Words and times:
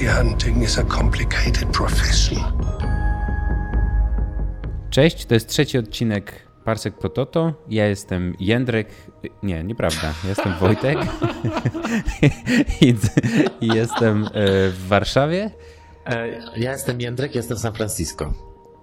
Bounty 0.00 0.18
hunting 0.18 0.62
is 0.62 0.78
a 0.78 0.84
complicated 0.84 1.68
profession. 1.72 2.38
Cześć, 4.90 5.26
to 5.26 5.34
jest 5.34 5.48
trzeci 5.48 5.78
odcinek 5.78 6.32
Parsek 6.64 6.94
Prototo. 6.94 7.54
Ja 7.70 7.86
jestem 7.86 8.34
Jędrek. 8.40 8.88
Nie, 9.42 9.64
nieprawda. 9.64 10.14
Jestem 10.28 10.58
Wojtek. 10.60 10.98
I, 12.80 12.94
I 13.60 13.66
jestem 13.66 14.24
e, 14.24 14.28
w 14.70 14.86
Warszawie. 14.88 15.50
E, 16.06 16.28
ja 16.56 16.72
jestem 16.72 17.00
Jędrek, 17.00 17.34
jestem 17.34 17.56
w 17.56 17.60
San 17.60 17.72
Francisco. 17.72 18.32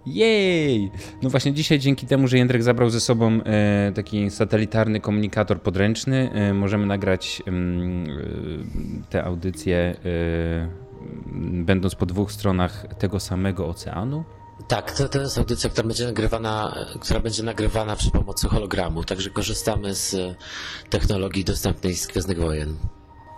Jej! 0.05 0.91
No 1.21 1.29
właśnie 1.29 1.53
dzisiaj 1.53 1.79
dzięki 1.79 2.07
temu, 2.07 2.27
że 2.27 2.37
Jędrek 2.37 2.63
zabrał 2.63 2.89
ze 2.89 2.99
sobą 2.99 3.39
e, 3.43 3.91
taki 3.95 4.29
satelitarny 4.29 4.99
komunikator 4.99 5.61
podręczny, 5.61 6.31
możemy 6.53 6.85
nagrać 6.85 7.43
mm, 7.47 8.07
te 9.09 9.23
audycje 9.23 9.95
będąc 11.65 11.95
po 11.95 12.05
dwóch 12.05 12.31
stronach 12.31 12.85
tego 12.99 13.19
samego 13.19 13.67
oceanu. 13.67 14.23
Tak, 14.67 14.91
to, 14.91 15.09
to 15.09 15.21
jest 15.21 15.37
audycja, 15.37 15.69
która 15.69 15.87
będzie 15.87 16.05
nagrywana, 16.05 16.75
która 16.99 17.19
będzie 17.19 17.43
nagrywana 17.43 17.95
przy 17.95 18.11
pomocy 18.11 18.47
hologramu, 18.47 19.03
także 19.03 19.29
korzystamy 19.29 19.95
z 19.95 20.37
technologii 20.89 21.43
dostępnej 21.43 21.95
z 21.95 22.07
Gwiezdnych 22.07 22.39
Wojen. 22.39 22.75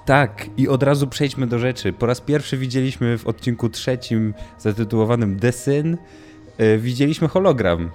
Tak, 0.06 0.46
i 0.58 0.68
od 0.68 0.84
razu 0.84 1.08
przejdźmy 1.08 1.48
do 1.48 1.60
rzeczy. 1.60 1.94
Po 1.94 2.06
raz 2.06 2.22
pierwszy 2.22 2.58
widzieliśmy 2.58 3.18
w 3.18 3.28
odcinku 3.28 3.70
trzecim 3.70 4.34
zatytułowanym 4.60 5.40
Desyn 5.40 5.98
E, 6.60 6.78
widzieliśmy 6.78 7.28
hologram. 7.28 7.92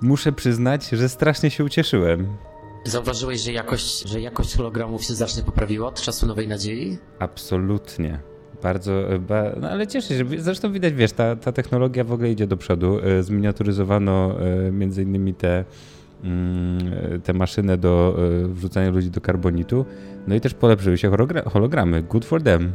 Muszę 0.00 0.32
przyznać, 0.32 0.88
że 0.88 1.08
strasznie 1.08 1.50
się 1.50 1.64
ucieszyłem. 1.64 2.36
Zauważyłeś, 2.84 3.40
że 3.40 3.52
jakość, 3.52 4.08
że 4.08 4.20
jakość 4.20 4.56
hologramów 4.56 5.04
się 5.04 5.14
znacznie 5.14 5.42
poprawiła 5.42 5.88
od 5.88 6.00
czasu 6.00 6.26
Nowej 6.26 6.48
Nadziei? 6.48 6.98
Absolutnie. 7.18 8.33
Bardzo, 8.64 9.12
e, 9.12 9.20
no 9.60 9.70
ale 9.70 9.86
cieszę 9.86 10.18
się, 10.18 10.24
zresztą 10.38 10.72
widać, 10.72 10.94
wiesz, 10.94 11.12
ta, 11.12 11.36
ta 11.36 11.52
technologia 11.52 12.04
w 12.04 12.12
ogóle 12.12 12.30
idzie 12.30 12.46
do 12.46 12.56
przodu. 12.56 12.98
E, 13.00 13.22
zminiaturyzowano 13.22 14.36
między 14.72 15.02
innymi 15.02 15.34
te, 15.34 15.64
mm, 16.24 17.20
te 17.20 17.32
maszyny 17.32 17.76
do 17.76 18.18
wrzucania 18.48 18.90
ludzi 18.90 19.10
do 19.10 19.20
karbonitu, 19.20 19.84
no 20.26 20.34
i 20.34 20.40
też 20.40 20.54
polepszyły 20.54 20.98
się 20.98 21.10
hologramy. 21.52 22.02
Good 22.02 22.24
for 22.24 22.42
them. 22.42 22.72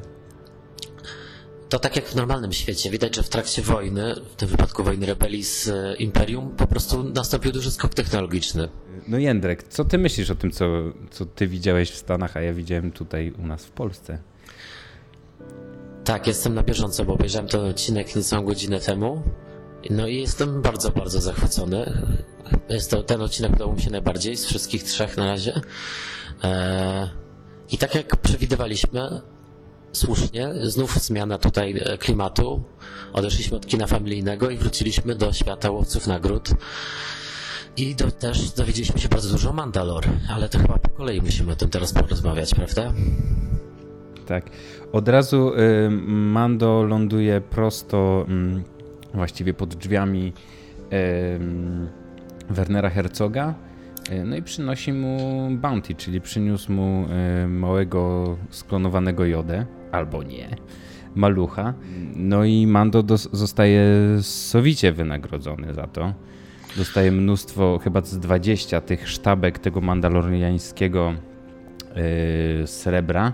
To 1.70 1.80
tak 1.80 1.96
jak 1.96 2.06
w 2.06 2.16
normalnym 2.16 2.54
świecie. 2.54 2.90
Widać, 2.90 3.16
że 3.16 3.24
w 3.24 3.30
trakcie 3.30 3.62
wojny, 3.62 4.16
w 4.32 4.36
tym 4.36 4.50
wypadku 4.50 4.84
wojny 4.84 5.06
rebelii 5.06 5.44
z 5.44 5.68
e, 5.68 5.96
Imperium, 5.96 6.50
po 6.50 6.68
prostu 6.68 7.04
nastąpił 7.04 7.52
duży 7.52 7.72
skok 7.72 7.94
technologiczny. 7.94 8.70
No 9.08 9.18
Jędrek, 9.18 9.64
co 9.64 9.86
ty 9.86 9.98
myślisz 9.98 10.30
o 10.30 10.36
tym, 10.36 10.52
co, 10.52 10.66
co 11.12 11.26
ty 11.26 11.48
widziałeś 11.48 11.92
w 11.92 11.96
Stanach, 11.96 12.38
a 12.38 12.42
ja 12.42 12.54
widziałem 12.54 12.92
tutaj 12.92 13.34
u 13.44 13.48
nas 13.48 13.66
w 13.66 13.72
Polsce? 13.72 14.20
Tak, 16.10 16.28
jestem 16.28 16.54
na 16.54 16.64
bieżąco, 16.64 17.06
bo 17.06 17.14
obejrzałem 17.14 17.48
ten 17.48 17.62
odcinek 17.62 18.16
niecałą 18.16 18.46
godzinę 18.46 18.80
temu. 18.80 19.24
No 19.90 20.08
i 20.08 20.16
jestem 20.16 20.62
bardzo, 20.62 20.92
bardzo 20.92 21.22
zachwycony. 21.22 22.04
Jest 22.70 22.92
to 22.92 23.04
ten 23.04 23.22
odcinek 23.22 23.52
podobał 23.52 23.76
mi 23.76 23.82
się 23.82 23.92
najbardziej 23.92 24.38
z 24.38 24.46
wszystkich 24.46 24.84
trzech 24.84 25.18
na 25.18 25.26
razie. 25.26 25.62
Eee, 26.44 27.10
I 27.72 27.78
tak 27.78 27.96
jak 27.96 28.18
przewidywaliśmy, 28.18 29.22
słusznie, 29.92 30.50
znów 30.64 30.96
zmiana 30.96 31.38
tutaj 31.38 31.82
e, 31.86 31.98
klimatu. 31.98 32.64
Odeszliśmy 33.14 33.58
od 33.58 33.68
kina 33.68 33.88
familijnego 33.88 34.50
i 34.50 34.58
wróciliśmy 34.58 35.16
do 35.16 35.34
świata 35.34 35.72
łowców 35.72 36.08
nagród. 36.08 36.50
I 37.78 37.96
do, 37.96 38.12
też 38.12 38.52
dowiedzieliśmy 38.52 39.00
się 39.00 39.10
bardzo 39.10 39.30
dużo 39.30 39.50
o 39.50 39.54
Mandalor, 39.54 40.06
ale 40.30 40.50
to 40.50 40.60
chyba 40.60 40.78
po 40.78 40.90
kolei 40.90 41.22
musimy 41.22 41.52
o 41.52 41.56
tym 41.56 41.70
teraz 41.70 41.94
porozmawiać, 41.94 42.56
prawda? 42.56 42.94
Tak. 44.30 44.50
Od 44.92 45.08
razu 45.08 45.52
y, 45.54 45.90
Mando 46.08 46.84
ląduje 46.84 47.42
prosto, 47.42 48.26
y, 49.14 49.18
właściwie 49.18 49.54
pod 49.54 49.76
drzwiami 49.76 50.34
Wernera 52.50 52.90
Herzoga. 52.90 53.54
Y, 54.12 54.24
no 54.26 54.36
i 54.36 54.42
przynosi 54.42 54.94
mu 54.94 55.48
bounty, 55.52 55.96
czyli 55.96 56.22
przyniósł 56.22 56.72
mu 56.72 57.06
y, 57.44 57.48
małego 57.48 58.38
sklonowanego 58.50 59.26
jodę 59.26 59.66
albo 59.92 60.24
nie, 60.24 60.56
malucha. 61.16 61.74
No 62.16 62.44
i 62.44 62.68
Mando 62.68 63.04
zostaje 63.32 63.84
sowicie 64.22 64.92
wynagrodzony 64.92 65.74
za 65.74 65.88
to. 65.88 66.14
Dostaje 66.78 67.12
mnóstwo, 67.12 67.80
chyba 67.84 68.02
z 68.02 68.20
20 68.20 68.82
tych 68.82 69.10
sztabek 69.10 69.60
tego 69.60 69.82
mandaloriańskiego 69.82 71.14
yy, 71.96 72.68
srebra. 72.68 73.34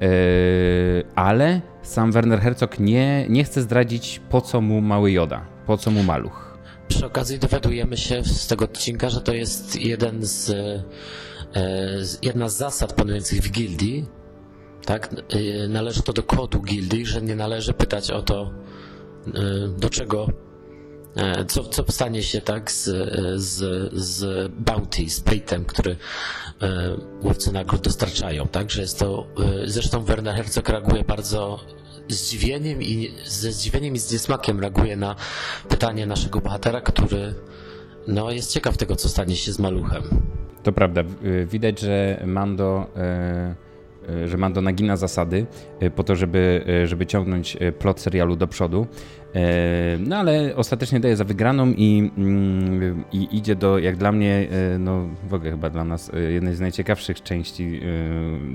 Yy, 0.00 1.04
ale 1.14 1.60
sam 1.82 2.12
Werner 2.12 2.40
Herzog 2.40 2.78
nie, 2.78 3.26
nie 3.28 3.44
chce 3.44 3.62
zdradzić, 3.62 4.20
po 4.30 4.40
co 4.40 4.60
mu 4.60 4.80
mały 4.80 5.12
Joda, 5.12 5.46
po 5.66 5.76
co 5.76 5.90
mu 5.90 6.02
maluch. 6.02 6.58
Przy 6.88 7.06
okazji 7.06 7.38
dowiadujemy 7.38 7.96
się 7.96 8.24
z 8.24 8.46
tego 8.46 8.64
odcinka, 8.64 9.10
że 9.10 9.20
to 9.20 9.34
jest 9.34 9.80
jeden 9.80 10.18
z, 10.22 10.48
yy, 10.48 12.02
jedna 12.22 12.48
z 12.48 12.56
zasad 12.56 12.92
panujących 12.92 13.40
w 13.40 13.50
gildii, 13.50 14.06
tak? 14.84 15.12
Y, 15.34 15.68
należy 15.68 16.02
to 16.02 16.12
do 16.12 16.22
kodu 16.22 16.62
gildii, 16.62 17.06
że 17.06 17.22
nie 17.22 17.36
należy 17.36 17.72
pytać 17.72 18.10
o 18.10 18.22
to, 18.22 18.50
do 19.78 19.90
czego, 19.90 20.26
co, 21.48 21.64
co 21.64 21.92
stanie 21.92 22.22
się 22.22 22.40
tak 22.40 22.72
z, 22.72 22.84
z, 23.36 23.90
z 23.92 24.48
bounty, 24.52 25.10
z 25.10 25.20
paytem, 25.20 25.64
który 25.64 25.96
łowcy 27.22 27.52
nagród 27.52 27.80
dostarczają, 27.80 28.48
tak? 28.48 28.70
Że 28.70 28.80
jest 28.80 28.98
to, 28.98 29.26
zresztą 29.64 30.04
Werner 30.04 30.34
Herzog 30.34 30.68
reaguje 30.68 31.04
bardzo 31.04 31.60
zdziwieniem 32.08 32.82
i 32.82 33.12
ze 33.24 33.52
zdziwieniem 33.52 33.94
i 33.94 33.98
z 33.98 34.12
niesmakiem 34.12 34.60
reaguje 34.60 34.96
na 34.96 35.16
pytanie 35.68 36.06
naszego 36.06 36.40
bohatera, 36.40 36.80
który 36.80 37.34
no, 38.08 38.30
jest 38.30 38.52
ciekaw 38.52 38.76
tego, 38.76 38.96
co 38.96 39.08
stanie 39.08 39.36
się 39.36 39.52
z 39.52 39.58
maluchem. 39.58 40.02
To 40.62 40.72
prawda. 40.72 41.02
Widać, 41.46 41.80
że 41.80 42.22
Mando 42.26 42.86
E, 42.96 43.54
że 44.26 44.36
Mando 44.36 44.62
nagina 44.62 44.96
zasady 44.96 45.46
e, 45.80 45.90
po 45.90 46.04
to, 46.04 46.16
żeby, 46.16 46.64
e, 46.82 46.86
żeby 46.86 47.06
ciągnąć 47.06 47.56
plot 47.78 48.00
serialu 48.00 48.36
do 48.36 48.46
przodu. 48.46 48.86
No 49.98 50.16
ale 50.16 50.56
ostatecznie 50.56 51.00
daje 51.00 51.16
za 51.16 51.24
wygraną 51.24 51.72
i, 51.76 52.10
mm, 52.18 53.04
i 53.12 53.36
idzie 53.36 53.56
do, 53.56 53.78
jak 53.78 53.96
dla 53.96 54.12
mnie, 54.12 54.48
no 54.78 55.08
w 55.28 55.34
ogóle 55.34 55.50
chyba 55.50 55.70
dla 55.70 55.84
nas, 55.84 56.12
jednej 56.28 56.54
z 56.54 56.60
najciekawszych 56.60 57.22
części 57.22 57.80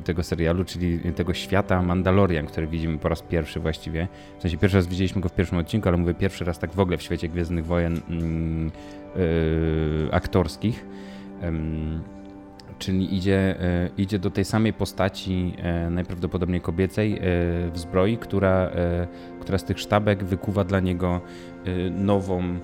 tego 0.04 0.24
serialu, 0.24 0.66
czyli 0.66 1.00
tego 1.00 1.34
świata 1.34 1.82
Mandalorian, 1.82 2.46
który 2.46 2.68
widzimy 2.68 2.98
po 2.98 3.10
raz 3.10 3.22
pierwszy 3.22 3.60
właściwie. 3.60 4.08
W 4.38 4.42
sensie 4.42 4.58
pierwszy 4.58 4.78
raz 4.78 4.88
widzieliśmy 4.88 5.22
go 5.22 5.30
w 5.30 5.36
pierwszym 5.36 5.58
odcinku, 5.58 5.90
ale 5.90 5.98
mówię 5.98 6.14
pierwszy 6.14 6.46
raz 6.46 6.60
tak 6.60 6.74
w 6.74 6.80
ogóle 6.80 6.98
w 6.98 7.02
świecie 7.02 7.30
Gwiezdnych 7.30 7.66
Wojen 7.66 8.02
mm, 8.10 8.72
aktorskich 10.12 10.86
czyli 12.80 13.16
idzie, 13.16 13.62
e, 13.62 13.90
idzie 13.98 14.20
do 14.20 14.32
tej 14.32 14.46
samej 14.46 14.74
postaci, 14.74 15.54
e, 15.58 15.90
najprawdopodobniej 15.90 16.62
kobiecej, 16.62 17.14
e, 17.14 17.20
w 17.72 17.74
zbroi, 17.76 18.18
która, 18.18 18.72
która 19.40 19.58
z 19.58 19.64
tych 19.64 19.80
sztabek 19.80 20.24
wykuwa 20.24 20.64
dla 20.64 20.80
niego 20.80 21.22
nową, 21.92 22.60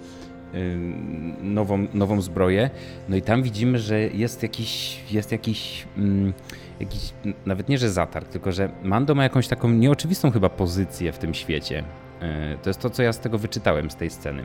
nową, 1.41 1.87
nową 1.93 2.21
zbroję. 2.21 2.69
No 3.09 3.15
i 3.15 3.21
tam 3.21 3.43
widzimy, 3.43 3.79
że 3.79 3.99
jest 3.99 4.43
jakiś, 4.43 4.99
jest 5.11 5.31
jakiś, 5.31 5.87
mm, 5.97 6.33
jakiś, 6.79 7.13
nawet 7.45 7.69
nie, 7.69 7.77
że 7.77 7.89
zatarg, 7.89 8.27
tylko 8.27 8.51
że 8.51 8.69
Mando 8.83 9.15
ma 9.15 9.23
jakąś 9.23 9.47
taką 9.47 9.69
nieoczywistą 9.69 10.31
chyba 10.31 10.49
pozycję 10.49 11.11
w 11.11 11.17
tym 11.17 11.33
świecie. 11.33 11.83
To 12.61 12.69
jest 12.69 12.79
to, 12.79 12.89
co 12.89 13.03
ja 13.03 13.13
z 13.13 13.19
tego 13.19 13.37
wyczytałem, 13.37 13.91
z 13.91 13.95
tej 13.95 14.09
sceny 14.09 14.43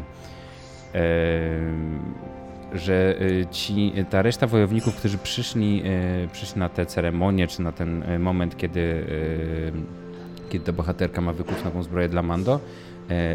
że 2.72 3.22
y, 3.22 3.46
ci, 3.50 3.92
ta 4.10 4.22
reszta 4.22 4.46
wojowników, 4.46 4.96
którzy 4.96 5.18
przyszli, 5.18 5.82
y, 6.24 6.28
przyszli 6.32 6.58
na 6.58 6.68
tę 6.68 6.86
ceremonię, 6.86 7.48
czy 7.48 7.62
na 7.62 7.72
ten 7.72 8.02
y, 8.02 8.18
moment, 8.18 8.56
kiedy, 8.56 9.06
kiedy 10.48 10.64
ta 10.64 10.72
bohaterka 10.72 11.20
ma 11.20 11.32
wykuć 11.32 11.64
nową 11.64 11.82
zbroję 11.82 12.08
dla 12.08 12.22
Mando, 12.22 12.60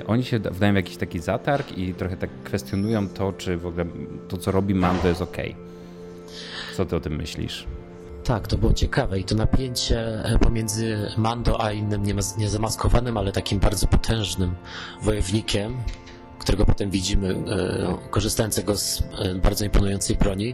oni 0.08 0.24
się 0.24 0.40
wdają 0.40 0.74
w 0.74 0.76
jakiś 0.76 0.98
taki 0.98 1.20
zatarg 1.20 1.78
i 1.78 1.94
trochę 1.94 2.18
tak 2.18 2.30
kwestionują 2.44 3.10
to, 3.10 3.34
czy 3.34 3.58
w 3.58 3.66
ogóle 3.66 3.86
to, 4.28 4.38
co 4.38 4.52
robi 4.52 4.76
Mando 4.76 5.08
jest 5.08 5.22
ok. 5.22 5.38
Co 6.78 6.86
ty 6.86 6.96
o 6.96 7.00
tym 7.00 7.16
myślisz? 7.16 7.68
Tak, 8.24 8.48
to 8.48 8.58
było 8.58 8.74
ciekawe 8.74 9.20
i 9.20 9.24
to 9.24 9.36
napięcie 9.36 10.26
e, 10.26 10.40
pomiędzy 10.40 11.12
Mando 11.18 11.64
a 11.64 11.72
innym 11.72 12.04
niezamaskowanym, 12.38 13.18
ale 13.18 13.32
takim 13.32 13.60
bardzo 13.60 13.88
potężnym 13.88 14.56
wojownikiem, 15.02 15.78
którego 16.42 16.66
potem 16.66 16.90
widzimy 16.90 17.30
e, 17.30 18.10
korzystającego 18.10 18.78
z 18.78 19.04
e, 19.20 19.36
bardzo 19.36 19.66
imponującej 19.66 20.16
broni. 20.16 20.54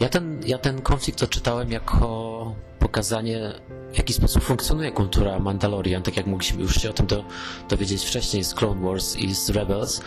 Ja 0.00 0.08
ten, 0.08 0.40
ja 0.46 0.58
ten 0.58 0.82
konflikt 0.82 1.22
odczytałem 1.22 1.72
jako 1.72 2.54
pokazanie, 2.78 3.52
w 3.92 3.98
jaki 3.98 4.12
sposób 4.12 4.42
funkcjonuje 4.42 4.92
kultura 4.92 5.38
Mandalorian, 5.38 6.02
tak 6.02 6.16
jak 6.16 6.26
mogliśmy 6.26 6.62
już 6.62 6.74
się 6.74 6.90
o 6.90 6.92
tym 6.92 7.06
do, 7.06 7.24
dowiedzieć 7.68 8.04
wcześniej 8.04 8.44
z 8.44 8.54
Clone 8.54 8.80
Wars 8.80 9.16
i 9.16 9.34
z 9.34 9.50
Rebels. 9.50 10.00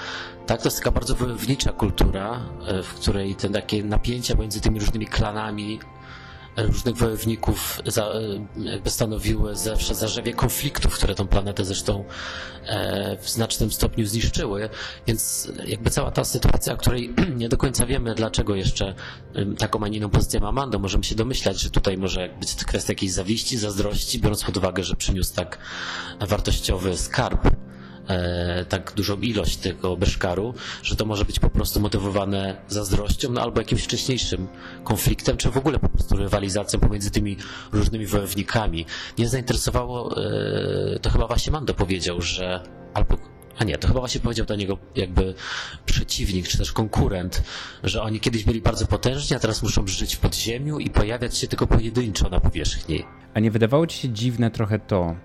Tak, 0.46 0.62
to 0.62 0.68
jest 0.68 0.78
taka 0.78 0.92
bardzo 0.92 1.16
wojownicza 1.16 1.72
kultura, 1.72 2.42
e, 2.68 2.84
w 2.84 2.94
której 2.94 3.36
te 3.36 3.50
takie 3.50 3.84
napięcia 3.84 4.36
między 4.36 4.62
tymi 4.62 4.80
różnymi 4.80 5.06
klanami 5.08 5.80
różnych 6.58 6.96
wojowników 6.96 7.82
za, 7.86 8.14
jakby 8.58 8.90
stanowiły 8.90 9.56
zawsze 9.56 9.96
zarzewie 9.96 10.34
konfliktów, 10.34 10.94
które 10.94 11.16
tą 11.16 11.28
planetę 11.28 11.66
zresztą 11.66 12.04
e, 12.66 13.18
w 13.18 13.30
znacznym 13.30 13.72
stopniu 13.72 14.06
zniszczyły, 14.06 14.70
więc 15.08 15.52
jakby 15.66 15.90
cała 15.90 16.12
ta 16.12 16.24
sytuacja, 16.24 16.74
o 16.74 16.78
której 16.78 17.14
nie 17.38 17.50
do 17.50 17.58
końca 17.58 17.86
wiemy, 17.86 18.16
dlaczego 18.16 18.56
jeszcze 18.56 18.96
taką, 19.58 19.84
a 19.84 19.88
inną 19.88 20.10
pozycję 20.10 20.40
ma 20.40 20.52
Mando, 20.52 20.80
możemy 20.80 21.04
się 21.04 21.16
domyślać, 21.16 21.62
że 21.62 21.70
tutaj 21.70 21.98
może 21.98 22.30
być 22.40 22.56
kwestia 22.56 22.92
jakiejś 22.92 23.12
zawiści, 23.12 23.58
zazdrości, 23.58 24.20
biorąc 24.20 24.44
pod 24.44 24.58
uwagę, 24.58 24.84
że 24.84 24.96
przyniósł 24.96 25.36
tak 25.36 25.58
wartościowy 26.20 26.98
skarb 26.98 27.48
e, 28.08 28.66
tak 28.66 28.94
dużą 28.96 29.20
ilość 29.20 29.58
tego 29.58 29.98
beszkaru, 29.98 30.54
że 30.84 30.96
to 30.96 31.06
może 31.06 31.26
być 31.26 31.40
po 31.40 31.50
prostu 31.50 31.80
motywowane 31.80 32.56
zazdrością, 32.68 33.32
no 33.32 33.42
albo 33.42 33.62
jakimś 33.62 33.84
wcześniejszym 33.84 34.48
konfliktem, 34.84 35.38
czy 35.38 35.52
w 35.52 35.58
ogóle 35.58 35.80
po 35.80 35.90
prostu 35.90 36.18
rywalizacją 36.18 36.80
pomiędzy 36.80 37.12
tymi 37.12 37.38
różnymi 37.72 38.08
wojownikami. 38.08 38.86
Nie 39.18 39.28
zainteresowało, 39.28 40.18
e, 40.18 41.00
to 41.00 41.10
chyba 41.10 41.28
właśnie 41.28 41.52
Mando 41.52 41.74
powiedział, 41.74 42.22
że 42.22 42.64
albo 42.94 43.18
a 43.58 43.64
nie, 43.64 43.78
to 43.78 43.88
chyba 43.88 44.00
właśnie 44.00 44.22
powiedział 44.22 44.46
do 44.46 44.56
niego 44.56 44.78
jakby 44.96 45.34
przeciwnik, 45.86 46.48
czy 46.48 46.58
też 46.58 46.72
konkurent, 46.72 47.44
że 47.84 48.02
oni 48.02 48.20
kiedyś 48.20 48.44
byli 48.44 48.62
bardzo 48.62 48.88
potężni, 48.88 49.36
a 49.36 49.40
teraz 49.40 49.64
muszą 49.64 49.88
żyć 49.88 50.16
w 50.16 50.20
podziemiu 50.20 50.80
i 50.80 50.90
pojawiać 50.90 51.38
się 51.38 51.48
tylko 51.48 51.68
pojedynczo 51.68 52.30
na 52.30 52.40
powierzchni. 52.40 53.04
A 53.34 53.40
nie 53.40 53.52
wydawało 53.52 53.88
ci 53.88 53.98
się 53.98 54.10
dziwne 54.10 54.52
trochę 54.52 54.80
to, 54.80 55.16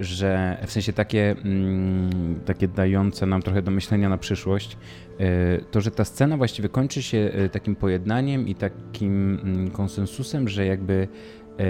że 0.00 0.58
w 0.66 0.72
sensie 0.72 0.92
takie, 0.92 1.30
mm, 1.44 2.40
takie 2.44 2.68
dające 2.68 3.26
nam 3.26 3.42
trochę 3.42 3.62
do 3.62 3.70
myślenia 3.70 4.08
na 4.08 4.18
przyszłość, 4.18 4.76
e, 5.18 5.60
to, 5.60 5.80
że 5.80 5.90
ta 5.90 6.04
scena 6.04 6.36
właściwie 6.36 6.68
kończy 6.68 7.02
się 7.02 7.18
e, 7.18 7.48
takim 7.48 7.76
pojednaniem 7.76 8.48
i 8.48 8.54
takim 8.54 9.40
mm, 9.42 9.70
konsensusem, 9.70 10.48
że 10.48 10.66
jakby 10.66 11.08
e, 11.58 11.64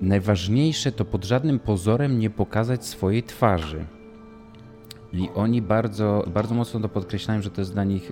najważniejsze 0.00 0.92
to 0.92 1.04
pod 1.04 1.24
żadnym 1.24 1.58
pozorem 1.58 2.18
nie 2.18 2.30
pokazać 2.30 2.84
swojej 2.84 3.22
twarzy. 3.22 3.84
I 5.12 5.28
oni 5.34 5.62
bardzo, 5.62 6.24
bardzo 6.34 6.54
mocno 6.54 6.80
to 6.80 6.88
podkreślają, 6.88 7.42
że 7.42 7.50
to 7.50 7.60
jest 7.60 7.72
dla 7.72 7.84
nich 7.84 8.10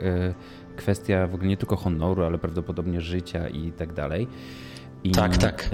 kwestia 0.77 1.27
w 1.27 1.35
ogóle 1.35 1.49
nie 1.49 1.57
tylko 1.57 1.77
honoru, 1.77 2.25
ale 2.25 2.39
prawdopodobnie 2.39 3.01
życia 3.01 3.49
i 3.49 3.73
tak 3.73 3.93
dalej. 3.93 4.29
I, 5.05 5.11
tak, 5.11 5.37
tak. 5.37 5.71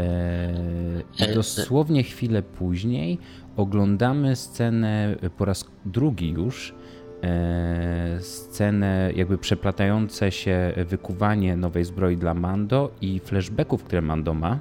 E, 1.19 1.35
dosłownie 1.35 2.03
chwilę 2.03 2.43
później 2.43 3.19
oglądamy 3.57 4.37
scenę 4.37 5.17
po 5.37 5.45
raz 5.45 5.65
drugi 5.85 6.31
już. 6.31 6.75
E, 7.23 8.19
scenę 8.21 9.11
jakby 9.17 9.39
przeplatające 9.39 10.33
się 10.33 10.73
wykuwanie 10.77 11.57
nowej 11.57 11.85
zbroi 11.85 12.17
dla 12.17 12.35
Mando 12.35 12.91
i 13.01 13.21
flashbacków, 13.21 13.85
które 13.85 14.03
Mando 14.03 14.35
ma. 14.35 14.59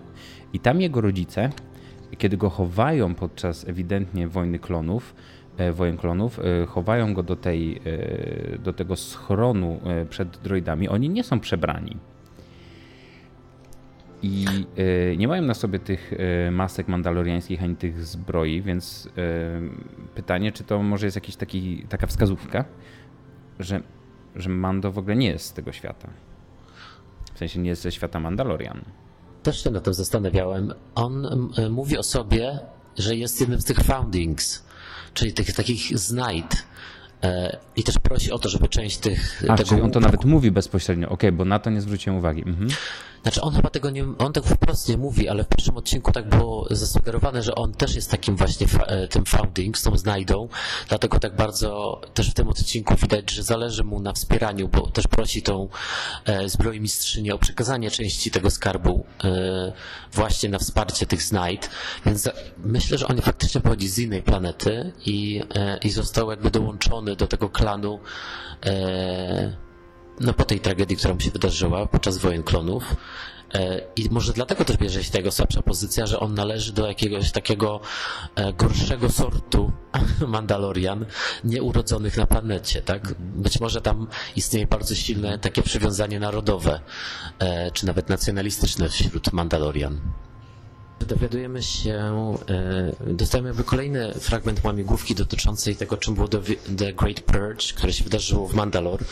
I 0.53 0.59
tam 0.59 0.81
jego 0.81 1.01
rodzice, 1.01 1.50
kiedy 2.18 2.38
go 2.38 2.50
chowają 2.50 3.15
podczas 3.15 3.68
ewidentnie 3.68 4.27
wojny 4.27 4.59
klonów, 4.59 5.15
e, 5.57 5.71
wojen 5.71 5.97
klonów, 5.97 6.39
e, 6.39 6.65
chowają 6.65 7.13
go 7.13 7.24
do, 7.24 7.36
tej, 7.36 7.81
e, 7.86 8.57
do 8.57 8.74
tego 8.74 8.95
schronu 8.95 9.80
e, 9.86 10.06
przed 10.06 10.38
droidami, 10.38 10.89
oni 10.89 11.09
nie 11.09 11.24
są 11.24 11.39
przebrani 11.39 11.97
i 14.25 14.45
y, 14.77 15.16
nie 15.18 15.27
mają 15.27 15.42
na 15.42 15.54
sobie 15.54 15.80
tych 15.80 16.13
y, 16.13 16.51
masek 16.51 16.88
mandaloriańskich 16.88 17.63
ani 17.63 17.75
tych 17.75 18.06
zbroi, 18.06 18.62
więc 18.62 19.06
y, 19.06 19.10
pytanie, 20.16 20.51
czy 20.51 20.63
to 20.63 20.83
może 20.83 21.07
jest 21.07 21.16
jakiś 21.16 21.36
taka 21.89 22.07
wskazówka, 22.07 22.66
że, 23.60 23.81
że 24.36 24.50
Mando 24.50 24.92
w 24.92 24.98
ogóle 24.98 25.16
nie 25.16 25.27
jest 25.27 25.45
z 25.45 25.54
tego 25.54 25.72
świata. 25.72 26.10
W 27.33 27.38
sensie 27.38 27.60
nie 27.60 27.69
jest 27.69 27.81
ze 27.81 27.92
świata 27.92 28.19
Mandalorian. 28.19 28.81
Też 29.44 29.63
się 29.63 29.72
na 29.72 29.81
tym 29.81 29.94
zastanawiałem. 29.94 30.74
On 30.95 31.28
mówi 31.69 31.98
o 31.98 32.04
sobie, 32.04 32.60
że 32.98 33.16
jest 33.16 33.42
jednym 33.42 33.62
z 33.62 33.66
tych 33.66 33.80
foundings, 33.80 34.66
czyli 35.13 35.33
tych 35.33 35.54
takich 35.54 36.00
znajd. 36.00 36.66
E, 37.23 37.57
I 37.75 37.83
też 37.83 38.00
prosi 38.00 38.31
o 38.31 38.39
to, 38.39 38.50
żeby 38.50 38.67
część 38.67 38.97
tych. 38.97 39.44
A, 39.47 39.56
tego 39.56 39.69
czyli 39.69 39.81
on 39.81 39.91
to 39.91 40.00
nawet 40.00 40.25
mówi 40.25 40.51
bezpośrednio. 40.51 41.07
Okej, 41.07 41.29
okay, 41.29 41.31
bo 41.31 41.45
na 41.45 41.59
to 41.59 41.69
nie 41.69 41.81
zwróciłem 41.81 42.19
uwagi. 42.19 42.44
Mhm. 42.45 42.69
Znaczy 43.25 43.41
on 43.41 43.56
chyba 43.56 43.69
tego 43.69 43.89
nie, 43.89 44.06
on 44.17 44.33
tak 44.33 44.44
wprost 44.44 44.89
nie 44.89 44.97
mówi, 44.97 45.29
ale 45.29 45.44
w 45.44 45.47
pierwszym 45.47 45.77
odcinku 45.77 46.12
tak 46.12 46.29
było 46.29 46.67
zasugerowane, 46.71 47.44
że 47.44 47.56
on 47.56 47.73
też 47.73 47.95
jest 47.95 48.12
takim 48.12 48.35
właśnie 48.35 48.67
e, 48.88 49.07
tym 49.07 49.25
founding, 49.25 49.77
z 49.77 49.83
tą 49.83 49.97
znajdą, 49.97 50.47
dlatego 50.89 51.19
tak 51.19 51.35
bardzo 51.35 52.01
też 52.13 52.31
w 52.31 52.33
tym 52.33 52.47
odcinku 52.47 52.95
widać, 52.95 53.31
że 53.31 53.44
zależy 53.44 53.83
mu 53.83 54.00
na 54.00 54.13
wspieraniu, 54.13 54.68
bo 54.68 54.89
też 54.91 55.07
prosi 55.07 55.41
tą 55.41 55.69
e, 56.25 56.50
zbrojmistrzynię 56.50 57.35
o 57.35 57.38
przekazanie 57.38 57.91
części 57.91 58.31
tego 58.31 58.50
skarbu 58.50 59.06
e, 59.23 59.73
właśnie 60.13 60.50
na 60.50 60.59
wsparcie 60.59 61.06
tych 61.06 61.21
znajd, 61.21 61.69
więc 62.06 62.29
myślę, 62.57 62.97
że 62.97 63.07
on 63.07 63.21
faktycznie 63.21 63.61
pochodzi 63.61 63.88
z 63.88 64.00
innej 64.00 64.23
planety 64.23 64.91
i, 65.06 65.41
e, 65.56 65.77
i 65.77 65.89
został 65.89 66.31
jakby 66.31 66.51
dołączony 66.51 67.05
do 67.06 67.28
tego 67.28 67.50
klanu 67.50 68.00
e, 68.66 69.66
no 70.19 70.34
po 70.34 70.44
tej 70.44 70.60
tragedii, 70.60 70.98
która 70.98 71.13
mu 71.13 71.19
się 71.19 71.31
wydarzyła 71.31 71.86
podczas 71.86 72.18
wojen 72.18 72.44
klonów. 72.44 72.96
E, 73.54 73.81
I 73.96 74.10
może 74.10 74.34
dlatego 74.34 74.66
też 74.66 74.78
bierze 74.78 75.04
się 75.04 75.12
tego 75.12 75.31
słabsza 75.31 75.62
pozycja, 75.62 76.06
że 76.06 76.19
on 76.19 76.34
należy 76.34 76.74
do 76.74 76.88
jakiegoś 76.88 77.31
takiego 77.31 77.81
e, 78.36 78.54
gorszego 78.54 79.10
sortu 79.10 79.72
Mandalorian, 80.28 81.06
nieurodzonych 81.44 82.18
na 82.18 82.25
planecie, 82.25 82.81
tak? 82.81 83.13
Być 83.19 83.60
może 83.60 83.81
tam 83.81 84.07
istnieje 84.36 84.68
bardzo 84.68 84.96
silne 84.96 85.40
takie 85.40 85.62
przywiązanie 85.62 86.19
narodowe, 86.19 86.80
e, 87.40 87.72
czy 87.72 87.86
nawet 87.86 88.10
nacjonalistyczne 88.10 88.90
wśród 88.90 89.34
Mandalorian. 89.34 90.02
Dowiadujemy 91.00 91.63
się, 91.63 92.15
dostajemy 93.07 93.50
jakby 93.50 93.63
kolejny 93.63 94.13
fragment 94.13 94.63
łamigłówki 94.63 95.15
dotyczącej 95.15 95.75
tego, 95.75 95.97
czym 95.97 96.15
było 96.15 96.27
The 96.77 96.94
Great 96.94 97.21
Purge, 97.21 97.74
które 97.75 97.94
się 97.94 98.03
wydarzyło 98.03 98.47
w 98.47 98.53
Mandalore. 98.53 99.06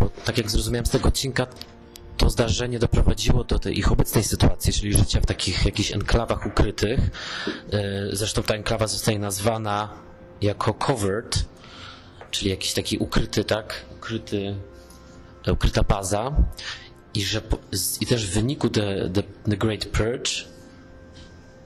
Bo 0.00 0.10
tak 0.24 0.38
jak 0.38 0.50
zrozumiałem 0.50 0.86
z 0.86 0.90
tego 0.90 1.08
odcinka, 1.08 1.46
to 2.16 2.30
zdarzenie 2.30 2.78
doprowadziło 2.78 3.44
do 3.44 3.58
tej 3.58 3.78
ich 3.78 3.92
obecnej 3.92 4.24
sytuacji, 4.24 4.72
czyli 4.72 4.94
życia 4.94 5.20
w 5.20 5.26
takich 5.26 5.64
jakichś 5.64 5.92
enklawach 5.92 6.46
ukrytych. 6.46 7.00
E, 7.72 8.08
zresztą 8.12 8.42
ta 8.42 8.54
enklawa 8.54 8.86
zostaje 8.86 9.18
nazwana 9.18 9.88
jako 10.40 10.74
covered, 10.74 11.44
czyli 12.30 12.50
jakiś 12.50 12.72
taki 12.72 12.98
ukryty, 12.98 13.44
tak, 13.44 13.84
ukryty, 13.96 14.56
e, 15.46 15.52
ukryta 15.52 15.82
baza. 15.82 16.32
I, 17.14 17.22
że, 17.22 17.40
I 18.00 18.06
też 18.06 18.26
w 18.26 18.34
wyniku 18.34 18.68
The, 18.68 19.10
the, 19.14 19.22
the 19.50 19.56
Great 19.56 19.84
Purge 19.86 20.53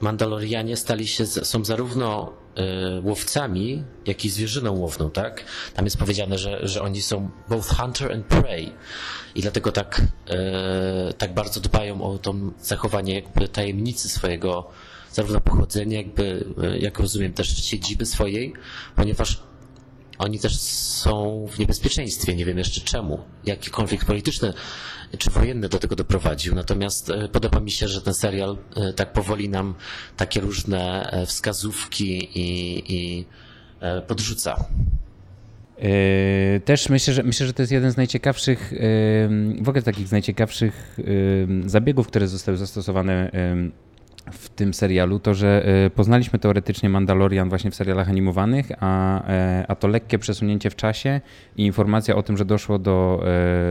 Mandalorianie 0.01 0.77
stali 0.77 1.07
się, 1.07 1.25
są 1.25 1.65
zarówno 1.65 2.33
y, 2.57 3.01
łowcami, 3.01 3.83
jak 4.05 4.25
i 4.25 4.29
zwierzyną 4.29 4.71
łowną, 4.71 5.11
tak? 5.11 5.43
Tam 5.73 5.85
jest 5.85 5.97
powiedziane, 5.97 6.37
że, 6.37 6.67
że 6.67 6.81
oni 6.81 7.01
są 7.01 7.29
both 7.49 7.67
hunter 7.67 8.11
and 8.11 8.25
prey 8.25 8.71
i 9.35 9.41
dlatego 9.41 9.71
tak, 9.71 10.01
y, 11.09 11.13
tak 11.13 11.33
bardzo 11.33 11.59
dbają 11.59 12.01
o 12.01 12.17
to 12.17 12.33
zachowanie 12.61 13.15
jakby 13.15 13.47
tajemnicy 13.47 14.09
swojego 14.09 14.69
zarówno 15.11 15.41
pochodzenia, 15.41 15.97
jakby, 15.97 16.45
y, 16.63 16.79
jak 16.79 16.99
rozumiem, 16.99 17.33
też 17.33 17.65
siedziby 17.65 18.05
swojej, 18.05 18.53
ponieważ 18.95 19.48
oni 20.19 20.39
też 20.39 20.59
są 20.59 21.45
w 21.51 21.59
niebezpieczeństwie, 21.59 22.35
nie 22.35 22.45
wiem 22.45 22.57
jeszcze 22.57 22.81
czemu. 22.81 23.19
Jaki 23.45 23.69
konflikt 23.69 24.07
polityczny 24.07 24.53
czy 25.17 25.29
wojenny 25.29 25.69
do 25.69 25.79
tego 25.79 25.95
doprowadził. 25.95 26.55
Natomiast 26.55 27.09
e, 27.09 27.27
podoba 27.27 27.59
mi 27.59 27.71
się, 27.71 27.87
że 27.87 28.01
ten 28.01 28.13
serial 28.13 28.57
e, 28.75 28.93
tak 28.93 29.13
powoli 29.13 29.49
nam 29.49 29.75
takie 30.17 30.39
różne 30.39 31.11
e, 31.11 31.25
wskazówki 31.25 32.39
i, 32.39 32.83
i 32.95 33.25
podrzuca. 34.07 34.65
Też 36.65 36.89
myślę 36.89 37.13
że, 37.13 37.23
myślę, 37.23 37.45
że 37.47 37.53
to 37.53 37.61
jest 37.61 37.71
jeden 37.71 37.91
z 37.91 37.97
najciekawszych, 37.97 38.73
w 39.61 39.69
ogóle 39.69 39.81
takich 39.81 40.07
z 40.07 40.11
najciekawszych 40.11 40.99
zabiegów, 41.65 42.07
które 42.07 42.27
zostały 42.27 42.57
zastosowane 42.57 43.31
w 44.31 44.49
tym 44.49 44.73
serialu, 44.73 45.19
to 45.19 45.33
że 45.33 45.65
e, 45.85 45.89
poznaliśmy 45.89 46.39
teoretycznie 46.39 46.89
Mandalorian 46.89 47.49
właśnie 47.49 47.71
w 47.71 47.75
serialach 47.75 48.09
animowanych, 48.09 48.71
a, 48.79 49.23
e, 49.27 49.65
a 49.67 49.75
to 49.75 49.87
lekkie 49.87 50.19
przesunięcie 50.19 50.69
w 50.69 50.75
czasie 50.75 51.21
i 51.57 51.65
informacja 51.65 52.15
o 52.15 52.23
tym, 52.23 52.37
że 52.37 52.45
doszło 52.45 52.79
do, 52.79 53.23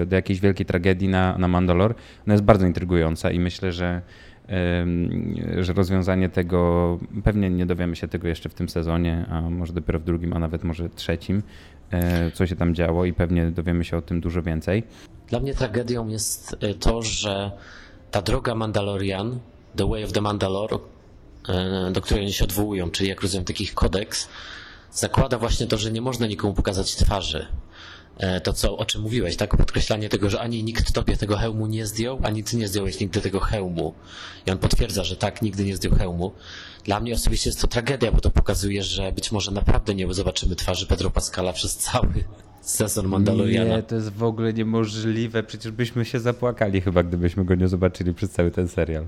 e, 0.03 0.07
do 0.07 0.17
jakiejś 0.17 0.41
wielkiej 0.41 0.67
tragedii 0.67 1.09
na, 1.09 1.39
na 1.39 1.49
Mandalor, 1.49 1.95
ona 2.27 2.35
jest 2.35 2.45
bardzo 2.45 2.67
intrygująca 2.67 3.31
i 3.31 3.41
myślę, 3.41 3.73
że 3.73 4.03
że 5.61 5.73
rozwiązanie 5.73 6.29
tego, 6.29 6.99
pewnie 7.25 7.51
nie 7.51 7.67
dowiemy 7.67 7.97
się 7.97 8.09
tego 8.09 8.29
jeszcze 8.29 8.49
w 8.49 8.55
tym 8.55 8.69
sezonie, 8.69 9.27
a 9.31 9.41
może 9.41 9.73
dopiero 9.73 9.99
w 9.99 10.05
drugim, 10.05 10.33
a 10.33 10.39
nawet 10.39 10.65
może 10.65 10.89
trzecim, 10.89 11.43
co 12.35 12.47
się 12.47 12.57
tam 12.57 12.75
działo 12.75 13.05
i 13.05 13.13
pewnie 13.13 13.51
dowiemy 13.51 13.85
się 13.85 13.97
o 13.97 14.03
tym 14.03 14.21
dużo 14.21 14.43
więcej. 14.43 14.83
Dla 15.29 15.41
mnie 15.41 15.55
tragedią 15.55 16.09
jest 16.09 16.57
to, 16.81 17.03
że 17.03 17.53
ta 18.11 18.23
droga 18.23 18.55
Mandalorian 18.55 19.39
The 19.79 19.89
Way 19.89 20.05
of 20.05 20.13
the 20.13 20.21
Mandalore, 20.21 20.79
do 21.93 22.01
której 22.01 22.23
oni 22.25 22.33
się 22.33 22.45
odwołują, 22.45 22.91
czyli 22.91 23.09
jak 23.09 23.21
rozumiem 23.21 23.45
takich 23.45 23.75
kodeks, 23.75 24.29
zakłada 24.93 25.39
właśnie 25.39 25.67
to, 25.67 25.79
że 25.79 25.93
nie 25.93 26.01
można 26.01 26.27
nikomu 26.27 26.55
pokazać 26.55 26.97
twarzy. 26.97 27.47
e, 28.19 28.41
to, 28.41 28.53
co, 28.53 28.77
o 28.77 28.85
czym 28.85 29.03
mówiłeś, 29.03 29.37
tak? 29.37 29.57
Podkreślanie 29.57 30.09
tego, 30.09 30.31
że 30.31 30.41
ani 30.41 30.65
nikt 30.65 30.93
tobie 30.93 31.17
tego 31.17 31.37
hełmu 31.37 31.67
nie 31.67 31.87
zdjął, 31.87 32.19
ani 32.23 32.45
ty 32.45 32.57
nie 32.57 32.69
zdjąłeś 32.69 33.01
nigdy 33.01 33.21
tego 33.21 33.41
hełmu. 33.41 33.95
I 34.47 34.51
on 34.51 34.59
potwierdza, 34.59 35.05
że 35.05 35.17
tak, 35.17 35.43
nigdy 35.43 35.65
nie 35.65 35.77
zdjął 35.77 35.95
hełmu. 35.95 36.33
Dla 36.85 37.01
mnie 37.01 37.15
osobiście 37.15 37.51
jest 37.51 37.61
to 37.61 37.67
tragedia, 37.67 38.13
bo 38.13 38.21
to 38.21 38.31
pokazuje, 38.31 38.83
że 38.83 39.13
być 39.13 39.33
może 39.33 39.51
naprawdę 39.51 39.95
nie 39.95 40.15
zobaczymy 40.15 40.57
twarzy 40.57 40.87
Pedro 40.87 41.11
Pascala 41.11 41.53
przez 41.53 41.77
cały 41.77 42.25
sezon 42.61 43.07
Mandaloriana. 43.09 43.77
Nie, 43.77 43.83
to 43.83 43.95
jest 43.95 44.13
w 44.13 44.23
ogóle 44.23 44.53
niemożliwe. 44.53 45.43
Przecież 45.43 45.73
byśmy 45.73 46.05
się 46.05 46.21
zapłakali 46.21 46.81
chyba, 46.81 47.03
gdybyśmy 47.03 47.45
go 47.45 47.55
nie 47.55 47.69
zobaczyli 47.69 48.15
przez 48.15 48.31
cały 48.31 48.51
ten 48.51 48.69
serial. 48.69 49.07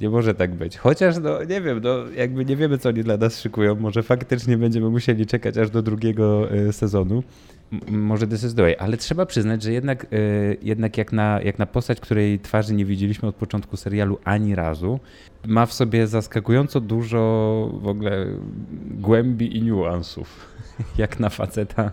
Nie 0.00 0.10
może 0.10 0.34
tak 0.34 0.54
być. 0.54 0.76
Chociaż, 0.76 1.16
no 1.22 1.44
nie 1.44 1.60
wiem, 1.60 1.80
no 1.84 2.10
jakby 2.16 2.44
nie 2.44 2.56
wiemy, 2.56 2.78
co 2.78 2.88
oni 2.88 3.02
dla 3.02 3.16
nas 3.16 3.40
szykują. 3.40 3.74
Może 3.74 4.02
faktycznie 4.02 4.58
będziemy 4.58 4.90
musieli 4.90 5.26
czekać 5.26 5.58
aż 5.58 5.70
do 5.70 5.82
drugiego 5.82 6.54
y, 6.54 6.72
sezonu. 6.72 7.22
M 7.72 8.00
może 8.00 8.26
This 8.26 8.44
is 8.44 8.54
the 8.54 8.62
way. 8.62 8.76
Ale 8.78 8.96
trzeba 8.96 9.26
przyznać, 9.26 9.62
że 9.62 9.72
jednak, 9.72 10.06
y, 10.12 10.56
jednak 10.62 10.98
jak, 10.98 11.12
na, 11.12 11.40
jak 11.42 11.58
na 11.58 11.66
postać, 11.66 12.00
której 12.00 12.40
twarzy 12.40 12.74
nie 12.74 12.84
widzieliśmy 12.84 13.28
od 13.28 13.34
początku 13.34 13.76
serialu 13.76 14.18
ani 14.24 14.54
razu, 14.54 15.00
ma 15.46 15.66
w 15.66 15.72
sobie 15.72 16.06
zaskakująco 16.06 16.80
dużo 16.80 17.20
w 17.82 17.86
ogóle 17.86 18.26
głębi 18.90 19.56
i 19.56 19.62
niuansów. 19.62 20.46
Jak 20.98 21.20
na 21.20 21.28
faceta 21.28 21.90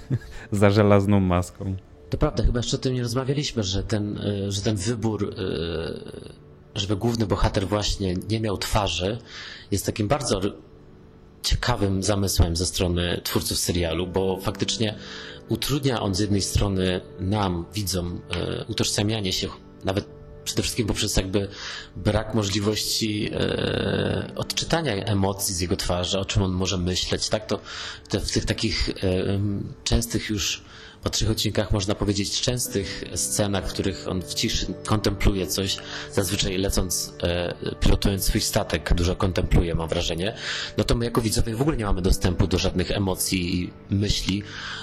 za 0.52 0.70
żelazną 0.70 1.20
maską. 1.20 1.74
To 2.10 2.18
prawda, 2.18 2.44
chyba 2.44 2.58
jeszcze 2.58 2.76
o 2.76 2.80
tym 2.80 2.94
nie 2.94 3.02
rozmawialiśmy, 3.02 3.62
że 3.62 3.82
ten, 3.82 4.20
że 4.48 4.62
ten 4.62 4.76
wybór 4.76 5.34
żeby 6.76 6.96
główny 6.96 7.26
bohater 7.26 7.68
właśnie 7.68 8.14
nie 8.28 8.40
miał 8.40 8.58
twarzy, 8.58 9.18
jest 9.70 9.86
takim 9.86 10.08
bardzo 10.08 10.40
ciekawym 11.42 12.02
zamysłem 12.02 12.56
ze 12.56 12.66
strony 12.66 13.20
twórców 13.24 13.58
serialu, 13.58 14.06
bo 14.06 14.40
faktycznie 14.40 14.94
utrudnia 15.48 16.00
on 16.00 16.14
z 16.14 16.18
jednej 16.18 16.42
strony 16.42 17.00
nam, 17.20 17.66
widzom, 17.74 18.20
e, 18.30 18.64
utożsamianie 18.64 19.32
się, 19.32 19.48
nawet 19.84 20.16
przede 20.44 20.62
wszystkim 20.62 20.86
poprzez 20.86 21.16
jakby 21.16 21.48
brak 21.96 22.34
możliwości 22.34 23.30
e, 23.32 24.32
odczytania 24.36 24.94
emocji 24.94 25.54
z 25.54 25.60
jego 25.60 25.76
twarzy, 25.76 26.18
o 26.18 26.24
czym 26.24 26.42
on 26.42 26.52
może 26.52 26.78
myśleć, 26.78 27.28
tak? 27.28 27.46
To, 27.46 27.60
w 28.20 28.30
tych 28.30 28.44
takich 28.44 28.88
e, 28.88 28.94
częstych 29.84 30.30
już 30.30 30.62
po 31.06 31.10
trzech 31.10 31.30
odcinkach 31.30 31.70
można 31.70 31.94
powiedzieć 31.94 32.40
częstych 32.40 33.04
scenach, 33.14 33.68
w 33.68 33.72
których 33.72 34.08
on 34.08 34.22
w 34.22 34.34
ciszy 34.34 34.66
kontempluje 34.86 35.46
coś, 35.46 35.76
zazwyczaj 36.12 36.58
lecąc, 36.58 37.14
e, 37.22 37.54
pilotując 37.80 38.24
swój 38.24 38.40
statek, 38.40 38.94
dużo 38.94 39.16
kontempluje, 39.16 39.74
mam 39.74 39.88
wrażenie, 39.88 40.34
no 40.76 40.84
to 40.84 40.94
my 40.94 41.04
jako 41.04 41.20
widzowie 41.20 41.56
w 41.56 41.60
ogóle 41.60 41.76
nie 41.76 41.84
mamy 41.84 42.02
dostępu 42.02 42.46
do 42.46 42.58
żadnych 42.58 42.90
emocji 42.90 43.62
i 43.62 43.70
myśli, 43.90 44.42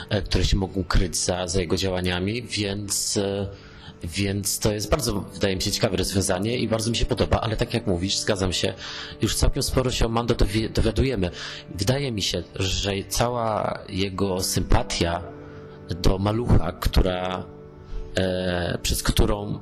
e, 0.09 0.21
które 0.21 0.45
się 0.45 0.57
mogą 0.57 0.83
kryć 0.83 1.17
za, 1.17 1.47
za 1.47 1.61
jego 1.61 1.77
działaniami, 1.77 2.41
więc 2.41 3.17
e, 3.17 3.47
więc 4.03 4.59
to 4.59 4.73
jest 4.73 4.89
bardzo, 4.89 5.19
wydaje 5.33 5.55
mi 5.55 5.61
się, 5.61 5.71
ciekawe 5.71 5.97
rozwiązanie 5.97 6.57
i 6.57 6.67
bardzo 6.67 6.89
mi 6.89 6.97
się 6.97 7.05
podoba, 7.05 7.41
ale 7.41 7.57
tak 7.57 7.73
jak 7.73 7.87
mówisz, 7.87 8.17
zgadzam 8.17 8.53
się, 8.53 8.73
już 9.21 9.35
całkiem 9.35 9.63
sporo 9.63 9.91
się 9.91 10.05
o 10.05 10.09
Mando 10.09 10.35
dowiadujemy. 10.73 11.31
Wydaje 11.75 12.11
mi 12.11 12.21
się, 12.21 12.43
że 12.55 12.91
cała 13.09 13.79
jego 13.89 14.43
sympatia 14.43 15.42
do 15.89 16.17
malucha, 16.17 16.71
która, 16.71 17.45
e, 18.15 18.77
przez 18.81 19.03
którą, 19.03 19.59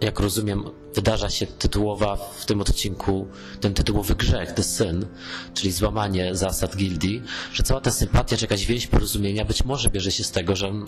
jak 0.00 0.20
rozumiem, 0.20 0.64
wydarza 0.94 1.30
się 1.30 1.46
tytułowa 1.46 2.16
w 2.16 2.46
tym 2.46 2.60
odcinku, 2.60 3.28
ten 3.60 3.74
tytułowy 3.74 4.14
grzech, 4.14 4.52
The 4.52 4.62
Sin, 4.62 5.06
czyli 5.54 5.72
złamanie 5.72 6.34
zasad 6.34 6.76
gildii, 6.76 7.22
że 7.52 7.62
cała 7.62 7.80
ta 7.80 7.90
sympatia 7.90 8.36
czy 8.36 8.44
jakaś 8.44 8.66
więź 8.66 8.86
porozumienia 8.86 9.44
być 9.44 9.64
może 9.64 9.90
bierze 9.90 10.10
się 10.12 10.24
z 10.24 10.30
tego, 10.30 10.56
że 10.56 10.68
on, 10.68 10.84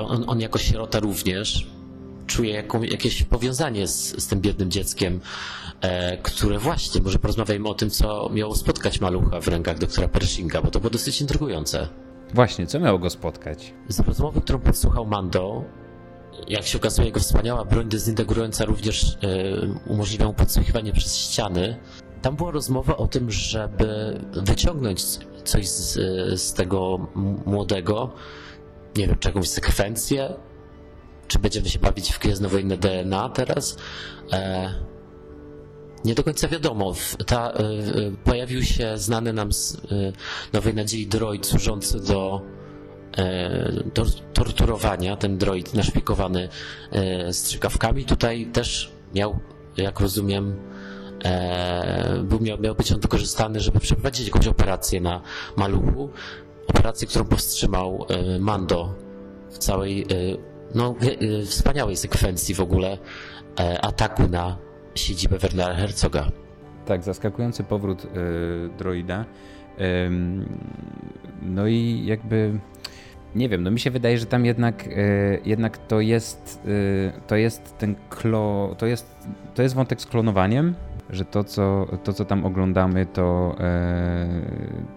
on, 0.00 0.24
on 0.26 0.40
jako 0.40 0.58
sierota 0.58 1.00
również 1.00 1.66
czuje 2.26 2.50
jaką, 2.52 2.82
jakieś 2.82 3.22
powiązanie 3.22 3.86
z, 3.88 4.22
z 4.22 4.26
tym 4.26 4.40
biednym 4.40 4.70
dzieckiem, 4.70 5.20
e, 5.80 6.16
które 6.16 6.58
właśnie, 6.58 7.00
może 7.00 7.18
porozmawiajmy 7.18 7.68
o 7.68 7.74
tym, 7.74 7.90
co 7.90 8.30
miało 8.32 8.54
spotkać 8.54 9.00
malucha 9.00 9.40
w 9.40 9.48
rękach 9.48 9.78
doktora 9.78 10.08
Pershinga, 10.08 10.62
bo 10.62 10.70
to 10.70 10.80
było 10.80 10.90
dosyć 10.90 11.20
intrygujące. 11.20 11.88
Właśnie, 12.34 12.66
co 12.66 12.80
miało 12.80 12.98
go 12.98 13.10
spotkać? 13.10 13.74
Z 13.88 14.00
rozmowy, 14.00 14.40
którą 14.40 14.58
podsłuchał 14.58 15.06
Mando, 15.06 15.64
jak 16.48 16.66
się 16.66 16.78
okazuje, 16.78 17.06
jego 17.06 17.20
wspaniała 17.20 17.64
broń 17.64 17.88
dezintegrująca 17.88 18.64
również 18.64 19.04
e, 19.14 19.16
umożliwia 19.86 20.26
mu 20.26 20.34
podsłuchiwanie 20.34 20.92
przez 20.92 21.16
ściany. 21.16 21.76
Tam 22.22 22.36
była 22.36 22.50
rozmowa 22.50 22.96
o 22.96 23.06
tym, 23.06 23.30
żeby 23.30 24.20
wyciągnąć 24.32 25.04
coś 25.44 25.68
z, 25.68 25.94
z 26.40 26.52
tego 26.52 27.08
młodego, 27.46 28.10
nie 28.96 29.06
wiem, 29.06 29.18
czy 29.18 29.28
jakąś 29.28 29.48
sekwencję, 29.48 30.34
czy 31.28 31.38
będziemy 31.38 31.68
się 31.68 31.78
bawić 31.78 32.12
w 32.12 32.18
gwiezdnowojenne 32.18 32.76
DNA 32.76 33.28
teraz. 33.28 33.76
E, 34.32 34.74
nie 36.04 36.14
do 36.14 36.24
końca 36.24 36.48
wiadomo. 36.48 36.94
Ta, 37.26 37.50
y, 37.50 37.62
y, 37.98 38.12
pojawił 38.24 38.62
się 38.62 38.98
znany 38.98 39.32
nam 39.32 39.52
z 39.52 39.74
y, 39.74 40.12
Nowej 40.52 40.74
Nadziei 40.74 41.06
droid 41.06 41.46
służący 41.46 42.00
do, 42.00 42.42
do 43.94 44.04
torturowania, 44.32 45.16
ten 45.16 45.38
droid 45.38 45.74
naszpikowany 45.74 46.48
strzykawkami. 47.32 48.04
Tutaj 48.04 48.46
też 48.46 48.92
miał, 49.14 49.38
jak 49.76 50.00
rozumiem, 50.00 50.56
był, 52.24 52.40
miał, 52.40 52.58
miał 52.58 52.74
być 52.74 52.92
on 52.92 53.00
wykorzystany, 53.00 53.60
żeby 53.60 53.80
przeprowadzić 53.80 54.26
jakąś 54.26 54.46
operację 54.46 55.00
na 55.00 55.22
maluchu. 55.56 56.10
Operację, 56.66 57.08
którą 57.08 57.24
powstrzymał 57.24 58.06
Mando 58.40 58.94
w 59.50 59.58
całej 59.58 60.06
no, 60.74 60.94
wspaniałej 61.46 61.96
sekwencji 61.96 62.54
w 62.54 62.60
ogóle 62.60 62.98
ataku 63.82 64.28
na 64.28 64.56
siedzibę 64.94 65.38
Wernera 65.38 65.74
Herzoga. 65.74 66.30
Tak, 66.86 67.02
zaskakujący 67.02 67.64
powrót 67.64 68.04
y, 68.04 68.08
droida. 68.78 69.24
no 71.42 71.66
i 71.66 72.02
jakby 72.06 72.58
nie 73.34 73.48
wiem, 73.48 73.62
no 73.62 73.70
mi 73.70 73.80
się 73.80 73.90
wydaje, 73.90 74.18
że 74.18 74.26
tam 74.26 74.44
jednak, 74.44 74.86
y, 74.86 75.40
jednak 75.44 75.78
to 75.78 76.00
jest 76.00 76.60
y, 76.66 77.12
to 77.26 77.36
jest 77.36 77.78
ten 77.78 77.94
klo, 78.10 78.74
to 78.78 78.86
jest, 78.86 79.28
to 79.54 79.62
jest 79.62 79.74
wątek 79.74 80.00
z 80.00 80.06
klonowaniem, 80.06 80.74
że 81.10 81.24
to 81.24 81.44
co, 81.44 81.86
to, 82.04 82.12
co 82.12 82.24
tam 82.24 82.44
oglądamy, 82.44 83.06
to, 83.06 83.56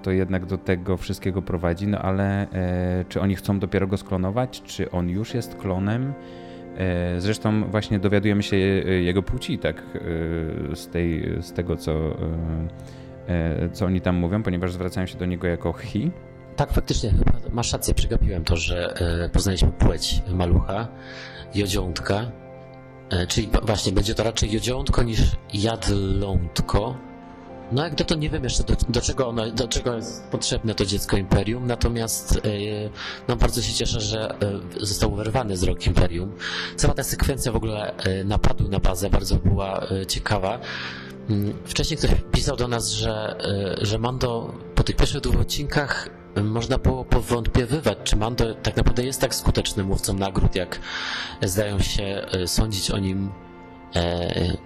to 0.02 0.12
jednak 0.12 0.46
do 0.46 0.58
tego 0.58 0.98
wszystkiego 0.98 1.42
prowadzi, 1.42 1.88
no 1.88 2.00
ale 2.00 2.48
czy 3.10 3.22
oni 3.22 3.36
chcą 3.36 3.60
dopiero 3.60 3.88
go 3.88 3.98
sklonować, 3.98 4.62
czy 4.62 4.92
on 4.92 5.10
już 5.10 5.34
jest 5.34 5.56
klonem? 5.56 6.14
E, 6.77 7.22
zresztą 7.22 7.70
właśnie 7.72 8.00
dowiadujemy 8.00 8.44
się 8.44 8.58
jego 8.58 9.24
płci, 9.24 9.60
tak, 9.60 9.77
e, 9.77 10.75
z, 10.75 10.88
tej, 10.88 11.38
z 11.41 11.53
tego, 11.53 11.77
co, 11.77 11.94
e, 13.27 13.70
co 13.74 13.86
oni 13.86 14.01
tam 14.01 14.15
mówią, 14.15 14.44
ponieważ 14.44 14.74
zwracają 14.74 15.08
się 15.08 15.17
do 15.17 15.25
niego 15.25 15.48
jako 15.48 15.74
hi. 15.74 16.12
Tak, 16.55 16.74
faktycznie, 16.74 17.13
masz 17.51 17.74
rację, 17.74 17.94
przegapiłem 17.94 18.44
to, 18.44 18.55
że 18.55 18.94
poznaliśmy 19.34 19.72
płeć 19.72 20.22
malucha, 20.29 20.88
jodziątka, 21.55 22.32
czyli 23.27 23.50
właśnie 23.63 23.91
będzie 23.91 24.15
to 24.15 24.24
raczej 24.24 24.51
jodziątko 24.51 25.03
niż 25.03 25.20
jadlątko, 25.53 26.98
no 27.72 27.84
jak 27.84 27.96
to 27.96 28.16
nie 28.16 28.30
wiem 28.30 28.44
jeszcze 28.44 28.64
do, 28.64 28.76
do, 28.90 29.02
czego 29.02 29.28
ono, 29.28 29.52
do 29.52 29.68
czego 29.68 29.96
jest 29.96 30.24
potrzebne 30.24 30.76
to 30.76 30.86
dziecko 30.86 31.18
Imperium, 31.18 31.68
natomiast 31.68 32.36
yy, 32.36 32.90
no 33.28 33.36
bardzo 33.36 33.62
się 33.62 33.74
cieszę, 33.74 34.02
że 34.02 34.36
yy, 34.76 34.86
został 34.86 35.16
wyrwany 35.16 35.58
z 35.58 35.64
rok 35.64 35.88
Imperium. 35.88 36.32
Cała 36.76 36.94
ta 36.94 37.04
sekwencja 37.04 37.52
w 37.52 37.56
ogóle 37.56 37.94
yy, 38.06 38.26
napadu 38.26 38.68
na 38.68 38.80
bazę 38.80 39.10
bardzo 39.10 39.36
była 39.36 39.88
ciekawa. 40.08 40.60
Mm, 41.30 41.54
wcześniej 41.66 41.98
ktoś 41.98 42.12
pisał 42.32 42.58
do 42.58 42.68
nas, 42.68 42.92
że, 42.92 43.38
że 43.82 44.00
Mando 44.00 44.54
po 44.76 44.84
tych 44.84 44.96
pierwszych 44.96 45.22
dwóch 45.22 45.42
odcinkach 45.42 46.10
można 46.44 46.78
było 46.78 47.06
powątpiewywać, 47.06 47.98
czy 48.04 48.16
Mando 48.16 48.56
tak 48.56 48.76
naprawdę 48.76 49.04
jest 49.04 49.22
tak 49.22 49.36
skutecznym 49.36 49.88
mówcą 49.88 50.14
nagród, 50.14 50.56
jak 50.56 50.80
zdają 51.42 51.80
się 51.80 52.26
sądzić 52.46 52.92
o 52.92 52.98
nim 52.98 53.30
E, 53.30 53.45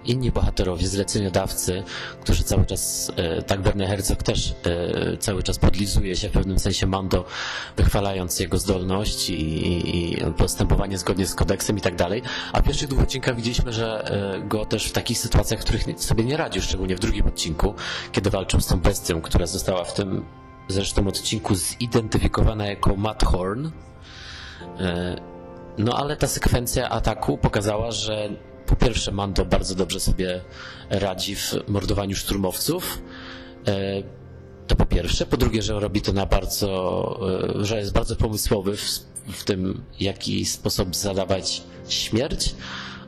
inni 0.04 0.30
bohaterowie, 0.30 0.86
zleceniodawcy, 0.86 1.82
którzy 2.20 2.44
cały 2.44 2.66
czas, 2.66 3.12
e, 3.16 3.42
tak 3.42 3.62
Werner 3.62 3.88
Herzog 3.88 4.22
też 4.22 4.54
e, 4.64 5.16
cały 5.16 5.42
czas 5.42 5.58
podlizuje 5.58 6.16
się 6.16 6.28
w 6.28 6.32
pewnym 6.32 6.58
sensie 6.58 6.86
Mando, 6.86 7.24
wychwalając 7.76 8.40
jego 8.40 8.58
zdolność 8.58 9.30
i, 9.30 10.14
i 10.14 10.24
postępowanie 10.38 10.98
zgodnie 10.98 11.26
z 11.26 11.34
kodeksem 11.34 11.78
i 11.78 11.80
tak 11.80 11.96
dalej. 11.96 12.22
A 12.52 12.60
w 12.60 12.64
pierwszych 12.64 12.88
dwóch 12.88 13.02
odcinkach 13.02 13.36
widzieliśmy, 13.36 13.72
że 13.72 14.04
go 14.48 14.64
też 14.64 14.86
w 14.86 14.92
takich 14.92 15.18
sytuacjach, 15.18 15.60
w 15.60 15.64
których 15.64 15.84
sobie 15.96 16.24
nie 16.24 16.36
radził, 16.36 16.62
szczególnie 16.62 16.96
w 16.96 17.00
drugim 17.00 17.26
odcinku, 17.26 17.74
kiedy 18.12 18.30
walczył 18.30 18.60
z 18.60 18.66
tą 18.66 18.80
bestią, 18.80 19.20
która 19.20 19.46
została 19.46 19.84
w 19.84 19.94
tym 19.94 20.24
zresztą 20.68 21.08
odcinku 21.08 21.54
zidentyfikowana 21.54 22.66
jako 22.66 22.96
Matt 22.96 23.24
Horn. 23.24 23.70
No 25.78 25.96
ale 25.96 26.16
ta 26.16 26.26
sekwencja 26.26 26.88
ataku 26.88 27.38
pokazała, 27.38 27.90
że 27.90 28.28
po 28.70 28.76
pierwsze, 28.76 29.12
Mando 29.12 29.44
bardzo 29.44 29.74
dobrze 29.74 30.00
sobie 30.00 30.40
radzi 30.90 31.36
w 31.36 31.54
mordowaniu 31.68 32.16
szturmowców. 32.16 33.02
E, 33.66 34.02
to 34.66 34.76
po 34.76 34.86
pierwsze. 34.86 35.26
Po 35.26 35.36
drugie, 35.36 35.62
że 35.62 35.80
robi 35.80 36.02
to 36.02 36.12
na 36.12 36.26
bardzo, 36.26 37.20
e, 37.60 37.64
że 37.64 37.78
jest 37.78 37.92
bardzo 37.92 38.16
pomysłowy 38.16 38.76
w, 38.76 38.82
w 39.32 39.44
tym, 39.44 39.82
jaki 40.00 40.44
sposób 40.44 40.96
zadawać 40.96 41.62
śmierć 41.88 42.54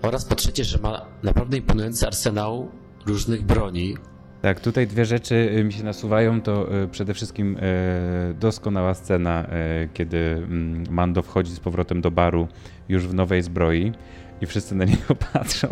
oraz 0.03 0.25
po 0.25 0.35
trzecie, 0.35 0.65
że 0.65 0.79
ma 0.79 1.07
naprawdę 1.23 1.57
imponujący 1.57 2.07
arsenał 2.07 2.71
różnych 3.07 3.43
broni. 3.43 3.97
Tak, 4.43 4.61
tutaj 4.61 4.87
dwie 4.87 5.05
rzeczy 5.05 5.35
y, 5.35 5.65
mi 5.65 5.73
się 5.73 5.85
nasuwają. 5.85 6.41
To 6.41 6.83
y, 6.83 6.89
przede 6.89 7.15
wszystkim 7.15 7.57
y, 7.57 8.35
doskonała 8.41 8.95
scena, 8.95 9.47
kiedy 9.95 10.19
mm, 10.19 10.85
Mando 10.91 11.23
wchodzi 11.23 11.53
z 11.53 11.61
powrotem 11.61 12.01
do 12.01 12.11
baru 12.11 12.49
już 12.89 13.07
w 13.07 13.15
nowej 13.15 13.43
zbroi 13.43 13.93
i 14.43 14.47
wszyscy 14.47 14.75
na 14.75 14.85
niego 14.85 15.15
patrzą. 15.33 15.69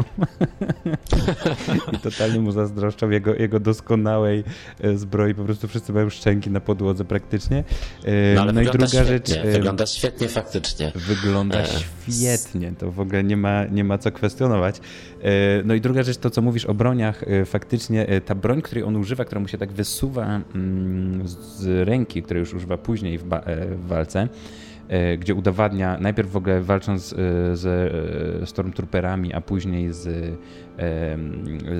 I 1.93 1.99
totalnie 1.99 2.41
mu 2.41 2.53
zazdroszczą 2.53 3.11
jego, 3.11 3.35
jego 3.35 3.61
doskonałej 3.61 4.45
e, 4.81 4.97
zbroi. 4.97 5.35
Po 5.35 5.45
prostu 5.45 5.69
wszyscy 5.69 5.93
mają 5.93 6.11
szczęki 6.11 6.51
na 6.51 6.61
podłodze 6.61 7.05
praktycznie. 7.05 7.65
E, 8.05 8.35
no, 8.35 8.41
ale 8.41 8.53
no 8.53 8.61
i 8.61 8.65
druga 8.65 8.87
świetnie. 8.87 9.07
rzecz. 9.07 9.31
E, 9.31 9.53
wygląda 9.53 9.87
świetnie 9.87 10.29
faktycznie. 10.29 10.93
Wygląda 10.95 11.65
świetnie. 11.67 12.73
To 12.79 12.91
w 12.91 13.01
ogóle 13.01 13.25
nie 13.25 13.37
ma, 13.37 13.65
nie 13.65 13.85
ma 13.85 13.99
co 13.99 14.13
kwestionować. 14.13 14.81
No 15.65 15.75
i 15.75 15.81
druga 15.81 16.03
rzecz, 16.03 16.17
to 16.17 16.31
co 16.31 16.43
mówisz 16.43 16.65
o 16.65 16.75
broniach, 16.75 17.25
faktycznie 17.45 18.21
ta 18.25 18.35
broń, 18.35 18.63
której 18.63 18.85
on 18.85 18.97
używa, 18.97 19.25
która 19.25 19.41
mu 19.41 19.49
się 19.49 19.59
tak 19.59 19.73
wysuwa 19.73 20.41
mm, 20.55 21.29
z 21.29 21.89
ręki, 21.89 22.23
której 22.23 22.41
już 22.41 22.55
używa 22.55 22.79
później 22.79 23.19
w, 23.19 23.25
w 23.25 23.87
walce, 23.87 24.29
gdzie 25.19 25.35
udowadnia, 25.35 25.99
najpierw 26.01 26.31
w 26.31 26.37
ogóle 26.37 26.61
walcząc 26.61 27.13
e, 27.13 27.57
ze 27.57 27.91
e, 28.43 28.47
Stormtrooperami, 28.47 29.35
a 29.35 29.41
później 29.41 29.93
z, 29.93 30.39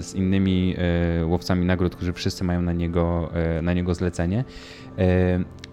z 0.01 0.15
innymi 0.15 0.77
łowcami 1.25 1.67
nagród, 1.67 1.97
którzy 1.97 2.13
wszyscy 2.13 2.45
mają 2.45 2.63
na 2.63 2.73
niego, 2.73 3.31
na 3.63 3.73
niego 3.73 3.95
zlecenie, 3.95 4.45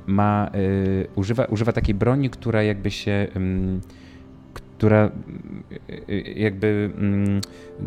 ma, 0.07 0.51
używa, 1.15 1.45
używa 1.45 1.71
takiej 1.71 1.95
broni, 1.95 2.29
która 2.29 2.63
jakby 2.63 2.91
się 2.91 3.27
która 4.77 5.11
jakby 6.35 6.91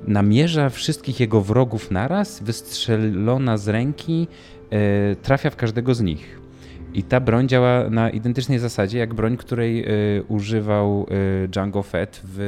namierza 0.06 0.68
wszystkich 0.68 1.20
jego 1.20 1.40
wrogów 1.40 1.90
naraz, 1.90 2.42
wystrzelona 2.42 3.56
z 3.56 3.68
ręki, 3.68 4.28
trafia 5.22 5.50
w 5.50 5.56
każdego 5.56 5.94
z 5.94 6.00
nich. 6.00 6.39
I 6.94 7.02
ta 7.02 7.20
broń 7.20 7.48
działa 7.48 7.90
na 7.90 8.10
identycznej 8.10 8.58
zasadzie 8.58 8.98
jak 8.98 9.14
broń, 9.14 9.36
której 9.36 9.84
y, 10.18 10.22
używał 10.28 11.06
y, 11.44 11.48
Django 11.48 11.82
Fett 11.82 12.20
w 12.24 12.40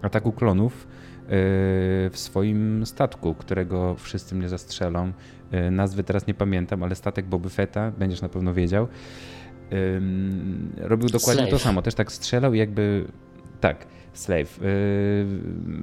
y, 0.00 0.06
ataku 0.06 0.32
klonów 0.32 0.72
y, 0.74 0.86
w 2.10 2.12
swoim 2.14 2.86
statku, 2.86 3.34
którego 3.34 3.94
wszyscy 3.94 4.34
mnie 4.34 4.48
zastrzelą. 4.48 5.12
Y, 5.54 5.70
nazwy 5.70 6.04
teraz 6.04 6.26
nie 6.26 6.34
pamiętam, 6.34 6.82
ale 6.82 6.94
statek 6.94 7.26
Boby 7.26 7.50
Fetta, 7.50 7.90
będziesz 7.98 8.22
na 8.22 8.28
pewno 8.28 8.54
wiedział. 8.54 8.88
robił 10.76 11.08
dokładnie 11.08 11.42
Slave. 11.42 11.50
to 11.50 11.58
samo, 11.58 11.82
też 11.82 11.94
tak 11.94 12.12
strzelał 12.12 12.54
i 12.54 12.58
jakby. 12.58 13.04
Tak, 13.60 13.86
Slave. 14.12 14.58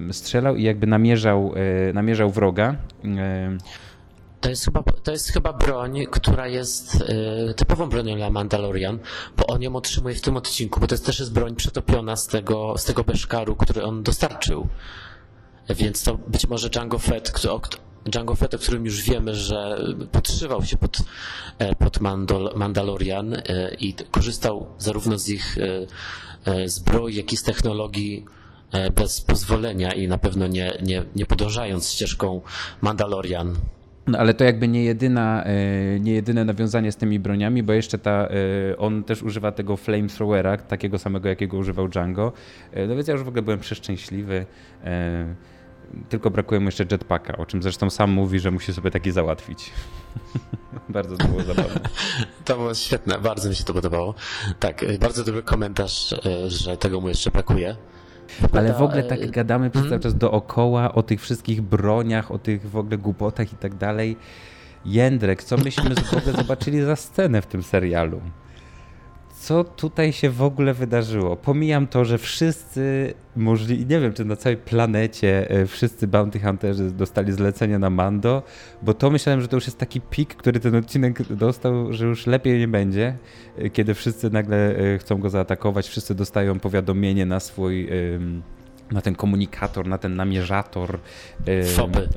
Y, 0.10 0.14
strzelał 0.14 0.56
i 0.56 0.64
jakby 0.64 0.88
namierzał, 0.88 1.54
namierzał 1.94 2.30
wroga. 2.30 2.76
To 4.46 4.50
jest 4.50 4.66
chyba, 4.66 4.84
to 4.84 5.12
jest 5.12 5.30
chyba 5.30 5.54
broń, 5.54 6.06
która 6.12 6.48
jest 6.48 6.96
y, 7.50 7.54
typową 7.54 7.90
bronią 7.90 8.16
dla 8.16 8.30
Mandalorian, 8.30 9.00
bo 9.38 9.48
on 9.48 9.62
ją 9.62 9.76
otrzymuje 9.76 10.16
w 10.16 10.22
tym 10.22 10.38
odcinku, 10.38 10.80
bo 10.80 10.88
to 10.88 10.96
jest 10.96 11.06
też 11.06 11.20
jest 11.20 11.34
broń 11.34 11.56
przetopiona 11.56 12.16
z 12.16 12.28
tego, 12.28 12.78
z 12.78 12.86
tego 12.86 13.04
beszkaru, 13.04 13.56
który 13.56 13.84
on 13.84 14.04
dostarczył. 14.04 14.68
Więc 15.70 16.04
to 16.04 16.18
być 16.28 16.48
może 16.48 16.70
Django 16.70 17.00
Fett, 17.00 17.32
który, 17.32 17.60
Django 18.06 18.36
Fett, 18.36 18.54
o 18.54 18.58
którym 18.58 18.86
już 18.86 19.02
wiemy, 19.02 19.36
że 19.36 19.78
podszywał 20.12 20.66
się 20.66 20.78
pod, 20.78 20.98
e, 21.60 21.76
pod 21.76 22.00
Mandal 22.00 22.54
Mandalorian 22.56 23.34
y, 23.34 23.42
i 23.80 23.94
korzystał 23.94 24.68
zarówno 24.78 25.18
z 25.18 25.30
ich 25.30 25.58
y, 25.58 25.88
zbroi, 26.70 27.16
jak 27.16 27.34
i 27.34 27.38
z 27.38 27.44
technologii 27.44 28.26
bez 28.96 29.22
pozwolenia 29.22 29.94
i 29.94 30.08
na 30.08 30.18
pewno 30.18 30.48
nie, 30.48 30.78
nie, 30.84 31.04
nie 31.16 31.26
podążając 31.26 31.92
ścieżką 31.92 32.42
Mandalorian. 32.82 33.56
No 34.08 34.18
ale 34.18 34.34
to 34.34 34.44
jakby 34.44 34.68
nie, 34.68 34.84
jedyna, 34.84 35.44
e, 35.44 36.00
nie 36.00 36.14
jedyne 36.14 36.46
nawiązanie 36.46 36.92
z 36.92 36.96
tymi 36.96 37.20
broniami, 37.20 37.64
bo 37.64 37.74
jeszcze 37.74 37.98
ta, 37.98 38.12
e, 38.12 38.78
on 38.78 39.04
też 39.04 39.24
używa 39.24 39.52
tego 39.52 39.78
flamethrowera, 39.78 40.58
takiego 40.58 41.00
samego 41.00 41.30
jakiego 41.30 41.58
używał 41.58 41.88
Django. 41.88 42.34
E, 42.72 42.88
no 42.88 42.96
więc 42.96 43.08
ja 43.08 43.14
już 43.14 43.24
w 43.24 43.28
ogóle 43.28 43.42
byłem 43.42 43.60
przeszczęśliwy. 43.60 44.46
Tylko 46.10 46.32
brakuje 46.32 46.60
mu 46.60 46.66
jeszcze 46.66 46.86
jetpacka, 46.92 47.38
o 47.38 47.46
czym 47.46 47.64
zresztą 47.64 47.90
sam 47.90 48.12
mówi, 48.12 48.40
że 48.40 48.52
musi 48.52 48.74
sobie 48.74 48.92
taki 48.92 49.12
załatwić. 49.12 49.72
bardzo 50.90 51.18
to 51.18 51.28
było 51.28 51.44
zabawne. 51.44 51.80
To 52.46 52.56
było 52.56 52.74
świetne, 52.74 53.20
bardzo 53.20 53.50
mi 53.50 53.56
się 53.56 53.64
to 53.64 53.74
podobało. 53.74 54.16
Tak, 54.60 54.86
bardzo 55.00 55.24
dobry 55.24 55.44
komentarz, 55.44 56.16
że 56.48 56.78
tego 56.78 57.02
mu 57.02 57.10
jeszcze 57.10 57.32
brakuje. 57.32 57.76
Ale 58.54 58.74
w 58.74 58.82
ogóle 58.82 59.04
tak 59.04 59.32
gadamy 59.32 59.70
przez 59.70 59.84
cały 59.84 59.96
mhm. 59.96 60.02
czas 60.02 60.16
dookoła 60.16 60.94
o 60.94 61.04
tych 61.04 61.22
wszystkich 61.22 61.62
broniach, 61.62 62.32
o 62.32 62.40
tych 62.40 62.70
w 62.70 62.78
ogóle 62.78 62.98
głupotach 62.98 63.54
i 63.54 63.56
tak 63.56 63.76
dalej. 63.76 64.18
Jędrek, 64.86 65.44
co 65.44 65.58
myśmy 65.58 65.96
w 65.96 66.14
ogóle 66.14 66.36
zobaczyli 66.36 66.82
za 66.82 66.96
scenę 66.96 67.42
w 67.42 67.48
tym 67.48 67.64
serialu? 67.64 68.22
Co 69.40 69.64
tutaj 69.64 70.14
się 70.14 70.30
w 70.30 70.42
ogóle 70.42 70.74
wydarzyło? 70.74 71.36
Pomijam 71.36 71.88
to, 71.88 72.06
że 72.06 72.18
wszyscy 72.18 73.14
możli, 73.36 73.86
nie 73.86 74.00
wiem 74.00 74.14
czy 74.14 74.26
na 74.26 74.36
całej 74.36 74.58
planecie 74.58 75.50
e, 75.50 75.66
wszyscy 75.66 76.08
bounty 76.08 76.40
hunterzy 76.40 76.92
dostali 76.92 77.32
zlecenie 77.32 77.80
na 77.80 77.90
Mando, 77.90 78.44
bo 78.82 78.94
to 78.94 79.10
myślałem, 79.10 79.42
że 79.42 79.48
to 79.48 79.58
już 79.58 79.66
jest 79.66 79.78
taki 79.78 80.02
pik, 80.02 80.36
który 80.36 80.60
ten 80.60 80.76
odcinek 80.76 81.34
dostał, 81.34 81.94
że 81.94 82.06
już 82.06 82.28
lepiej 82.28 82.60
nie 82.60 82.68
będzie, 82.68 83.18
e, 83.58 83.70
kiedy 83.70 83.94
wszyscy 83.94 84.30
nagle 84.30 84.78
e, 84.78 84.98
chcą 84.98 85.18
go 85.18 85.30
zaatakować, 85.30 85.88
wszyscy 85.88 86.16
dostają 86.16 86.60
powiadomienie 86.60 87.26
na 87.26 87.40
swój 87.40 87.90
na 88.92 89.02
ten 89.02 89.16
komunikator, 89.16 89.88
na 89.88 89.98
ten 89.98 90.16
namierzator, 90.16 91.00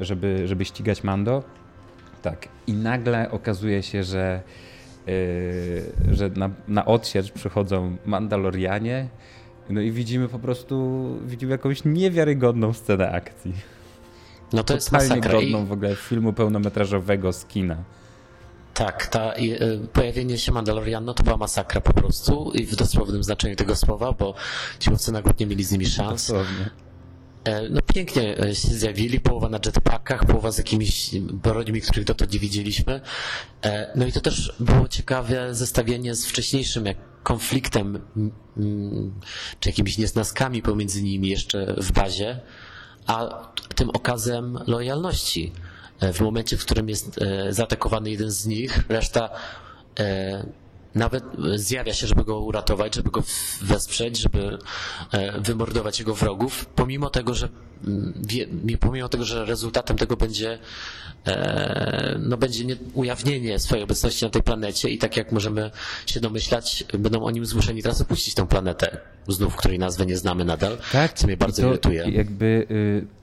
żeby, 0.01 0.49
żeby 0.49 0.65
ścigać 0.65 1.05
Mando. 1.05 1.43
Tak. 2.23 2.49
I 2.67 2.73
nagle 2.73 3.31
okazuje 3.31 3.83
się, 3.83 4.05
że 4.05 4.43
że 6.13 6.31
na, 6.37 6.51
na 6.69 6.85
odsiecz 6.85 7.33
przychodzą 7.33 7.97
Mandalorianie, 8.07 9.09
no 9.71 9.81
i 9.81 9.91
widzimy 9.91 10.29
po 10.29 10.39
prostu, 10.39 11.07
widzimy 11.27 11.53
jakąś 11.53 11.85
niewiarygodną 11.85 12.73
scenę 12.73 13.11
akcji. 13.11 13.55
No 14.53 14.65
to 14.65 14.75
jest 14.75 14.93
masakra. 14.93 15.33
godną 15.33 15.67
w 15.67 15.73
ogóle 15.73 15.97
filmu 15.97 16.33
pełnometrażowego 16.33 17.33
z 17.33 17.45
kina. 17.45 17.77
Tak, 18.75 19.07
ta, 19.07 19.37
y, 19.37 19.89
pojawienie 19.93 20.39
się 20.39 20.53
Mandalorian 20.53 21.05
no 21.05 21.15
to 21.15 21.23
była 21.23 21.37
masakra 21.37 21.81
po 21.81 21.93
prostu 21.93 22.53
i 22.55 22.67
w 22.67 22.77
dosłownym 22.77 23.25
znaczeniu 23.25 23.57
tego 23.57 23.77
słowa, 23.77 24.13
bo 24.13 24.35
ci 24.79 24.91
łowcy 24.91 25.13
nagród 25.13 25.41
nie 25.41 25.47
mieli 25.47 25.65
z 25.65 25.73
nimi 25.73 25.87
szans. 25.87 26.27
Dosłownie. 26.27 26.71
E, 27.49 27.69
no 27.69 27.81
pięknie 27.83 28.39
e, 28.39 28.55
się 28.55 28.69
zjawili, 28.69 29.21
połowa 29.21 29.49
na 29.49 29.59
jetpackach, 29.67 30.25
połowa 30.25 30.53
z 30.53 30.59
jakimiś 30.59 31.11
brońmi, 31.21 31.81
których 31.81 32.05
dotąd 32.05 32.33
nie 32.33 32.39
widzieliśmy. 32.39 33.01
E, 33.65 33.93
no 33.95 34.07
i 34.07 34.13
to 34.13 34.21
też 34.21 34.53
było 34.61 34.89
ciekawe 34.89 35.55
zestawienie 35.55 36.15
z 36.15 36.27
wcześniejszym 36.27 36.87
jak 36.87 36.97
konfliktem, 37.23 38.01
czy 39.61 39.69
jakimiś 39.69 39.99
niesnaskami 39.99 40.63
pomiędzy 40.63 41.03
nimi 41.03 41.29
jeszcze 41.29 41.75
w 41.77 41.93
bazie, 41.93 42.41
a 43.07 43.49
tym 43.75 43.91
okazem 43.91 44.59
lojalności. 44.67 45.53
W 46.15 46.21
momencie, 46.21 46.57
w 46.57 46.65
którym 46.65 46.89
jest 46.89 47.21
zaatakowany 47.51 48.11
jeden 48.11 48.31
z 48.31 48.47
nich, 48.47 48.85
reszta 48.89 49.31
nawet 50.95 51.25
zjawia 51.55 51.95
się, 51.95 52.07
żeby 52.07 52.25
go 52.25 52.41
uratować, 52.41 52.95
żeby 52.95 53.11
go 53.11 53.23
wesprzeć, 53.63 54.19
żeby 54.19 54.59
e, 55.13 55.41
wymordować 55.41 55.99
jego 55.99 56.15
wrogów, 56.15 56.67
pomimo 56.67 57.11
tego, 57.11 57.35
że 57.35 57.49
mm, 57.87 58.25
pomimo 58.81 59.09
tego, 59.09 59.25
że 59.25 59.45
rezultatem 59.45 59.99
tego 59.99 60.17
będzie 60.17 60.59
e, 61.27 62.17
no 62.19 62.37
będzie 62.37 62.65
ujawnienie 62.95 63.59
swojej 63.59 63.85
obecności 63.85 64.25
na 64.25 64.31
tej 64.31 64.43
planecie 64.43 64.89
i 64.91 64.99
tak 64.99 65.17
jak 65.17 65.33
możemy 65.33 65.71
się 66.07 66.21
domyślać, 66.21 66.85
będą 66.99 67.25
oni 67.25 67.47
zmuszeni 67.47 67.83
teraz 67.83 68.01
opuścić 68.01 68.35
tę 68.35 68.47
planetę, 68.47 69.01
znów 69.29 69.57
której 69.57 69.79
nazwy 69.79 70.07
nie 70.07 70.17
znamy 70.17 70.45
nadal, 70.45 70.79
tak, 70.93 71.13
co 71.13 71.27
mnie 71.27 71.37
bardzo 71.37 71.63
to 71.63 71.69
irytuje. 71.69 72.05
Jakby 72.11 72.67
Y, 72.71 73.18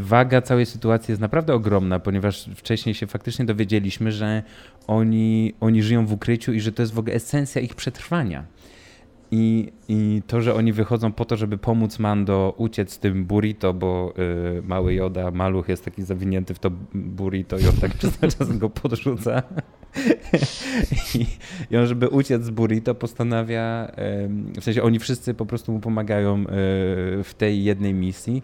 waga 0.00 0.42
całej 0.42 0.66
sytuacji 0.66 1.12
jest 1.12 1.20
naprawdę 1.20 1.54
ogromna, 1.54 1.98
ponieważ 1.98 2.50
wcześniej 2.56 2.94
się 2.94 3.06
faktycznie 3.06 3.44
dowiedzieliśmy, 3.44 4.12
że 4.12 4.42
oni, 4.86 5.54
oni 5.60 5.82
żyją 5.82 6.06
w 6.06 6.12
ukryciu 6.12 6.52
i 6.52 6.60
że 6.60 6.72
to 6.72 6.82
jest 6.82 6.94
w 6.94 6.98
ogóle 6.98 7.14
esencja 7.14 7.60
ich 7.60 7.74
przetrwania. 7.74 8.44
I, 9.30 9.72
I 9.88 10.22
to, 10.26 10.40
że 10.40 10.54
oni 10.54 10.72
wychodzą 10.72 11.12
po 11.12 11.24
to, 11.24 11.36
żeby 11.36 11.58
pomóc 11.58 11.98
Mando 11.98 12.54
uciec 12.56 12.92
z 12.92 12.98
tym 12.98 13.24
burrito, 13.24 13.74
bo 13.74 14.14
y, 14.58 14.62
mały 14.62 14.94
Joda, 14.94 15.30
maluch 15.30 15.68
jest 15.68 15.84
taki 15.84 16.02
zawinięty 16.02 16.54
w 16.54 16.58
to 16.58 16.70
burrito 16.94 17.58
i 17.58 17.66
on 17.66 17.76
tak 17.80 17.94
przez 17.98 18.18
czas 18.18 18.58
go 18.58 18.70
podrzuca. 18.70 19.42
I, 21.14 21.26
I, 21.70 21.76
on, 21.76 21.86
żeby 21.86 22.08
uciec 22.08 22.44
z 22.44 22.50
burrito, 22.50 22.94
postanawia, 22.94 23.92
y, 24.56 24.60
w 24.60 24.64
sensie 24.64 24.82
oni 24.82 24.98
wszyscy 24.98 25.34
po 25.34 25.46
prostu 25.46 25.72
mu 25.72 25.80
pomagają 25.80 26.40
y, 26.40 26.44
w 27.24 27.34
tej 27.38 27.64
jednej 27.64 27.94
misji. 27.94 28.42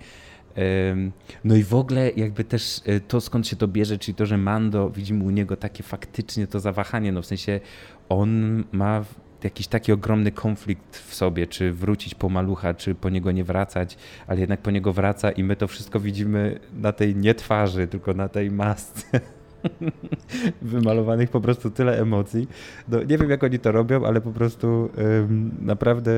No 1.44 1.56
i 1.56 1.62
w 1.62 1.74
ogóle 1.74 2.10
jakby 2.10 2.44
też 2.44 2.80
e, 2.84 3.00
to 3.00 3.20
skąd 3.20 3.48
się 3.48 3.56
to 3.56 3.68
bierze, 3.68 3.98
czyli 3.98 4.14
to, 4.14 4.26
że 4.26 4.38
Mando, 4.38 4.90
widzimy 4.90 5.24
u 5.24 5.30
niego 5.30 5.56
takie 5.56 5.82
faktycznie 5.82 6.46
to 6.46 6.60
zawahanie, 6.60 7.12
no 7.12 7.22
w 7.22 7.26
sensie 7.26 7.60
on 8.08 8.64
ma 8.72 9.04
jakiś 9.44 9.66
taki 9.66 9.92
ogromny 9.92 10.32
konflikt 10.32 10.96
w 10.96 11.14
sobie, 11.14 11.46
czy 11.46 11.72
wrócić 11.72 12.14
po 12.14 12.28
malucha, 12.28 12.74
czy 12.74 12.94
po 12.94 13.10
niego 13.10 13.32
nie 13.32 13.44
wracać, 13.44 13.96
ale 14.26 14.40
jednak 14.40 14.60
po 14.60 14.70
niego 14.70 14.92
wraca 14.92 15.30
i 15.30 15.44
my 15.44 15.56
to 15.56 15.68
wszystko 15.68 16.00
widzimy 16.00 16.60
na 16.72 16.92
tej 16.92 17.16
nie 17.16 17.34
twarzy, 17.34 17.86
tylko 17.86 18.14
na 18.14 18.28
tej 18.28 18.50
masce. 18.50 19.20
wymalowanych 20.62 21.30
po 21.30 21.40
prostu 21.40 21.70
tyle 21.70 21.98
emocji. 21.98 22.48
No, 22.88 23.02
nie 23.02 23.18
wiem, 23.18 23.30
jak 23.30 23.44
oni 23.44 23.58
to 23.58 23.72
robią, 23.72 24.06
ale 24.06 24.20
po 24.20 24.32
prostu 24.32 24.90
ym, 24.98 25.50
naprawdę 25.60 26.12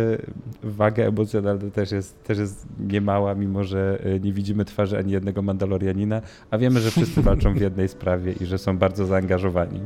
waga 0.63 1.05
emocjonalna 1.05 1.71
też 1.71 1.93
jest, 1.93 2.25
też 2.25 2.39
jest 2.39 2.67
niemała, 2.79 3.35
mimo 3.35 3.65
że 3.65 3.99
y, 4.07 4.21
nie 4.21 4.33
widzimy 4.33 4.65
twarzy 4.65 4.99
ani 4.99 5.13
jednego 5.13 5.43
Mandalorianina, 5.43 6.23
a 6.51 6.59
wiemy, 6.59 6.81
że 6.81 6.91
wszyscy 6.91 7.23
walczą 7.23 7.55
w 7.55 7.61
jednej 7.61 7.89
sprawie 7.89 8.33
i 8.33 8.47
że 8.47 8.59
są 8.59 8.79
bardzo 8.79 9.07
zaangażowani. 9.07 9.81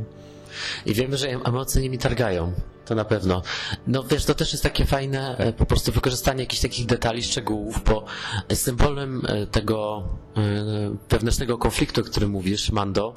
I 0.86 0.94
wiemy, 0.94 1.16
że 1.16 1.28
emocje 1.28 1.82
nimi 1.82 1.98
targają. 1.98 2.52
To 2.84 2.94
na 2.94 3.04
pewno. 3.04 3.42
No 3.86 4.02
wiesz, 4.02 4.24
to 4.24 4.34
też 4.34 4.52
jest 4.52 4.62
takie 4.62 4.84
fajne 4.84 5.34
tak. 5.38 5.56
po 5.56 5.66
prostu 5.66 5.92
wykorzystanie 5.92 6.40
jakichś 6.40 6.62
takich 6.62 6.86
detali, 6.86 7.22
szczegółów, 7.22 7.84
bo 7.84 8.04
symbolem 8.54 9.22
e, 9.28 9.46
tego 9.46 10.08
e, 10.36 10.40
wewnętrznego 11.10 11.58
konfliktu, 11.58 12.00
o 12.00 12.04
którym 12.04 12.30
mówisz, 12.30 12.70
Mando, 12.70 13.14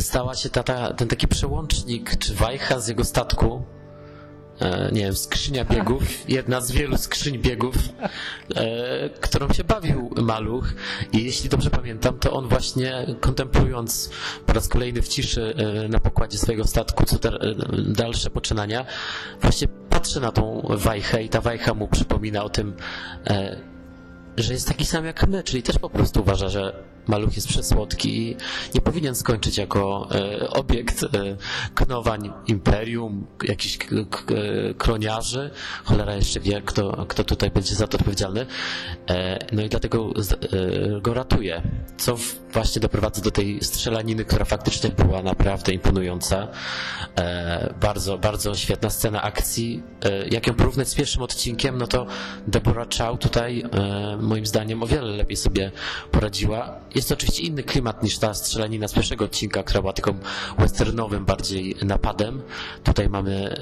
stała 0.00 0.34
się 0.34 0.50
ta, 0.50 0.62
ta, 0.62 0.94
ten 0.94 1.08
taki 1.08 1.28
przełącznik, 1.28 2.18
czy 2.18 2.34
wajcha 2.34 2.80
z 2.80 2.88
jego 2.88 3.04
statku, 3.04 3.62
E, 3.62 3.81
nie 4.92 5.00
wiem, 5.00 5.16
skrzynia 5.16 5.64
biegów, 5.64 6.02
jedna 6.28 6.60
z 6.60 6.72
wielu 6.72 6.96
skrzyń 6.96 7.38
biegów, 7.38 7.74
e, 8.56 9.10
którą 9.20 9.52
się 9.52 9.64
bawił 9.64 10.10
maluch. 10.22 10.74
I 11.12 11.24
jeśli 11.24 11.48
dobrze 11.48 11.70
pamiętam, 11.70 12.18
to 12.18 12.32
on 12.32 12.48
właśnie 12.48 13.06
kontemplując 13.20 14.10
po 14.46 14.52
raz 14.52 14.68
kolejny 14.68 15.02
w 15.02 15.08
ciszy 15.08 15.54
e, 15.56 15.88
na 15.88 16.00
pokładzie 16.00 16.38
swojego 16.38 16.64
statku 16.64 17.04
co 17.04 17.18
te, 17.18 17.30
dalsze 17.88 18.30
poczynania, 18.30 18.86
właśnie 19.40 19.68
patrzy 19.68 20.20
na 20.20 20.32
tą 20.32 20.62
wajchę 20.70 21.22
i 21.22 21.28
ta 21.28 21.40
wajcha 21.40 21.74
mu 21.74 21.88
przypomina 21.88 22.44
o 22.44 22.48
tym, 22.48 22.74
że 24.36 24.52
jest 24.52 24.68
taki 24.68 24.84
sam 24.84 25.04
jak 25.04 25.28
my, 25.28 25.42
czyli 25.42 25.62
też 25.62 25.78
po 25.78 25.90
prostu 25.90 26.20
uważa, 26.20 26.48
że 26.48 26.91
maluch 27.08 27.36
jest 27.36 27.48
przesłodki 27.48 28.36
nie 28.74 28.80
powinien 28.80 29.14
skończyć 29.14 29.58
jako 29.58 30.08
e, 30.10 30.50
obiekt 30.50 31.04
e, 31.04 31.08
knowań 31.74 32.32
imperium, 32.46 33.26
jakichś 33.44 33.76
e, 33.76 34.74
kroniarzy. 34.74 35.50
Cholera 35.84 36.14
jeszcze 36.14 36.40
wie, 36.40 36.62
kto, 36.62 37.06
kto 37.08 37.24
tutaj 37.24 37.50
będzie 37.50 37.74
za 37.74 37.86
to 37.86 37.98
odpowiedzialny. 37.98 38.46
E, 39.08 39.38
no 39.52 39.62
i 39.62 39.68
dlatego 39.68 40.12
go 41.02 41.14
ratuje, 41.14 41.62
co 41.96 42.16
właśnie 42.52 42.80
doprowadza 42.80 43.22
do 43.22 43.30
tej 43.30 43.64
strzelaniny, 43.64 44.24
która 44.24 44.44
faktycznie 44.44 44.90
była 44.90 45.22
naprawdę 45.22 45.72
imponująca. 45.72 46.48
Bardzo, 47.80 48.18
bardzo 48.18 48.54
świetna 48.54 48.90
scena 48.90 49.22
akcji. 49.22 49.82
Jak 50.30 50.46
ją 50.46 50.54
porównać 50.54 50.88
z 50.88 50.94
pierwszym 50.94 51.22
odcinkiem, 51.22 51.78
no 51.78 51.86
to 51.86 52.06
Deborah 52.46 52.88
Chow 52.98 53.18
tutaj 53.18 53.64
moim 54.20 54.46
zdaniem 54.46 54.82
o 54.82 54.86
wiele 54.86 55.10
lepiej 55.10 55.36
sobie 55.36 55.72
poradziła 56.10 56.80
jest 56.94 57.08
to 57.08 57.14
oczywiście 57.14 57.42
inny 57.42 57.62
klimat 57.62 58.02
niż 58.02 58.18
ta 58.18 58.34
strzelanina 58.34 58.88
z 58.88 58.92
pierwszego 58.92 59.24
odcinka, 59.24 59.62
która 59.62 59.80
była 59.80 59.92
taką 59.92 60.14
westernowym 60.58 61.24
bardziej 61.24 61.76
napadem. 61.84 62.42
Tutaj 62.84 63.08
mamy 63.08 63.56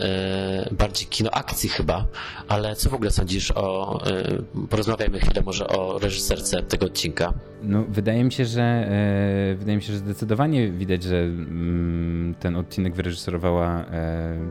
e, 0.70 0.74
bardziej 0.74 1.08
kino 1.08 1.30
akcji 1.30 1.68
chyba, 1.68 2.06
ale 2.48 2.76
co 2.76 2.90
w 2.90 2.94
ogóle 2.94 3.10
sądzisz 3.10 3.52
o... 3.54 4.00
E, 4.06 4.66
porozmawiajmy 4.70 5.20
chwilę 5.20 5.42
może 5.46 5.68
o 5.68 5.98
reżyserce 5.98 6.62
tego 6.62 6.86
odcinka. 6.86 7.34
No, 7.62 7.84
wydaje 7.88 8.24
mi 8.24 8.32
się, 8.32 8.44
że 8.44 8.62
e, 8.62 9.54
wydaje 9.58 9.76
mi 9.76 9.82
się, 9.82 9.92
że 9.92 9.98
zdecydowanie 9.98 10.70
widać, 10.70 11.02
że 11.02 11.16
mm, 11.16 12.34
ten 12.40 12.56
odcinek 12.56 12.94
wyreżyserowała 12.94 13.84
e, 13.84 14.50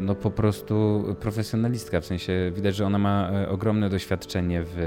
no 0.00 0.14
po 0.14 0.30
prostu 0.30 1.04
profesjonalistka, 1.20 2.00
w 2.00 2.06
sensie 2.06 2.52
widać, 2.54 2.76
że 2.76 2.86
ona 2.86 2.98
ma 2.98 3.30
e, 3.32 3.48
ogromne 3.48 3.88
doświadczenie 3.88 4.62
w, 4.64 4.78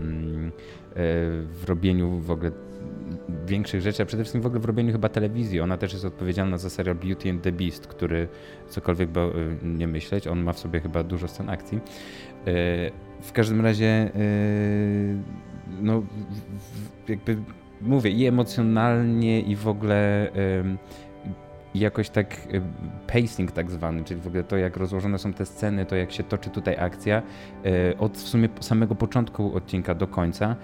mm, 0.00 0.46
e, 0.46 0.52
w 1.42 1.64
robieniu 1.66 2.18
w 2.18 2.30
ogóle 2.30 2.50
większych 3.46 3.80
rzeczy, 3.80 4.02
a 4.02 4.06
przede 4.06 4.22
wszystkim 4.22 4.42
w 4.42 4.46
ogóle 4.46 4.60
w 4.60 4.64
robieniu 4.64 4.92
chyba 4.92 5.08
telewizji. 5.08 5.60
Ona 5.60 5.76
też 5.76 5.92
jest 5.92 6.04
odpowiedzialna 6.04 6.58
za 6.58 6.70
serial 6.70 6.96
Beauty 6.96 7.30
and 7.30 7.42
the 7.42 7.52
Beast, 7.52 7.86
który 7.86 8.28
cokolwiek 8.68 9.08
by 9.08 9.20
y, 9.20 9.56
nie 9.62 9.86
myśleć, 9.86 10.26
on 10.26 10.42
ma 10.42 10.52
w 10.52 10.58
sobie 10.58 10.80
chyba 10.80 11.02
dużo 11.02 11.28
scen 11.28 11.50
akcji. 11.50 11.78
Y, 11.78 11.80
w 13.20 13.32
każdym 13.32 13.60
razie, 13.60 14.10
y, 14.16 15.16
no 15.80 16.02
jakby 17.08 17.36
mówię, 17.80 18.10
i 18.10 18.26
emocjonalnie, 18.26 19.40
i 19.40 19.56
w 19.56 19.68
ogóle 19.68 20.30
jakoś 21.74 22.10
tak 22.10 22.36
pacing 23.06 23.52
tak 23.52 23.70
zwany, 23.70 24.04
czyli 24.04 24.20
w 24.20 24.26
ogóle 24.26 24.44
to, 24.44 24.56
jak 24.56 24.76
rozłożone 24.76 25.18
są 25.18 25.32
te 25.32 25.46
sceny, 25.46 25.86
to 25.86 25.96
jak 25.96 26.12
się 26.12 26.22
toczy 26.22 26.50
tutaj 26.50 26.76
akcja, 26.76 27.22
od 27.98 28.16
w 28.16 28.28
sumie 28.28 28.48
samego 28.60 28.94
początku 28.94 29.56
odcinka 29.56 29.94
do 29.94 30.06
końca, 30.06 30.56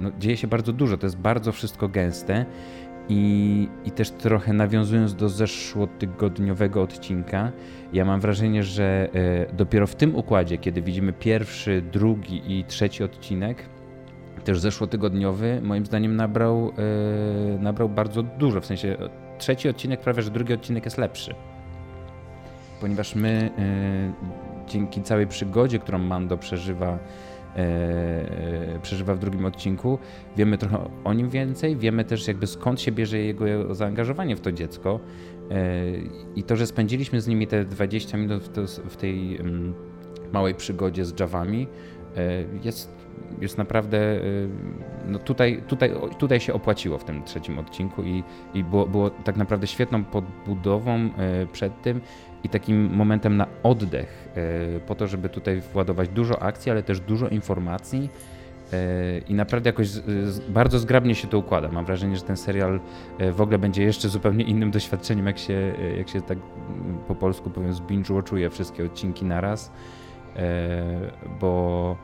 no, 0.00 0.10
dzieje 0.18 0.36
się 0.36 0.46
bardzo 0.46 0.72
dużo, 0.72 0.96
to 0.96 1.06
jest 1.06 1.18
bardzo 1.18 1.52
wszystko 1.52 1.88
gęste. 1.88 2.46
I, 3.12 3.68
I 3.84 3.90
też 3.90 4.10
trochę 4.10 4.52
nawiązując 4.52 5.14
do 5.14 5.28
zeszłotygodniowego 5.28 6.82
odcinka, 6.82 7.52
ja 7.92 8.04
mam 8.04 8.20
wrażenie, 8.20 8.62
że 8.62 9.08
e, 9.14 9.52
dopiero 9.54 9.86
w 9.86 9.94
tym 9.94 10.16
układzie, 10.16 10.58
kiedy 10.58 10.82
widzimy 10.82 11.12
pierwszy, 11.12 11.82
drugi 11.92 12.58
i 12.58 12.64
trzeci 12.64 13.04
odcinek, 13.04 13.64
też 14.44 14.60
zeszłotygodniowy, 14.60 15.60
moim 15.62 15.86
zdaniem 15.86 16.16
nabrał, 16.16 16.72
e, 16.78 17.58
nabrał 17.58 17.88
bardzo 17.88 18.22
dużo. 18.22 18.60
W 18.60 18.66
sensie 18.66 18.96
trzeci 19.38 19.68
odcinek, 19.68 20.00
prawie 20.00 20.22
że 20.22 20.30
drugi 20.30 20.54
odcinek 20.54 20.84
jest 20.84 20.98
lepszy. 20.98 21.34
Ponieważ 22.80 23.14
my 23.14 23.50
dzięki 24.68 25.02
całej 25.02 25.26
przygodzie, 25.26 25.78
którą 25.78 25.98
Mando 25.98 26.38
przeżywa 26.38 26.98
E, 26.98 27.39
e, 27.39 27.39
przeżywa 28.82 29.14
w 29.14 29.18
drugim 29.18 29.44
odcinku. 29.44 29.98
Wiemy 30.36 30.58
trochę 30.58 30.78
o 31.04 31.12
nim 31.12 31.30
więcej, 31.30 31.76
wiemy 31.76 32.04
też 32.04 32.28
jakby 32.28 32.46
skąd 32.46 32.80
się 32.80 32.92
bierze 32.92 33.18
jego 33.18 33.74
zaangażowanie 33.74 34.36
w 34.36 34.40
to 34.40 34.52
dziecko. 34.52 35.00
E, 35.50 35.82
i 36.36 36.42
to, 36.42 36.56
że 36.56 36.66
spędziliśmy 36.66 37.20
z 37.20 37.26
nimi 37.26 37.46
te 37.46 37.64
20 37.64 38.18
minut 38.18 38.42
w, 38.88 38.96
tej 38.96 39.36
mm, 39.36 39.74
małej 40.32 40.54
przygodzie 40.54 41.04
z 41.04 41.20
Javami 41.20 41.66
jest, 42.64 42.94
jest 43.40 43.58
naprawdę 43.58 44.20
no 45.06 45.18
tutaj, 45.18 45.62
tutaj, 45.68 45.92
tutaj 46.18 46.40
się 46.40 46.54
opłaciło 46.54 46.98
w 46.98 47.04
tym 47.04 47.24
trzecim 47.24 47.58
odcinku 47.58 48.02
i, 48.02 48.24
i 48.54 48.64
było, 48.64 48.86
było 48.86 49.10
tak 49.10 49.36
naprawdę 49.36 49.66
świetną 49.66 50.04
podbudową 50.04 51.10
przed 51.52 51.82
tym 51.82 52.00
i 52.44 52.48
takim 52.48 52.94
momentem 52.94 53.36
na 53.36 53.46
oddech, 53.62 54.28
e, 54.76 54.80
po 54.80 54.94
to, 54.94 55.06
żeby 55.06 55.28
tutaj 55.28 55.60
władować 55.60 56.08
dużo 56.08 56.42
akcji, 56.42 56.70
ale 56.70 56.82
też 56.82 57.00
dużo 57.00 57.28
informacji. 57.28 58.08
E, 58.72 59.18
I 59.18 59.34
naprawdę 59.34 59.68
jakoś 59.68 59.88
bardzo 60.48 60.78
zgrabnie 60.78 61.14
się 61.14 61.28
to 61.28 61.38
układa. 61.38 61.68
Mam 61.68 61.84
wrażenie, 61.84 62.16
że 62.16 62.22
ten 62.22 62.36
serial 62.36 62.80
e, 63.18 63.32
w 63.32 63.40
ogóle 63.40 63.58
będzie 63.58 63.82
jeszcze 63.82 64.08
zupełnie 64.08 64.44
innym 64.44 64.70
doświadczeniem, 64.70 65.26
jak 65.26 65.38
się, 65.38 65.74
jak 65.98 66.08
się 66.08 66.20
tak 66.20 66.38
mm, 66.38 66.98
po 67.08 67.14
polsku 67.14 67.50
powiem, 67.50 67.72
zbinge-watchuje 67.72 68.50
wszystkie 68.50 68.84
odcinki 68.84 69.24
naraz, 69.24 69.72
bo 71.40 71.96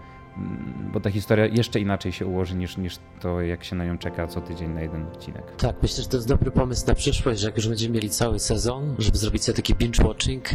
bo 0.93 1.01
ta 1.01 1.11
historia 1.11 1.47
jeszcze 1.47 1.81
inaczej 1.81 2.13
się 2.13 2.27
ułoży 2.27 2.55
niż, 2.55 2.77
niż 2.77 2.99
to, 3.21 3.41
jak 3.41 3.65
się 3.65 3.77
na 3.77 3.85
nią 3.85 3.99
czeka 3.99 4.27
co 4.27 4.41
tydzień 4.41 4.71
na 4.71 4.81
jeden 4.81 5.07
odcinek. 5.07 5.57
Tak, 5.57 5.77
myślę, 5.83 6.03
że 6.03 6.09
to 6.09 6.17
jest 6.17 6.29
dobry 6.29 6.51
pomysł 6.51 6.87
na 6.87 6.95
przyszłość, 6.95 7.41
że 7.41 7.47
jak 7.47 7.57
już 7.57 7.69
będziemy 7.69 7.95
mieli 7.95 8.11
cały 8.11 8.39
sezon, 8.39 8.97
żeby 8.99 9.19
zrobić 9.19 9.45
sobie 9.45 9.57
taki 9.57 9.75
binge-watching, 9.75 10.55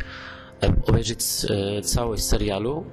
e, 0.63 0.73
obejrzeć 0.87 1.19
e, 1.49 1.81
całość 1.81 2.23
serialu, 2.23 2.85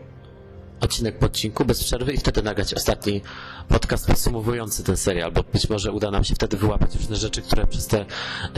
odcinek 0.80 1.18
po 1.18 1.26
odcinku 1.26 1.64
bez 1.64 1.84
przerwy 1.84 2.12
i 2.12 2.18
wtedy 2.18 2.42
nagrać 2.42 2.74
ostatni 2.74 3.22
podcast 3.68 4.06
podsumowujący 4.06 4.84
ten 4.84 4.96
serial, 4.96 5.32
bo 5.32 5.42
być 5.52 5.68
może 5.70 5.92
uda 5.92 6.10
nam 6.10 6.24
się 6.24 6.34
wtedy 6.34 6.56
wyłapać 6.56 6.94
różne 6.94 7.16
rzeczy, 7.16 7.42
które 7.42 7.66
przez 7.66 7.86
te 7.86 8.04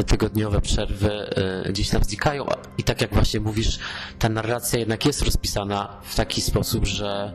tygodniowe 0.07 0.61
przerwy 0.61 1.11
e, 1.13 1.73
gdzieś 1.73 1.89
tam 1.89 2.05
znikają. 2.05 2.47
I 2.79 2.83
tak 2.83 3.01
jak 3.01 3.15
właśnie 3.15 3.41
mówisz, 3.41 3.79
ta 4.19 4.29
narracja 4.29 4.79
jednak 4.79 5.07
jest 5.07 5.23
rozpisana 5.23 6.01
w 6.05 6.15
taki 6.15 6.41
sposób, 6.41 6.87
że, 6.87 7.33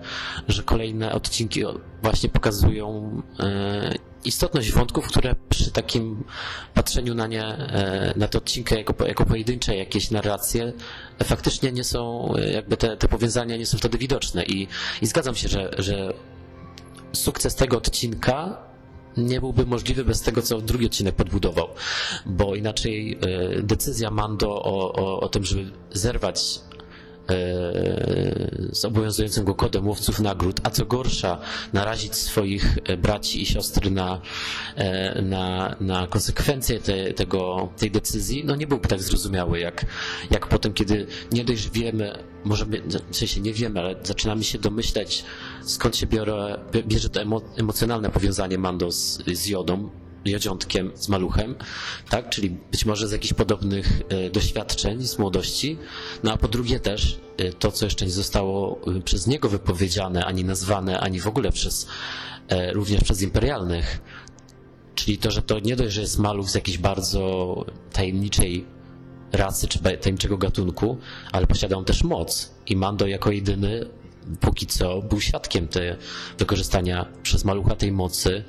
że 0.47 0.63
kolejne 0.63 1.11
odcinki 1.11 1.63
właśnie 2.01 2.29
pokazują 2.29 3.21
e, 3.39 4.14
istotność 4.25 4.71
wątków, 4.71 5.07
które 5.07 5.35
przy 5.49 5.71
takim 5.71 6.23
patrzeniu 6.73 7.15
na 7.15 7.27
nie, 7.27 7.43
e, 7.43 8.13
na 8.15 8.27
te 8.27 8.37
odcinki 8.37 8.75
jako, 8.75 9.05
jako 9.07 9.25
pojedyncze 9.25 9.75
jakieś 9.75 10.11
narracje, 10.11 10.73
faktycznie 11.23 11.71
nie 11.71 11.83
są, 11.83 12.33
jakby 12.53 12.77
te, 12.77 12.97
te 12.97 13.07
powiązania 13.07 13.57
nie 13.57 13.65
są 13.65 13.77
wtedy 13.77 13.97
widoczne. 13.97 14.45
I, 14.45 14.67
i 15.01 15.07
zgadzam 15.07 15.35
się, 15.35 15.47
że, 15.47 15.71
że 15.77 16.13
sukces 17.13 17.55
tego 17.55 17.77
odcinka 17.77 18.57
nie 19.17 19.39
byłby 19.39 19.65
możliwy 19.65 20.05
bez 20.05 20.21
tego, 20.21 20.41
co 20.41 20.61
drugi 20.61 20.85
odcinek 20.85 21.15
podbudował, 21.15 21.67
bo 22.25 22.55
inaczej 22.55 23.19
e, 23.21 23.61
decyzja 23.61 24.11
Mando 24.11 24.63
o, 24.63 24.93
o, 24.93 25.19
o 25.19 25.29
tym, 25.29 25.43
żeby 25.43 25.71
zerwać 25.91 26.59
z 28.71 28.85
obowiązującym 28.85 29.45
go 29.45 29.55
kodem 29.55 29.87
łowców 29.87 30.19
nagród, 30.19 30.59
a 30.63 30.69
co 30.69 30.85
gorsza, 30.85 31.37
narazić 31.73 32.15
swoich 32.15 32.77
braci 32.97 33.41
i 33.41 33.45
siostry 33.45 33.91
na, 33.91 34.21
na, 35.23 35.75
na 35.79 36.07
konsekwencje 36.07 36.79
te, 36.79 37.13
tego, 37.13 37.69
tej 37.77 37.91
decyzji, 37.91 38.45
no 38.45 38.55
nie 38.55 38.67
byłby 38.67 38.87
tak 38.87 39.01
zrozumiały, 39.01 39.59
jak, 39.59 39.85
jak 40.31 40.47
potem, 40.47 40.73
kiedy 40.73 41.07
nie 41.31 41.43
dość 41.45 41.69
wiemy, 41.69 42.23
może 42.43 42.65
w 43.11 43.15
sensie 43.15 43.41
nie 43.41 43.53
wiemy, 43.53 43.79
ale 43.79 43.95
zaczynamy 44.03 44.43
się 44.43 44.59
domyślać, 44.59 45.23
skąd 45.63 45.97
się 45.97 46.07
biorę, 46.07 46.59
bierze 46.87 47.09
to 47.09 47.21
emo, 47.21 47.41
emocjonalne 47.57 48.09
powiązanie 48.09 48.57
Mando 48.57 48.91
z, 48.91 49.23
z 49.33 49.45
Jodą, 49.47 49.89
Jodziątkiem, 50.25 50.91
z 50.95 51.09
Maluchem, 51.09 51.55
tak? 52.09 52.29
Czyli 52.29 52.49
być 52.71 52.85
może 52.85 53.07
z 53.07 53.11
jakichś 53.11 53.33
podobnych 53.33 54.01
e, 54.09 54.29
doświadczeń 54.29 55.07
z 55.07 55.19
młodości. 55.19 55.77
No 56.23 56.33
a 56.33 56.37
po 56.37 56.47
drugie 56.47 56.79
też 56.79 57.19
e, 57.37 57.53
to, 57.53 57.71
co 57.71 57.85
jeszcze 57.85 58.05
nie 58.05 58.11
zostało 58.11 58.81
e, 58.97 59.01
przez 59.01 59.27
niego 59.27 59.49
wypowiedziane, 59.49 60.25
ani 60.25 60.43
nazwane, 60.43 60.99
ani 60.99 61.19
w 61.19 61.27
ogóle 61.27 61.51
przez, 61.51 61.87
również 62.73 63.03
przez 63.03 63.21
imperialnych, 63.21 64.01
czyli 64.95 65.17
to, 65.17 65.31
że 65.31 65.41
to 65.41 65.59
nie 65.59 65.75
dość, 65.75 65.93
że 65.93 66.01
jest 66.01 66.19
Maluch 66.19 66.49
z 66.49 66.55
jakiejś 66.55 66.77
bardzo 66.77 67.65
tajemniczej 67.93 68.65
rasy 69.31 69.67
czy 69.67 69.79
tajemniczego 69.79 70.37
gatunku, 70.37 70.97
ale 71.31 71.47
posiada 71.47 71.75
on 71.75 71.85
też 71.85 72.03
moc. 72.03 72.51
I 72.67 72.75
Mando 72.75 73.07
jako 73.07 73.31
jedyny 73.31 73.85
póki 74.39 74.67
co 74.67 75.01
był 75.01 75.21
świadkiem 75.21 75.67
te, 75.67 75.97
wykorzystania 76.37 77.05
przez 77.23 77.45
malucha 77.45 77.75
tej 77.75 77.91
mocy. 77.91 78.43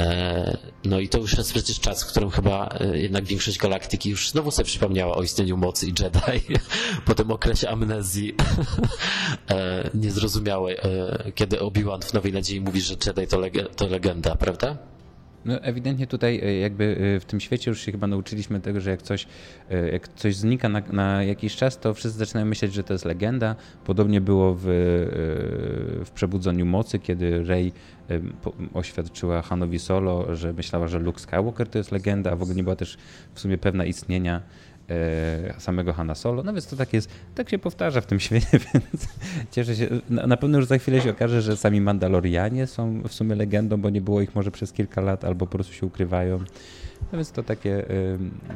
E, 0.00 0.56
no 0.84 1.00
i 1.00 1.08
to 1.08 1.18
już 1.18 1.38
jest 1.38 1.52
przecież 1.52 1.80
czas, 1.80 2.04
w 2.04 2.06
którym 2.06 2.30
chyba 2.30 2.76
e, 2.80 2.98
jednak 2.98 3.24
większość 3.24 3.58
galaktyki 3.58 4.10
już 4.10 4.30
znowu 4.30 4.50
sobie 4.50 4.66
przypomniała 4.66 5.16
o 5.16 5.22
istnieniu 5.22 5.56
mocy 5.56 5.86
i 5.86 5.88
Jedi 5.88 6.58
po 7.06 7.14
tym 7.14 7.30
okresie 7.30 7.68
amnezji 7.68 8.34
e, 9.50 9.90
niezrozumiałej, 9.94 10.76
kiedy 11.34 11.60
Obi-Wan 11.60 12.02
w 12.02 12.12
Nowej 12.12 12.32
Nadziei 12.32 12.60
mówi, 12.60 12.80
że 12.80 12.94
Jedi 13.06 13.26
to, 13.26 13.38
leg 13.38 13.54
to 13.76 13.86
legenda, 13.86 14.36
prawda? 14.36 14.89
No 15.44 15.62
ewidentnie 15.62 16.06
tutaj 16.06 16.40
e, 16.44 16.58
jakby 16.58 16.96
e, 17.16 17.20
w 17.20 17.24
tym 17.24 17.40
świecie 17.40 17.70
już 17.70 17.80
się 17.80 17.92
chyba 17.92 18.06
nauczyliśmy 18.06 18.60
tego, 18.60 18.80
że 18.80 18.90
jak 18.90 19.02
coś, 19.02 19.26
e, 19.70 19.90
jak 19.90 20.08
coś 20.08 20.36
znika 20.36 20.68
na, 20.68 20.82
na 20.92 21.24
jakiś 21.24 21.56
czas, 21.56 21.78
to 21.78 21.94
wszyscy 21.94 22.18
zaczynają 22.18 22.46
myśleć, 22.46 22.72
że 22.72 22.84
to 22.84 22.92
jest 22.92 23.04
legenda. 23.04 23.56
Podobnie 23.84 24.20
było 24.20 24.54
w, 24.54 24.62
w 26.04 26.10
Przebudzeniu 26.14 26.66
Mocy, 26.66 26.98
kiedy 26.98 27.44
Rey 27.44 27.72
oświadczyła 28.74 29.42
Hanowi 29.42 29.78
Solo, 29.78 30.36
że 30.36 30.52
myślała, 30.52 30.88
że 30.88 30.98
Luke 30.98 31.20
Skywalker 31.20 31.68
to 31.68 31.78
jest 31.78 31.92
legenda, 31.92 32.30
a 32.30 32.36
w 32.36 32.42
ogóle 32.42 32.56
nie 32.56 32.62
była 32.62 32.76
też 32.76 32.98
w 33.34 33.40
sumie 33.40 33.58
pewna 33.58 33.84
istnienia 33.84 34.42
samego 35.58 35.92
Hanna 35.92 36.14
Solo. 36.14 36.42
No 36.42 36.52
więc 36.52 36.66
to 36.66 36.76
tak 36.76 36.92
jest, 36.92 37.10
tak 37.34 37.50
się 37.50 37.58
powtarza 37.58 38.00
w 38.00 38.06
tym 38.06 38.20
świecie, 38.20 38.46
więc 38.74 39.08
cieszę 39.50 39.76
się. 39.76 39.88
Na 40.08 40.36
pewno 40.36 40.58
już 40.58 40.66
za 40.66 40.78
chwilę 40.78 41.00
się 41.00 41.10
okaże, 41.10 41.42
że 41.42 41.56
sami 41.56 41.80
Mandalorianie 41.80 42.66
są 42.66 43.02
w 43.08 43.14
sumie 43.14 43.34
legendą, 43.34 43.76
bo 43.76 43.90
nie 43.90 44.00
było 44.00 44.20
ich 44.20 44.34
może 44.34 44.50
przez 44.50 44.72
kilka 44.72 45.00
lat, 45.00 45.24
albo 45.24 45.46
po 45.46 45.52
prostu 45.52 45.72
się 45.72 45.86
ukrywają. 45.86 46.38
No 47.12 47.18
więc 47.18 47.32
to 47.32 47.42
takie 47.42 47.84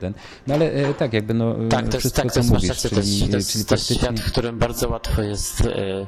ten. 0.00 0.14
No 0.46 0.54
ale 0.54 0.72
e, 0.72 0.94
tak, 0.94 1.12
jakby 1.12 1.34
no 1.34 1.56
tak, 1.70 1.88
to 1.88 1.96
jest, 1.96 2.16
tak, 2.16 2.32
to 2.32 2.42
mówisz, 2.42 2.78
czyli, 2.78 2.90
to 2.90 2.96
jest, 2.96 3.30
to 3.30 3.36
jest, 3.36 3.52
czyli 3.52 3.64
jest 3.70 3.94
świat, 3.94 4.20
w 4.20 4.32
którym 4.32 4.58
bardzo 4.58 4.88
łatwo 4.88 5.22
jest 5.22 5.60
e, 5.60 6.06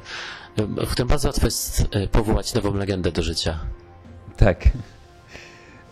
w 0.57 0.87
którym 0.91 1.07
bardzo 1.07 1.27
łatwo 1.27 1.45
jest 1.45 1.87
powołać 2.11 2.53
nową 2.53 2.73
legendę 2.73 3.11
do 3.11 3.23
życia. 3.23 3.59
Tak. 4.37 4.69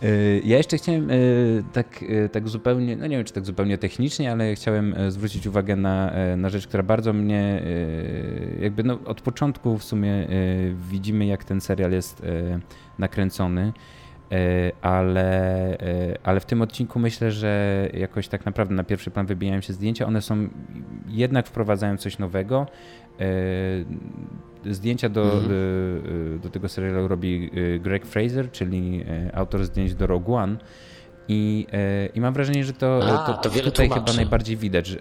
Y, 0.02 0.42
ja 0.44 0.56
jeszcze 0.56 0.76
chciałem 0.76 1.10
y, 1.10 1.64
tak, 1.72 2.02
y, 2.02 2.28
tak 2.32 2.48
zupełnie, 2.48 2.96
no 2.96 3.06
nie 3.06 3.16
wiem 3.16 3.24
czy 3.24 3.32
tak 3.32 3.44
zupełnie 3.44 3.78
technicznie, 3.78 4.32
ale 4.32 4.54
chciałem 4.54 4.94
zwrócić 5.08 5.46
uwagę 5.46 5.76
na, 5.76 6.12
na 6.36 6.48
rzecz, 6.48 6.66
która 6.66 6.82
bardzo 6.82 7.12
mnie, 7.12 7.62
jakby 8.60 8.84
no 8.84 8.98
od 9.04 9.20
początku 9.20 9.78
w 9.78 9.84
sumie 9.84 10.28
widzimy 10.90 11.26
jak 11.26 11.44
ten 11.44 11.60
serial 11.60 11.92
jest 11.92 12.22
nakręcony, 12.98 13.72
ale, 14.82 15.78
ale 16.22 16.40
w 16.40 16.44
tym 16.44 16.62
odcinku 16.62 16.98
myślę, 16.98 17.32
że 17.32 17.88
jakoś 17.94 18.28
tak 18.28 18.46
naprawdę 18.46 18.74
na 18.74 18.84
pierwszy 18.84 19.10
plan 19.10 19.26
wybijają 19.26 19.60
się 19.60 19.72
zdjęcia. 19.72 20.06
One 20.06 20.22
są 20.22 20.48
jednak 21.08 21.46
wprowadzają 21.46 21.96
coś 21.96 22.18
nowego. 22.18 22.66
Zdjęcia 24.70 25.08
do, 25.08 25.22
mhm. 25.22 25.48
do, 26.32 26.38
do, 26.38 26.50
tego 26.50 26.68
serialu 26.68 27.08
robi 27.08 27.50
e, 27.74 27.78
Greg 27.78 28.06
Fraser, 28.06 28.50
czyli 28.50 29.04
e, 29.08 29.36
autor 29.36 29.64
zdjęć 29.64 29.94
do 29.94 30.06
Rogue 30.06 30.34
One. 30.34 30.56
I, 31.28 31.66
e, 31.72 32.06
i 32.06 32.20
mam 32.20 32.34
wrażenie, 32.34 32.64
że 32.64 32.72
to, 32.72 33.00
A, 33.02 33.32
to, 33.32 33.50
to 33.50 33.60
tutaj 33.60 33.88
chyba 33.88 34.12
najbardziej 34.12 34.56
widać, 34.56 34.86
że, 34.86 34.98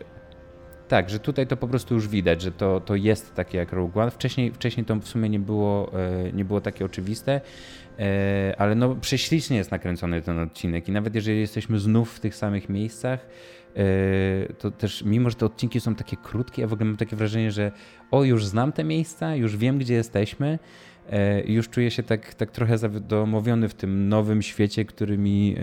tak, 0.87 1.09
że 1.09 1.19
tutaj 1.19 1.47
to 1.47 1.57
po 1.57 1.67
prostu 1.67 1.95
już 1.95 2.07
widać, 2.07 2.41
że 2.41 2.51
to, 2.51 2.79
to 2.79 2.95
jest 2.95 3.35
takie 3.35 3.57
jak 3.57 3.73
Rogue 3.73 3.99
One. 3.99 4.11
Wcześniej, 4.11 4.51
wcześniej 4.51 4.85
to 4.85 4.95
w 4.95 5.07
sumie 5.07 5.29
nie 5.29 5.39
było, 5.39 5.91
nie 6.33 6.45
było 6.45 6.61
takie 6.61 6.85
oczywiste, 6.85 7.41
ale 8.57 8.75
no 8.75 8.95
prześlicznie 8.95 9.57
jest 9.57 9.71
nakręcony 9.71 10.21
ten 10.21 10.39
odcinek 10.39 10.89
i 10.89 10.91
nawet 10.91 11.15
jeżeli 11.15 11.39
jesteśmy 11.39 11.79
znów 11.79 12.13
w 12.13 12.19
tych 12.19 12.35
samych 12.35 12.69
miejscach, 12.69 13.19
E, 13.19 13.64
to 14.59 14.71
też 14.71 15.03
mimo, 15.03 15.29
że 15.29 15.35
te 15.35 15.45
odcinki 15.45 15.79
są 15.79 15.95
takie 15.95 16.17
krótkie, 16.17 16.61
ja 16.61 16.67
w 16.67 16.73
ogóle 16.73 16.85
mam 16.85 16.97
takie 16.97 17.15
wrażenie, 17.15 17.51
że 17.51 17.71
o, 18.11 18.23
już 18.23 18.45
znam 18.45 18.71
te 18.71 18.83
miejsca, 18.83 19.35
już 19.35 19.57
wiem, 19.57 19.77
gdzie 19.77 19.93
jesteśmy, 19.93 20.59
e, 21.09 21.41
już 21.41 21.69
czuję 21.69 21.91
się 21.91 22.03
tak, 22.03 22.33
tak 22.33 22.51
trochę 22.51 22.77
zadomowiony 22.77 23.69
w 23.69 23.73
tym 23.73 24.09
nowym 24.09 24.41
świecie, 24.41 24.85
który 24.85 25.17
mi, 25.17 25.55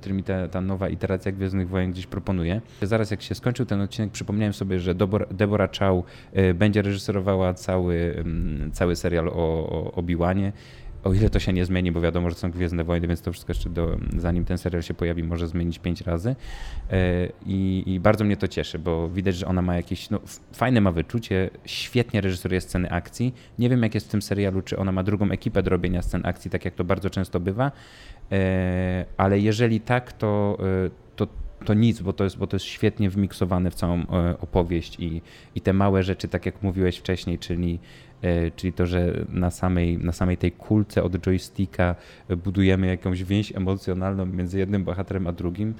który 0.00 0.14
mi 0.14 0.22
ta, 0.22 0.48
ta 0.48 0.60
nowa 0.60 0.88
iteracja 0.88 1.32
Gwiezdnych 1.32 1.68
Wojen 1.68 1.90
gdzieś 1.92 2.06
proponuje. 2.06 2.60
Zaraz 2.82 3.10
jak 3.10 3.22
się 3.22 3.34
skończył 3.34 3.66
ten 3.66 3.80
odcinek, 3.80 4.10
przypomniałem 4.10 4.52
sobie, 4.52 4.80
że 4.80 4.94
Deborah 5.30 5.70
Chow 5.78 6.04
e, 6.32 6.54
będzie 6.54 6.82
reżyserowała 6.82 7.54
cały, 7.54 8.24
cały 8.72 8.96
serial 8.96 9.28
o, 9.28 9.92
o 9.94 10.02
o 11.06 11.14
ile 11.14 11.30
to 11.30 11.38
się 11.38 11.52
nie 11.52 11.64
zmieni, 11.64 11.92
bo 11.92 12.00
wiadomo, 12.00 12.30
że 12.30 12.36
są 12.36 12.50
Gwiezdne 12.50 12.84
Wojny, 12.84 13.08
więc 13.08 13.20
to 13.22 13.32
wszystko 13.32 13.50
jeszcze 13.50 13.70
do, 13.70 13.98
zanim 14.18 14.44
ten 14.44 14.58
serial 14.58 14.82
się 14.82 14.94
pojawi, 14.94 15.22
może 15.22 15.48
zmienić 15.48 15.78
pięć 15.78 16.00
razy. 16.00 16.36
E, 16.90 17.28
I, 17.46 17.82
I, 17.86 18.00
bardzo 18.00 18.24
mnie 18.24 18.36
to 18.36 18.48
cieszy, 18.48 18.78
bo 18.78 19.08
widać, 19.08 19.36
że 19.36 19.46
ona 19.46 19.62
ma 19.62 19.76
jakieś, 19.76 20.10
no, 20.10 20.20
fajne 20.52 20.80
ma 20.80 20.92
wyczucie, 20.92 21.50
świetnie 21.64 22.20
reżyseruje 22.20 22.60
sceny 22.60 22.90
akcji. 22.90 23.34
Nie 23.58 23.68
wiem, 23.68 23.82
jak 23.82 23.94
jest 23.94 24.06
w 24.06 24.10
tym 24.10 24.22
serialu, 24.22 24.62
czy 24.62 24.76
ona 24.78 24.92
ma 24.92 25.02
drugą 25.02 25.30
ekipę 25.30 25.62
do 25.62 25.70
robienia 25.70 26.02
scen 26.02 26.26
akcji, 26.26 26.50
tak 26.50 26.64
jak 26.64 26.74
to 26.74 26.84
bardzo 26.84 27.10
często 27.10 27.40
bywa, 27.40 27.72
e, 28.32 29.04
ale 29.16 29.38
jeżeli 29.38 29.80
tak, 29.80 30.12
to, 30.12 30.58
e, 30.86 31.05
to 31.64 31.74
nic, 31.74 32.00
bo 32.00 32.12
to 32.12 32.24
jest, 32.24 32.38
bo 32.38 32.46
to 32.46 32.56
jest 32.56 32.66
świetnie 32.66 33.10
wmiksowane 33.10 33.70
w 33.70 33.74
całą 33.74 34.06
opowieść 34.40 34.96
i, 35.00 35.22
i 35.54 35.60
te 35.60 35.72
małe 35.72 36.02
rzeczy, 36.02 36.28
tak 36.28 36.46
jak 36.46 36.62
mówiłeś 36.62 36.96
wcześniej, 36.96 37.38
czyli 37.38 37.78
E, 38.22 38.50
czyli 38.50 38.72
to, 38.72 38.86
że 38.86 39.24
na 39.28 39.50
samej, 39.50 39.98
na 39.98 40.12
samej 40.12 40.36
tej 40.36 40.52
kulce 40.52 41.02
od 41.02 41.18
joysticka 41.18 41.94
budujemy 42.44 42.86
jakąś 42.86 43.24
więź 43.24 43.56
emocjonalną 43.56 44.26
między 44.26 44.58
jednym 44.58 44.84
bohaterem 44.84 45.26
a 45.26 45.32
drugim. 45.32 45.74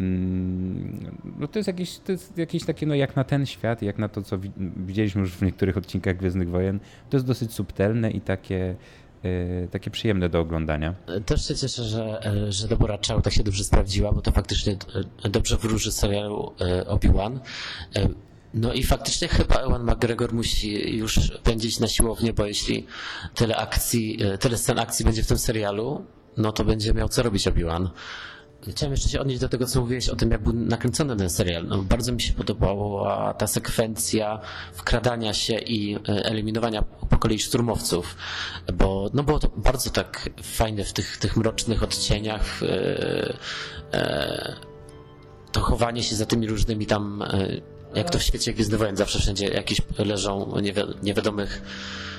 Mm, 0.00 1.16
no 1.38 1.48
to 1.48 1.58
jest 1.58 1.66
jakieś, 1.66 1.98
to 1.98 2.12
jest 2.12 2.38
jakieś 2.38 2.64
takie, 2.64 2.86
no 2.86 2.94
jak 2.94 3.16
na 3.16 3.24
ten 3.24 3.46
świat, 3.46 3.82
jak 3.82 3.98
na 3.98 4.08
to, 4.08 4.22
co 4.22 4.38
widzieliśmy 4.76 5.20
już 5.20 5.32
w 5.32 5.42
niektórych 5.42 5.76
odcinkach 5.76 6.16
Gwiezdnych 6.16 6.48
Wojen, 6.48 6.80
to 7.10 7.16
jest 7.16 7.26
dosyć 7.26 7.52
subtelne 7.52 8.10
i 8.10 8.20
takie, 8.20 8.56
e, 8.56 8.76
takie 9.70 9.90
przyjemne 9.90 10.28
do 10.28 10.40
oglądania. 10.40 10.94
Też 11.26 11.48
się 11.48 11.56
cieszę, 11.56 11.84
że, 11.84 12.24
e, 12.24 12.52
że 12.52 12.68
Deborah 12.68 13.00
Chow 13.08 13.22
tak 13.22 13.32
się 13.32 13.42
dobrze 13.42 13.64
sprawdziła, 13.64 14.12
bo 14.12 14.20
to 14.20 14.32
faktycznie 14.32 14.76
dobrze 15.30 15.56
wróży 15.56 15.92
serialu 15.92 16.52
Obi-Wan. 16.86 17.40
No 18.54 18.72
i 18.72 18.82
faktycznie 18.82 19.28
chyba 19.28 19.54
Ewan 19.54 19.82
McGregor 19.82 20.32
musi 20.32 20.96
już 20.96 21.30
pędzić 21.42 21.80
na 21.80 21.88
siłownię, 21.88 22.32
bo 22.32 22.46
jeśli 22.46 22.86
tyle 23.34 23.56
akcji, 23.56 24.18
e, 24.22 24.38
tyle 24.38 24.58
scen 24.58 24.78
akcji 24.78 25.04
będzie 25.04 25.22
w 25.22 25.26
tym 25.26 25.38
serialu, 25.38 26.04
no 26.36 26.52
to 26.52 26.64
będzie 26.64 26.94
miał 26.94 27.08
co 27.08 27.22
robić 27.22 27.46
Obi-Wan. 27.46 27.88
Chciałem 28.68 28.92
jeszcze 28.92 29.08
się 29.08 29.20
odnieść 29.20 29.40
do 29.40 29.48
tego, 29.48 29.66
co 29.66 29.80
mówiłeś 29.80 30.08
o 30.08 30.16
tym, 30.16 30.30
jak 30.30 30.42
był 30.42 30.52
nakręcony 30.52 31.16
ten 31.16 31.30
serial. 31.30 31.66
No, 31.66 31.78
bardzo 31.78 32.12
mi 32.12 32.20
się 32.20 32.32
podobała 32.32 33.34
ta 33.34 33.46
sekwencja 33.46 34.40
wkradania 34.72 35.34
się 35.34 35.58
i 35.58 35.94
e, 35.94 35.98
eliminowania 36.06 36.82
po 36.82 37.18
kolei 37.18 37.38
szturmowców, 37.38 38.16
bo 38.74 39.10
no 39.14 39.22
było 39.22 39.38
to 39.38 39.48
bardzo 39.56 39.90
tak 39.90 40.30
fajne 40.42 40.84
w 40.84 40.92
tych, 40.92 41.16
tych 41.16 41.36
mrocznych 41.36 41.82
odcieniach. 41.82 42.60
to 45.52 45.60
chowanie 45.60 46.02
się 46.02 46.16
za 46.16 46.26
tymi 46.26 46.46
różnymi 46.46 46.86
tam 46.86 47.24
jak 47.94 48.10
to 48.10 48.18
w 48.18 48.22
świecie 48.22 48.52
Gwiezdnych 48.52 48.80
Wojen 48.80 48.96
zawsze 48.96 49.18
wszędzie 49.18 49.48
jakieś 49.48 49.82
leżą 49.98 50.60
niewi 50.60 50.80
niewiadomych 51.02 51.62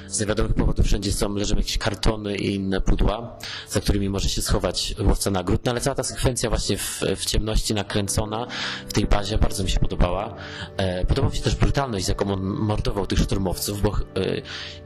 z 0.08 0.20
niewiadomych 0.20 0.54
powodów 0.54 0.86
wszędzie 0.86 1.12
są, 1.12 1.36
leżą 1.36 1.56
jakieś 1.56 1.78
kartony 1.78 2.36
i 2.36 2.56
inne 2.56 2.82
pudła, 2.82 3.38
za 3.70 3.82
którymi 3.82 4.10
może 4.10 4.30
się 4.30 4.42
schować 4.42 4.96
łowca 5.00 5.32
nagród, 5.32 5.66
no 5.66 5.72
ale 5.72 5.82
cała 5.82 5.96
ta 5.96 6.04
sekwencja 6.04 6.50
właśnie 6.50 6.78
w, 6.78 7.02
w 7.16 7.26
ciemności 7.26 7.74
nakręcona 7.74 8.48
w 8.88 8.94
tej 8.94 9.06
bazie 9.06 9.38
bardzo 9.38 9.64
mi 9.64 9.70
się 9.70 9.80
podobała. 9.80 10.36
E, 10.78 11.06
podobała 11.06 11.32
mi 11.32 11.38
się 11.38 11.44
też 11.44 11.56
brutalność, 11.56 12.06
z 12.06 12.08
jaką 12.08 12.34
on 12.34 12.44
mordował 12.44 13.08
tych 13.08 13.20
szturmowców, 13.20 13.82
bo 13.82 13.90
e, 13.90 13.96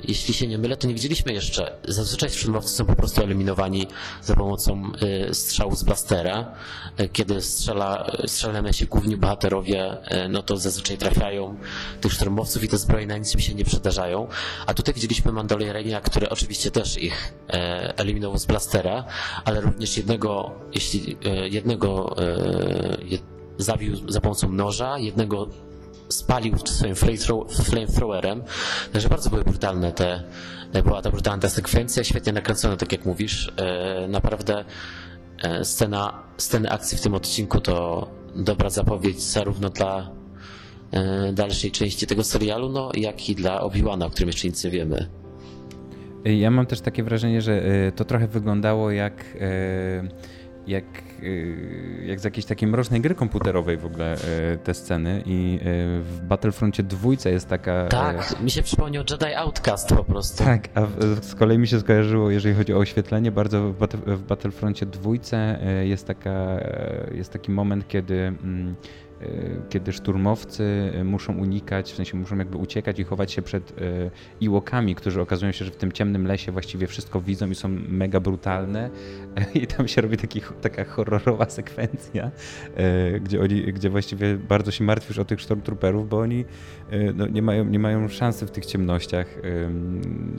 jeśli 0.03 0.33
się 0.33 0.47
nie 0.47 0.57
mylę, 0.57 0.77
to 0.77 0.87
nie 0.87 0.93
widzieliśmy 0.93 1.33
jeszcze, 1.33 1.77
zazwyczaj 1.87 2.29
szturmowcy 2.29 2.75
są 2.75 2.85
po 2.85 2.95
prostu 2.95 3.23
eliminowani 3.23 3.87
za 4.21 4.35
pomocą 4.35 4.91
e, 5.29 5.33
strzału 5.33 5.75
z 5.75 5.83
blastera, 5.83 6.51
e, 6.97 7.09
kiedy 7.09 7.41
strzela, 7.41 8.11
strzelają 8.27 8.71
się 8.71 8.85
główni 8.85 9.17
bohaterowie, 9.17 9.97
e, 10.03 10.29
no 10.29 10.43
to 10.43 10.57
zazwyczaj 10.57 10.97
trafiają 10.97 11.55
tych 12.01 12.13
szturmowców 12.13 12.63
i 12.63 12.67
te 12.67 12.77
zbroje 12.77 13.07
na 13.07 13.17
nic 13.17 13.41
się 13.41 13.53
nie 13.53 13.65
przydarzają. 13.65 14.27
A 14.65 14.73
tutaj 14.73 14.93
widzieliśmy 15.07 15.31
Mandaloriania, 15.31 16.01
który 16.01 16.29
oczywiście 16.29 16.71
też 16.71 16.97
ich 16.97 17.33
e, 17.49 17.97
eliminował 17.97 18.37
z 18.37 18.45
blastera, 18.45 19.05
ale 19.45 19.61
również 19.61 19.97
jednego, 19.97 20.51
jeśli 20.73 21.17
e, 21.25 21.47
jednego 21.47 22.15
e, 22.17 22.97
jed, 23.03 23.21
zabił 23.57 24.11
za 24.11 24.21
pomocą 24.21 24.51
noża, 24.51 24.97
jednego 24.97 25.47
spalił 26.09 26.57
swoim 26.67 26.95
flamethrowerem. 27.49 28.43
Także 28.93 29.09
bardzo 29.09 29.29
były 29.29 29.43
brutalne 29.43 29.91
te, 29.91 30.23
e, 30.73 30.83
była 30.83 31.01
ta 31.01 31.11
brutalna 31.11 31.41
ta 31.41 31.49
sekwencja, 31.49 32.03
świetnie 32.03 32.33
nakręcona, 32.33 32.77
tak 32.77 32.91
jak 32.91 33.05
mówisz. 33.05 33.53
E, 33.57 34.07
naprawdę 34.07 34.65
e, 35.43 35.65
scena, 35.65 36.23
sceny 36.37 36.71
akcji 36.71 36.97
w 36.97 37.01
tym 37.01 37.13
odcinku 37.13 37.61
to 37.61 38.07
dobra 38.35 38.69
zapowiedź 38.69 39.23
zarówno 39.23 39.69
dla 39.69 40.09
dalszej 41.33 41.71
części 41.71 42.07
tego 42.07 42.23
serialu, 42.23 42.69
no 42.69 42.91
jak 42.93 43.29
i 43.29 43.35
dla 43.35 43.61
Obi-Wana, 43.61 44.05
o 44.05 44.09
którym 44.09 44.27
jeszcze 44.27 44.47
nic 44.47 44.63
nie 44.63 44.71
wiemy. 44.71 45.07
Ja 46.25 46.51
mam 46.51 46.65
też 46.65 46.81
takie 46.81 47.03
wrażenie, 47.03 47.41
że 47.41 47.63
e, 47.63 47.91
to 47.91 48.05
trochę 48.05 48.27
wyglądało 48.27 48.91
jak, 48.91 49.13
e, 49.39 50.07
jak, 50.67 50.83
e, 51.23 52.05
jak 52.05 52.19
z 52.19 52.23
jakiejś 52.23 52.45
takiej 52.45 52.69
mrocznej 52.69 53.01
gry 53.01 53.15
komputerowej 53.15 53.77
w 53.77 53.85
ogóle 53.85 54.17
te 54.63 54.73
sceny 54.73 55.23
i 55.25 55.59
w 56.01 56.19
Battlefroncie 56.23 56.83
dwójce 56.83 57.31
jest 57.31 57.49
taka... 57.49 57.87
Tak, 57.87 58.41
mi 58.41 58.51
się 58.51 58.61
przypomniał 58.61 59.03
Jedi 59.11 59.35
Outcast 59.35 59.89
po 59.89 60.03
prostu. 60.03 60.43
Tak, 60.43 60.69
a 60.75 60.87
z 61.21 61.35
kolei 61.35 61.57
mi 61.57 61.67
się 61.67 61.79
skojarzyło, 61.79 62.31
jeżeli 62.31 62.55
chodzi 62.55 62.73
o 62.73 62.77
oświetlenie, 62.77 63.31
bardzo 63.31 63.73
w, 63.73 63.77
Battle, 63.77 63.99
w 64.15 64.23
Battlefroncie 64.23 64.85
dwójce 64.85 65.59
jest, 65.83 66.07
taka, 66.07 66.59
jest 67.11 67.33
taki 67.33 67.51
moment, 67.51 67.87
kiedy 67.87 68.15
mm, 68.15 68.75
kiedy 69.69 69.93
szturmowcy 69.93 70.91
y, 70.95 71.03
muszą 71.03 71.37
unikać, 71.37 71.91
w 71.91 71.95
sensie 71.95 72.17
muszą 72.17 72.37
jakby 72.37 72.57
uciekać 72.57 72.99
i 72.99 73.03
chować 73.03 73.31
się 73.31 73.41
przed 73.41 73.71
y, 73.71 74.11
iłokami, 74.41 74.95
którzy 74.95 75.21
okazują 75.21 75.51
się, 75.51 75.65
że 75.65 75.71
w 75.71 75.75
tym 75.75 75.91
ciemnym 75.91 76.27
lesie 76.27 76.51
właściwie 76.51 76.87
wszystko 76.87 77.21
widzą 77.21 77.49
i 77.49 77.55
są 77.55 77.67
mega 77.89 78.19
brutalne 78.19 78.89
i 79.53 79.67
tam 79.67 79.87
się 79.87 80.01
robi 80.01 80.17
taki, 80.17 80.41
taka 80.61 80.83
horrorowa 80.83 81.49
sekwencja, 81.49 82.31
gdzie, 83.21 83.41
oni, 83.41 83.61
gdzie 83.63 83.89
właściwie 83.89 84.37
bardzo 84.37 84.71
się 84.71 84.83
martwisz 84.83 85.19
o 85.19 85.25
tych 85.25 85.41
stormtrooperów, 85.41 86.09
bo 86.09 86.19
oni 86.19 86.45
no, 87.15 87.27
nie, 87.27 87.41
mają, 87.41 87.65
nie 87.65 87.79
mają 87.79 88.07
szansy 88.07 88.45
w 88.45 88.51
tych 88.51 88.65
ciemnościach, 88.65 89.27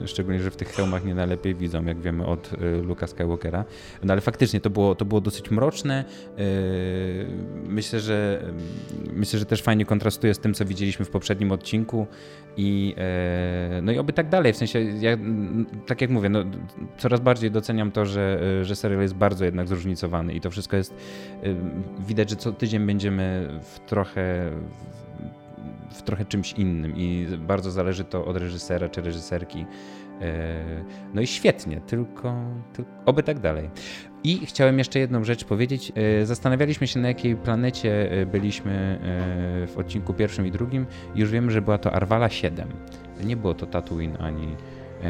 szczególnie, 0.05 0.39
że 0.39 0.51
w 0.51 0.55
tych 0.55 0.67
hełmach 0.67 1.05
nie 1.05 1.15
najlepiej 1.15 1.55
widzą, 1.55 1.85
jak 1.85 2.01
wiemy 2.01 2.25
od 2.25 2.51
Luka 2.83 3.07
Skywalkera. 3.07 3.65
No 4.03 4.13
ale 4.13 4.21
faktycznie 4.21 4.61
to 4.61 4.69
było, 4.69 4.95
to 4.95 5.05
było 5.05 5.21
dosyć 5.21 5.51
mroczne. 5.51 6.05
Myślę, 7.67 7.99
że 7.99 8.43
myślę, 9.13 9.39
że 9.39 9.45
też 9.45 9.61
fajnie 9.61 9.85
kontrastuje 9.85 10.33
z 10.33 10.39
tym, 10.39 10.53
co 10.53 10.65
widzieliśmy 10.65 11.05
w 11.05 11.09
poprzednim 11.09 11.51
odcinku 11.51 12.07
i 12.57 12.95
e, 12.97 13.79
no 13.81 13.91
i 13.91 13.97
oby 13.97 14.13
tak 14.13 14.29
dalej, 14.29 14.53
w 14.53 14.57
sensie 14.57 14.79
ja, 14.79 15.17
tak 15.87 16.01
jak 16.01 16.09
mówię, 16.09 16.29
no, 16.29 16.43
coraz 16.97 17.19
bardziej 17.19 17.51
doceniam 17.51 17.91
to, 17.91 18.05
że, 18.05 18.39
że 18.65 18.75
serial 18.75 19.01
jest 19.01 19.13
bardzo 19.13 19.45
jednak 19.45 19.67
zróżnicowany 19.67 20.33
i 20.33 20.41
to 20.41 20.51
wszystko 20.51 20.77
jest, 20.77 20.93
e, 20.93 21.55
widać, 22.07 22.29
że 22.29 22.35
co 22.35 22.51
tydzień 22.51 22.85
będziemy 22.85 23.49
w 23.61 23.79
trochę 23.79 24.51
w 25.91 26.01
trochę 26.01 26.25
czymś 26.25 26.53
innym 26.53 26.93
i 26.97 27.27
bardzo 27.37 27.71
zależy 27.71 28.03
to 28.03 28.25
od 28.25 28.37
reżysera 28.37 28.89
czy 28.89 29.01
reżyserki. 29.01 29.65
E, 30.21 30.83
no 31.13 31.21
i 31.21 31.27
świetnie, 31.27 31.81
tylko, 31.81 32.35
tylko 32.73 32.91
oby 33.05 33.23
tak 33.23 33.39
dalej. 33.39 33.69
I 34.23 34.45
chciałem 34.45 34.77
jeszcze 34.77 34.99
jedną 34.99 35.23
rzecz 35.23 35.45
powiedzieć. 35.45 35.91
E, 35.95 36.25
zastanawialiśmy 36.25 36.87
się, 36.87 36.99
na 36.99 37.07
jakiej 37.07 37.35
planecie 37.35 38.11
e, 38.11 38.25
byliśmy 38.25 38.99
w 39.67 39.77
odcinku 39.77 40.13
pierwszym 40.13 40.47
i 40.47 40.51
drugim. 40.51 40.85
Już 41.15 41.31
wiemy, 41.31 41.51
że 41.51 41.61
była 41.61 41.77
to 41.77 41.91
Arwala 41.91 42.29
7. 42.29 42.69
Nie 43.23 43.37
było 43.37 43.53
to 43.53 43.65
Tatooine 43.65 44.17
ani, 44.17 44.55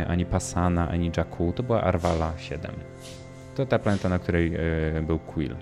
ani 0.08 0.26
Passana, 0.26 0.89
ani 0.89 1.12
Jakku. 1.17 1.54
To 1.56 1.63
była 1.63 1.82
Arwala 1.82 2.34
7. 2.38 2.72
To 3.56 3.65
ta 3.65 3.80
planeta, 3.80 4.10
na 4.10 4.20
której 4.20 4.52
był 5.08 5.20
Quill. 5.20 5.56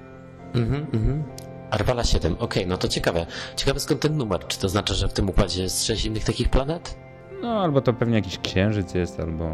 Mhm, 0.54 0.86
mhm. 0.94 1.24
Arwala 1.70 2.04
7, 2.04 2.34
okej, 2.34 2.46
okay, 2.46 2.66
no 2.66 2.78
to 2.78 2.88
ciekawe. 2.88 3.26
Ciekawe 3.56 3.80
skąd 3.80 4.02
ten 4.02 4.18
numer. 4.18 4.48
Czy 4.48 4.60
to 4.60 4.70
znaczy, 4.70 4.94
że 4.94 5.08
w 5.08 5.14
tym 5.14 5.30
układzie 5.30 5.64
jest 5.64 5.86
sześć 5.86 6.06
innych 6.06 6.24
takich 6.24 6.50
planet? 6.50 7.05
No, 7.42 7.62
albo 7.62 7.82
to 7.82 7.94
pewnie 7.94 8.16
jakiś 8.16 8.40
księżyc 8.40 8.94
jest, 8.94 9.20
albo 9.20 9.52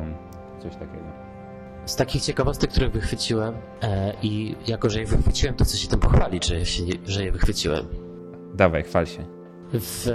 coś 0.59 0.73
takiego. 0.73 1.03
Z 1.85 1.95
takich 1.95 2.21
ciekawostek, 2.21 2.71
które 2.71 2.89
wychwyciłem 2.89 3.55
e, 3.81 4.13
i 4.21 4.55
jako, 4.67 4.89
że 4.89 4.99
je 4.99 5.05
wychwyciłem, 5.05 5.55
to 5.55 5.65
co 5.65 5.77
się 5.77 5.87
tym 5.87 5.99
pochwalić, 5.99 6.45
że, 6.45 6.65
się, 6.65 6.83
że 7.05 7.23
je 7.23 7.31
wychwyciłem. 7.31 7.85
Dawaj, 8.53 8.83
chwal 8.83 9.07
się. 9.07 9.25
W, 9.73 10.07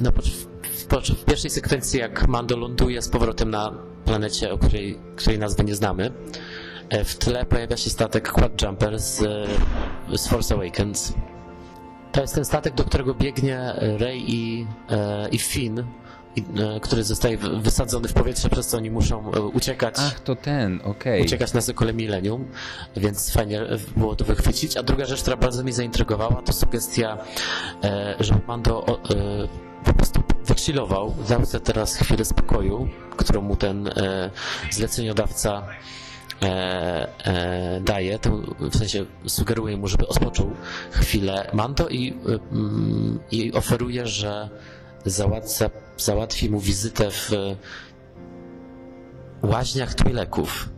no, 0.00 0.10
w, 0.10 1.14
w, 1.20 1.24
pierwszej 1.24 1.50
sekwencji, 1.50 2.00
jak 2.00 2.28
Mando 2.28 2.56
ląduje 2.56 3.02
z 3.02 3.08
powrotem 3.08 3.50
na 3.50 3.72
planecie, 4.04 4.52
o 4.52 4.58
której, 4.58 4.98
której 5.16 5.38
nazwy 5.38 5.64
nie 5.64 5.74
znamy, 5.74 6.10
e, 6.88 7.04
w 7.04 7.16
tle 7.16 7.44
pojawia 7.44 7.76
się 7.76 7.90
statek 7.90 8.32
Quad 8.32 8.62
Jumper 8.62 8.98
z, 9.00 9.18
z 10.14 10.28
Force 10.28 10.54
Awakens. 10.54 11.14
To 12.12 12.20
jest 12.20 12.34
ten 12.34 12.44
statek, 12.44 12.74
do 12.74 12.84
którego 12.84 13.14
biegnie 13.14 13.74
Rey 13.76 14.24
i, 14.26 14.66
e, 14.90 15.28
i 15.28 15.38
Finn 15.38 15.78
E, 15.78 16.03
który 16.82 17.04
zostaje 17.04 17.36
wysadzony 17.38 18.08
w 18.08 18.12
powietrze, 18.12 18.48
przez 18.48 18.66
co 18.66 18.76
oni 18.76 18.90
muszą 18.90 19.32
e, 19.32 19.40
uciekać. 19.40 19.94
Ach, 19.98 20.20
to 20.20 20.36
ten, 20.36 20.80
okej. 20.80 20.90
Okay. 20.90 21.20
Uciekać 21.20 21.52
na 21.52 21.60
Sokole 21.60 21.92
Millennium, 21.92 22.48
więc 22.96 23.32
fajnie 23.32 23.60
było 23.96 24.16
to 24.16 24.24
wychwycić. 24.24 24.76
A 24.76 24.82
druga 24.82 25.04
rzecz, 25.04 25.22
która 25.22 25.36
bardzo 25.36 25.62
mnie 25.62 25.72
zaintrygowała, 25.72 26.42
to 26.42 26.52
sugestia, 26.52 27.18
e, 27.84 28.14
że 28.20 28.40
Mando 28.48 29.00
po 29.84 29.92
prostu 29.92 30.22
wychillował, 30.44 31.14
dał 31.28 31.46
sobie 31.46 31.64
teraz 31.64 31.96
chwilę 31.96 32.24
spokoju, 32.24 32.88
którą 33.16 33.40
mu 33.40 33.56
ten 33.56 33.90
zleceniodawca 34.70 35.62
daje, 37.80 38.18
to 38.18 38.30
w 38.60 38.76
sensie 38.76 39.04
sugeruje 39.26 39.76
mu, 39.76 39.88
żeby 39.88 40.08
odpoczął 40.08 40.50
chwilę 40.90 41.50
Mando 41.52 41.88
i, 41.88 42.14
i 43.30 43.52
oferuje, 43.52 44.06
że 44.06 44.48
załatwia, 45.04 45.70
załatwi 45.96 46.50
mu 46.50 46.60
wizytę 46.60 47.10
w 47.10 47.30
łaźniach 49.42 49.94
Twi'leków, 49.94 50.68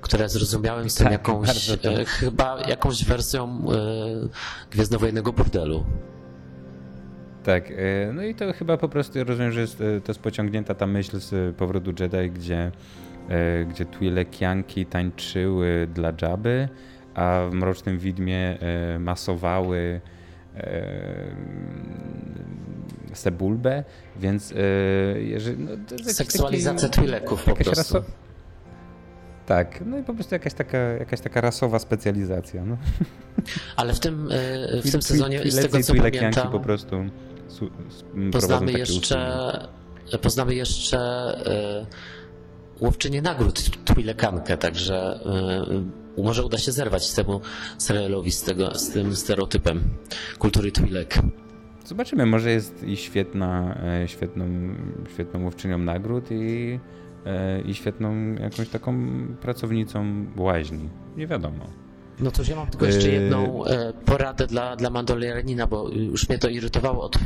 które 0.00 0.28
zrozumiałem 0.28 0.90
są 0.90 1.04
tak, 1.04 1.12
jakąś, 1.12 1.70
e, 1.70 2.04
chyba 2.04 2.60
jakąś 2.68 3.04
wersją 3.04 3.62
e, 3.72 4.68
Gwiezdnowojennego 4.70 5.32
burdelu. 5.32 5.84
Tak, 7.44 7.70
e, 7.70 8.12
no 8.12 8.22
i 8.22 8.34
to 8.34 8.52
chyba 8.52 8.76
po 8.76 8.88
prostu 8.88 9.24
rozumiem, 9.24 9.52
że 9.52 9.60
jest, 9.60 9.78
to 9.78 10.08
jest 10.08 10.20
pociągnięta 10.20 10.74
ta 10.74 10.86
myśl 10.86 11.18
z 11.20 11.56
powrotu 11.56 11.92
Jedi, 12.00 12.30
gdzie, 12.30 12.72
e, 13.28 13.64
gdzie 13.64 13.84
Twi'lekianki 13.84 14.86
tańczyły 14.86 15.88
dla 15.94 16.12
Jabby, 16.22 16.68
a 17.14 17.46
w 17.50 17.54
Mrocznym 17.54 17.98
Widmie 17.98 18.58
e, 18.60 18.98
masowały 18.98 20.00
Sebulbę, 23.12 23.84
więc 24.16 24.50
yy, 24.50 25.22
jeżeli, 25.22 25.64
no, 25.64 25.70
Seksualizacja 26.12 26.88
taki, 26.88 27.00
Twi'leków 27.00 27.36
po 27.36 27.54
prostu. 27.56 27.74
Raso... 27.74 28.02
Tak, 29.46 29.82
no 29.86 29.98
i 29.98 30.02
po 30.02 30.14
prostu 30.14 30.34
jakaś 30.34 30.54
taka, 30.54 30.78
jakaś 30.78 31.20
taka 31.20 31.40
rasowa 31.40 31.78
specjalizacja. 31.78 32.64
No. 32.64 32.76
Ale 33.76 33.94
w 33.94 34.00
tym, 34.00 34.28
yy, 34.72 34.82
w 34.82 34.92
tym 34.92 35.02
sezonie, 35.02 35.50
z 35.50 35.56
tego 35.56 35.80
co 35.82 35.94
pamiętam, 35.94 36.52
po 36.52 36.60
prostu 36.60 36.96
su, 37.48 37.70
poznamy 38.32 38.72
jeszcze, 38.72 39.52
poznamy 40.22 40.54
jeszcze 40.54 40.98
łowczynię 42.80 43.22
nagród 43.22 43.60
Twi'lekankę, 43.60 44.56
także 44.56 45.20
yy, 45.70 45.99
może 46.18 46.44
uda 46.44 46.58
się 46.58 46.72
zerwać 46.72 47.12
temu 47.12 47.40
serialowi 47.78 48.32
z, 48.32 48.42
tego, 48.42 48.74
z 48.74 48.90
tym 48.90 49.16
stereotypem 49.16 49.80
kultury 50.38 50.70
Twi'lek. 50.70 51.22
Zobaczymy, 51.84 52.26
może 52.26 52.50
jest 52.50 52.82
i 52.82 52.96
świetna, 52.96 53.78
e, 54.02 54.08
świetną, 54.08 54.46
świetną 55.14 55.44
łowczynią 55.44 55.78
nagród 55.78 56.30
i, 56.30 56.80
e, 57.26 57.60
i 57.60 57.74
świetną 57.74 58.32
jakąś 58.32 58.68
taką 58.68 59.08
pracownicą 59.40 60.26
łaźni. 60.36 60.88
Nie 61.16 61.26
wiadomo. 61.26 61.66
No 62.22 62.30
to 62.30 62.42
ja 62.48 62.56
mam 62.56 62.66
tylko 62.66 62.86
jeszcze 62.86 63.08
jedną 63.08 63.64
e, 63.64 63.92
poradę 63.92 64.46
dla, 64.46 64.76
dla 64.76 64.90
Mandalorianina, 64.90 65.66
bo 65.66 65.88
już 65.88 66.28
mnie 66.28 66.38
to 66.38 66.48
irytowało 66.48 67.04
od 67.04 67.16
e, 67.16 67.20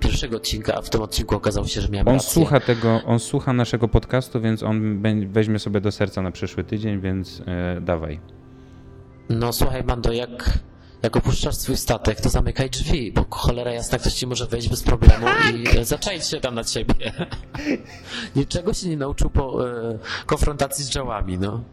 pierwszego 0.00 0.36
odcinka, 0.36 0.74
a 0.74 0.82
w 0.82 0.90
tym 0.90 1.02
odcinku 1.02 1.34
okazało 1.34 1.66
się, 1.66 1.80
że 1.80 1.88
miałem 1.88 2.08
On 2.08 2.14
rację. 2.14 2.30
słucha 2.30 2.60
tego, 2.60 3.00
on 3.06 3.18
słucha 3.18 3.52
naszego 3.52 3.88
podcastu, 3.88 4.40
więc 4.40 4.62
on 4.62 5.02
weźmie 5.32 5.58
sobie 5.58 5.80
do 5.80 5.92
serca 5.92 6.22
na 6.22 6.30
przyszły 6.30 6.64
tydzień, 6.64 7.00
więc 7.00 7.42
e, 7.46 7.80
dawaj. 7.80 8.20
No 9.28 9.52
słuchaj 9.52 9.84
Mando, 9.84 10.12
jak, 10.12 10.58
jak 11.02 11.16
opuszczasz 11.16 11.54
swój 11.54 11.76
statek, 11.76 12.20
to 12.20 12.28
zamykaj 12.28 12.70
drzwi, 12.70 13.12
bo 13.12 13.24
cholera 13.30 13.72
jasna 13.72 13.98
ktoś 13.98 14.12
ci 14.12 14.26
może 14.26 14.46
wejść 14.46 14.68
bez 14.68 14.82
problemu 14.82 15.26
i 15.54 15.78
e, 15.78 15.84
zaczaić 15.84 16.26
się 16.26 16.40
tam 16.40 16.54
na 16.54 16.64
ciebie. 16.64 16.94
Niczego 18.36 18.74
się 18.74 18.88
nie 18.88 18.96
nauczył 18.96 19.30
po 19.30 19.68
e, 19.70 19.98
konfrontacji 20.26 20.84
z 20.84 20.90
działami, 20.90 21.38
no. 21.38 21.64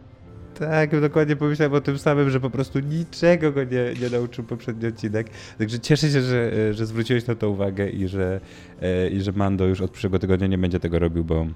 Tak, 0.59 1.01
dokładnie 1.01 1.35
pomyślałem 1.35 1.73
o 1.73 1.81
tym 1.81 1.97
samym, 1.97 2.29
że 2.29 2.39
po 2.39 2.49
prostu 2.49 2.79
niczego 2.79 3.51
go 3.51 3.63
nie, 3.63 3.93
nie 4.01 4.09
nauczył 4.09 4.43
poprzedni 4.43 4.87
odcinek. 4.87 5.29
Także 5.57 5.79
cieszę 5.79 6.09
się, 6.09 6.21
że, 6.21 6.51
e, 6.69 6.73
że 6.73 6.85
zwróciłeś 6.85 7.27
na 7.27 7.35
to 7.35 7.49
uwagę 7.49 7.89
i 7.89 8.07
że, 8.07 8.39
e, 8.81 9.09
i 9.09 9.21
że 9.21 9.31
Mando 9.31 9.65
już 9.65 9.81
od 9.81 9.91
przyszłego 9.91 10.19
tygodnia 10.19 10.47
nie 10.47 10.57
będzie 10.57 10.79
tego 10.79 10.99
robił, 10.99 11.23
bo, 11.23 11.47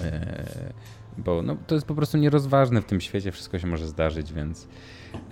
e, 0.00 0.44
bo 1.18 1.42
no, 1.42 1.56
to 1.66 1.74
jest 1.74 1.86
po 1.86 1.94
prostu 1.94 2.18
nierozważne 2.18 2.82
w 2.82 2.84
tym 2.84 3.00
świecie, 3.00 3.32
wszystko 3.32 3.58
się 3.58 3.66
może 3.66 3.86
zdarzyć, 3.86 4.32
więc, 4.32 4.68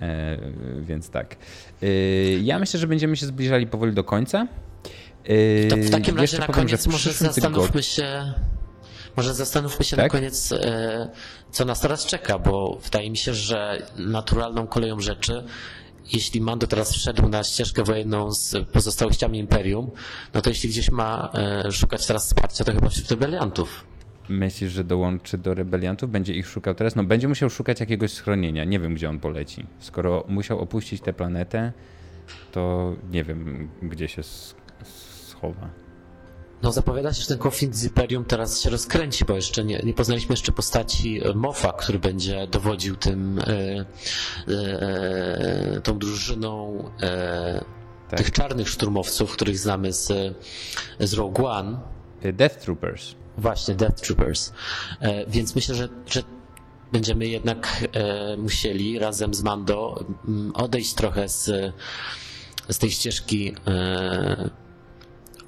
e, 0.01 0.37
więc 0.81 1.09
tak. 1.09 1.35
E, 1.83 1.87
ja 2.41 2.59
myślę, 2.59 2.79
że 2.79 2.87
będziemy 2.87 3.17
się 3.17 3.25
zbliżali 3.25 3.67
powoli 3.67 3.93
do 3.93 4.03
końca. 4.03 4.47
E, 5.23 5.67
To 5.67 5.77
w 5.77 5.89
takim 5.89 6.17
razie 6.17 6.37
na 6.39 6.45
powiem, 6.45 6.61
koniec 6.61 6.87
może 6.87 7.13
zastanówmy 7.13 7.83
się, 7.83 8.33
może 9.19 9.33
zastanówmy 9.33 9.85
się 9.85 9.95
Tak? 9.95 10.05
na 10.05 10.09
koniec, 10.09 10.51
e, 10.51 11.09
co 11.51 11.65
nas 11.65 11.81
teraz 11.81 12.05
czeka, 12.05 12.39
bo 12.39 12.79
wydaje 12.83 13.09
mi 13.09 13.17
się, 13.17 13.33
że 13.33 13.87
naturalną 13.97 14.67
koleją 14.67 14.99
rzeczy, 14.99 15.43
jeśli 16.13 16.41
Mando 16.41 16.67
teraz 16.67 16.93
wszedł 16.93 17.29
na 17.29 17.43
ścieżkę 17.43 17.83
wojenną 17.83 18.31
z 18.31 18.69
pozostałościami 18.71 19.39
Imperium, 19.39 19.91
no 20.33 20.41
to 20.41 20.49
jeśli 20.49 20.69
gdzieś 20.69 20.91
ma 20.91 21.31
e, 21.65 21.71
szukać 21.71 22.07
teraz 22.07 22.25
wsparcia, 22.27 22.63
to 22.63 22.73
chyba 22.73 22.89
wśród 22.89 23.11
rebeliantów. 23.11 23.83
Myślisz, 24.29 24.71
że 24.71 24.83
dołączy 24.83 25.37
do 25.37 25.53
rebeliantów? 25.53 26.11
Będzie 26.11 26.33
ich 26.33 26.47
szukał 26.47 26.75
teraz? 26.75 26.95
No 26.95 27.03
będzie 27.03 27.27
musiał 27.27 27.49
szukać 27.49 27.79
jakiegoś 27.79 28.11
schronienia. 28.11 28.63
Nie 28.63 28.79
wiem, 28.79 28.95
gdzie 28.95 29.09
on 29.09 29.19
poleci. 29.19 29.65
Skoro 29.79 30.25
musiał 30.27 30.59
opuścić 30.59 31.01
tę 31.01 31.13
planetę, 31.13 31.71
to 32.51 32.93
nie 33.11 33.23
wiem, 33.23 33.69
gdzie 33.81 34.07
się 34.07 34.21
schowa. 35.27 35.69
No 36.63 36.71
zapowiada 36.71 37.13
się, 37.13 37.21
że 37.21 37.27
ten 37.27 37.37
konflikt 37.37 37.75
z 37.75 37.83
Imperium 37.83 38.25
teraz 38.25 38.61
się 38.61 38.69
rozkręci, 38.69 39.25
bo 39.25 39.35
jeszcze 39.35 39.63
nie, 39.63 39.79
nie 39.83 39.93
poznaliśmy 39.93 40.33
jeszcze 40.33 40.51
postaci 40.51 41.21
e, 41.25 41.33
Mofa, 41.33 41.73
który 41.73 41.99
będzie 41.99 42.47
dowodził 42.47 42.95
tym, 42.95 43.39
e, 43.39 43.43
e, 43.45 43.85
e, 44.47 45.81
tą 45.81 45.99
drużyną 45.99 46.83
e, 47.01 47.65
Tak. 48.09 48.17
tych 48.19 48.31
czarnych 48.31 48.69
szturmowców, 48.69 49.31
których 49.33 49.59
znamy 49.59 49.93
z, 49.93 50.07
z 50.99 51.13
Rogue 51.13 51.47
One, 51.47 51.79
Y, 52.25 52.33
Death 52.33 52.55
Troopers. 52.55 53.15
właśnie 53.37 53.75
Death 53.75 54.01
Troopers. 54.01 54.53
E, 55.01 55.25
więc 55.25 55.55
myślę, 55.55 55.75
że, 55.75 55.89
że 56.07 56.23
będziemy 56.91 57.27
jednak 57.27 57.87
e, 57.93 58.37
musieli 58.37 58.99
razem 58.99 59.33
z 59.33 59.43
Mando 59.43 60.05
mm, 60.27 60.51
odejść 60.55 60.93
trochę 60.93 61.29
z, 61.29 61.73
z 62.69 62.77
tej 62.77 62.91
ścieżki 62.91 63.55
e, 63.67 64.49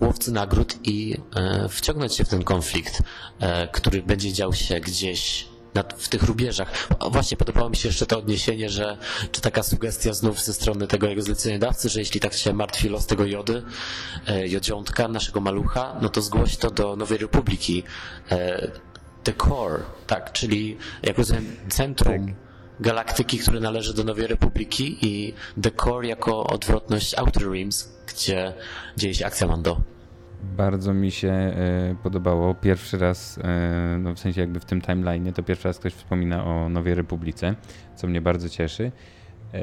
łowcy 0.02 0.32
nagród 0.32 0.76
i 0.84 1.18
e, 1.36 1.70
wciągnąć 1.70 2.16
się 2.16 2.24
w 2.24 2.30
ten 2.30 2.44
konflikt, 2.44 3.02
e, 3.40 3.68
który 3.68 4.04
będzie 4.04 4.34
dział 4.34 4.54
się 4.54 4.80
gdzieś 4.80 5.52
w 5.98 6.10
tych 6.10 6.24
rubieżach. 6.24 6.88
Właśnie 7.12 7.38
podobało 7.38 7.70
mi 7.70 7.76
się 7.76 7.90
jeszcze 7.90 8.06
to 8.06 8.18
odniesienie, 8.18 8.70
że 8.70 8.98
czy 9.32 9.42
taka 9.42 9.64
sugestia 9.64 10.14
znów 10.14 10.42
ze 10.42 10.54
strony 10.54 10.88
tego 10.88 11.08
jego 11.08 11.22
zleceniodawcy, 11.22 11.90
że 11.90 12.00
jeśli 12.00 12.20
tak 12.20 12.34
się 12.34 12.54
martwi 12.54 12.90
los 12.90 13.06
tego 13.06 13.26
jody, 13.26 13.64
e, 14.28 14.48
jodziątka, 14.48 15.08
naszego 15.08 15.42
malucha, 15.42 15.96
no 16.02 16.10
to 16.10 16.22
zgłoś 16.22 16.58
to 16.58 16.72
do 16.72 16.96
Nowej 16.96 17.18
Republiki. 17.18 17.84
The 19.24 19.34
Core, 19.34 19.84
tak, 20.08 20.32
czyli 20.32 20.78
jak 21.04 21.18
rozumiem 21.18 21.56
centrum 21.70 22.36
galaktyki, 22.82 23.38
które 23.38 23.60
należy 23.60 23.94
do 23.94 24.04
Nowej 24.04 24.28
Republiki 24.28 24.98
i 25.02 25.34
The 25.62 25.72
Core 25.72 26.08
jako 26.08 26.48
odwrotność 26.48 27.18
Outer 27.18 27.52
Rims, 27.52 27.98
gdzie 28.08 28.54
dzieje 28.98 29.14
się 29.14 29.26
akcja 29.26 29.48
Mando. 29.48 29.82
Bardzo 30.58 30.94
mi 30.94 31.12
się 31.12 31.30
e, 31.30 31.96
podobało. 32.04 32.56
Pierwszy 32.56 32.98
raz, 32.98 33.40
e, 33.44 33.98
no 34.00 34.14
w 34.14 34.20
sensie 34.20 34.42
jakby 34.42 34.60
w 34.60 34.66
tym 34.66 34.82
timeline, 34.82 35.34
to 35.34 35.44
pierwszy 35.44 35.68
raz 35.68 35.80
ktoś 35.80 35.94
wspomina 35.94 36.46
o 36.46 36.70
Nowej 36.70 36.96
Republice, 36.96 37.56
co 37.96 38.08
mnie 38.08 38.22
bardzo 38.22 38.50
cieszy. 38.50 38.92
E, 39.54 39.62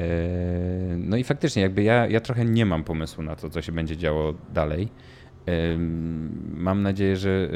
no 0.97 1.17
i 1.17 1.23
faktycznie, 1.23 1.61
jakby 1.61 1.83
ja, 1.83 2.07
ja 2.07 2.19
trochę 2.19 2.45
nie 2.45 2.65
mam 2.65 2.83
pomysłu 2.83 3.23
na 3.23 3.35
to, 3.35 3.49
co 3.49 3.61
się 3.61 3.71
będzie 3.71 3.97
działo 3.97 4.33
dalej. 4.53 4.89
Mam 6.53 6.81
nadzieję, 6.81 7.17
że, 7.17 7.49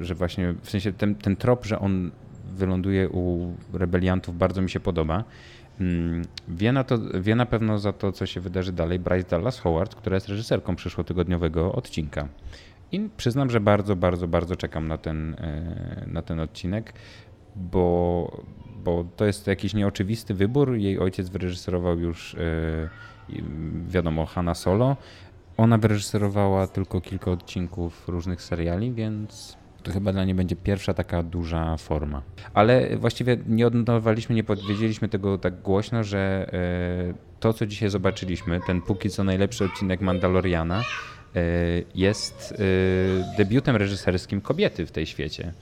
że 0.00 0.14
właśnie 0.14 0.54
w 0.62 0.70
sensie 0.70 0.92
ten, 0.92 1.14
ten 1.14 1.36
trop, 1.36 1.66
że 1.66 1.78
on 1.78 2.10
wyląduje 2.60 3.08
u 3.08 3.54
rebeliantów, 3.72 4.38
bardzo 4.38 4.62
mi 4.62 4.70
się 4.70 4.80
podoba. 4.80 5.24
Mm, 5.80 6.22
Wie 6.48 6.72
na, 6.72 6.84
to, 6.84 6.98
wie 7.20 7.34
na 7.34 7.46
pewno 7.46 7.78
za 7.78 7.92
to, 7.92 8.12
co 8.12 8.26
się 8.26 8.40
wydarzy 8.40 8.72
dalej 8.72 8.98
Bryce 8.98 9.30
Dallas 9.30 9.58
Howard, 9.58 9.94
która 9.94 10.14
jest 10.14 10.28
reżyserką 10.28 10.76
przyszłotygodniowego 10.76 11.72
odcinka. 11.72 12.28
I 12.92 13.08
przyznam, 13.16 13.50
że 13.50 13.60
bardzo, 13.60 13.96
bardzo, 13.96 14.28
bardzo 14.28 14.56
czekam 14.56 14.88
na 14.88 14.98
ten, 14.98 15.34
e, 15.34 16.04
na 16.06 16.22
ten 16.22 16.40
odcinek, 16.40 16.92
bo, 17.56 18.42
bo 18.84 19.04
to 19.16 19.24
jest 19.26 19.46
jakiś 19.46 19.74
nieoczywisty 19.74 20.34
wybór. 20.34 20.74
Jej 20.74 20.98
ojciec 20.98 21.28
wyreżyserował 21.28 21.98
już, 21.98 22.34
e, 22.34 22.38
wiadomo, 23.88 24.26
Hanna 24.26 24.54
Solo. 24.54 24.96
Ona 25.56 25.78
wyreżyserowała 25.78 26.66
tylko 26.66 27.00
kilka 27.00 27.30
odcinków 27.30 28.08
różnych 28.08 28.42
seriali, 28.42 28.92
więc 28.92 29.59
to 29.82 29.92
chyba 29.92 30.12
dla 30.12 30.24
niej 30.24 30.34
będzie 30.34 30.56
pierwsza 30.56 30.94
taka 30.94 31.22
duża 31.22 31.76
forma. 31.76 32.22
Ale 32.54 32.96
właściwie 32.96 33.38
nie 33.46 33.66
odnotowaliśmy, 33.66 34.34
nie 34.34 34.44
powiedzieliśmy 34.44 35.08
tego 35.08 35.38
tak 35.38 35.62
głośno, 35.62 36.04
że 36.04 36.50
e, 36.52 37.40
to, 37.40 37.52
co 37.52 37.66
dzisiaj 37.66 37.90
zobaczyliśmy, 37.90 38.60
ten 38.66 38.82
póki 38.82 39.10
co 39.10 39.24
najlepszy 39.24 39.64
odcinek 39.64 40.00
Mandaloriana, 40.00 40.84
e, 41.36 41.42
jest 41.94 42.52
e, 42.52 43.36
debiutem 43.36 43.76
reżyserskim 43.76 44.40
kobiety 44.40 44.86
w 44.86 44.92
tej 44.92 45.06
świecie. 45.06 45.52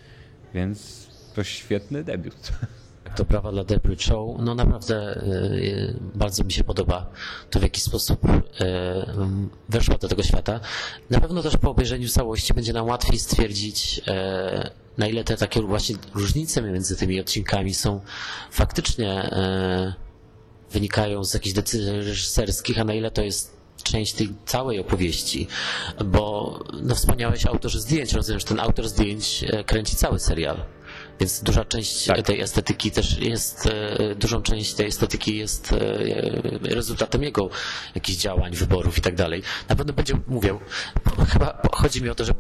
Więc 0.55 1.09
to 1.35 1.45
świetny 1.45 2.05
debiut. 2.05 2.53
To 3.17 3.25
brawa 3.25 3.53
dla 3.53 3.65
Debry 3.65 3.97
Show. 3.99 4.37
No 4.39 4.55
naprawdę 4.55 5.23
y, 5.23 5.95
bardzo 6.15 6.45
mi 6.45 6.53
się 6.53 6.65
podoba 6.65 7.11
to, 7.51 7.59
w 7.59 7.63
jaki 7.63 7.81
sposób 7.81 8.21
mm, 8.61 9.49
weszła 9.69 9.99
do 9.99 10.09
tego 10.09 10.23
świata. 10.23 10.61
Na 11.11 11.21
pewno 11.21 11.43
też 11.43 11.57
po 11.57 11.71
obejrzeniu 11.71 12.09
całości 12.09 12.55
będzie 12.55 12.73
nam 12.73 12.87
łatwiej 12.87 13.19
stwierdzić, 13.19 13.99
y, 13.99 14.03
na 14.99 15.07
ile 15.07 15.25
te 15.25 15.37
takie 15.37 15.63
właśnie 15.63 15.97
różnice 16.15 16.63
między 16.63 16.97
tymi 16.97 17.21
odcinkami 17.21 17.75
są 17.75 18.01
faktycznie 18.51 19.31
wynikają 20.71 21.25
z 21.25 21.35
jakichś 21.35 21.55
decyzji 21.55 21.91
reżyserskich, 21.93 22.81
a 22.81 22.85
na 22.85 22.95
ile 22.95 23.11
to 23.11 23.23
jest 23.23 23.59
część 23.83 24.13
tej 24.13 24.35
całej 24.47 24.81
opowieści, 24.81 25.49
bo 26.05 26.59
no, 26.83 26.95
wspomniałeś 26.95 27.47
o 27.47 27.49
autorze 27.49 27.81
zdjęć, 27.81 28.13
rozumiem, 28.13 28.41
że 28.41 28.47
ten 28.47 28.61
autor 28.61 28.89
zdjęć 28.89 29.45
e, 29.49 29.65
kręci 29.65 29.97
cały 29.97 30.19
serial. 30.19 30.65
Więc 31.21 31.41
duża 31.43 31.65
część 31.65 32.05
Tak. 32.05 32.23
tej 32.23 32.41
estetyki 32.41 32.91
też 32.91 33.19
jest, 33.19 33.67
e, 33.67 34.15
dużą 34.15 34.43
część 34.43 34.75
tej 34.75 34.87
estetyki 34.87 35.37
jest 35.37 35.73
e, 35.73 35.79
rezultatem 36.75 37.23
jego 37.23 37.51
jakichś 37.95 38.19
działań, 38.19 38.55
wyborów 38.55 38.99
i 38.99 39.01
tak 39.01 39.15
dalej. 39.15 39.43
Na 39.69 39.77
pewno 39.77 39.93
będzie 39.93 40.15
mówił, 40.27 40.61
chyba 41.29 41.63
chodzi 41.73 42.03
mi 42.03 42.09
o 42.09 42.15
to, 42.15 42.25
że 42.25 42.33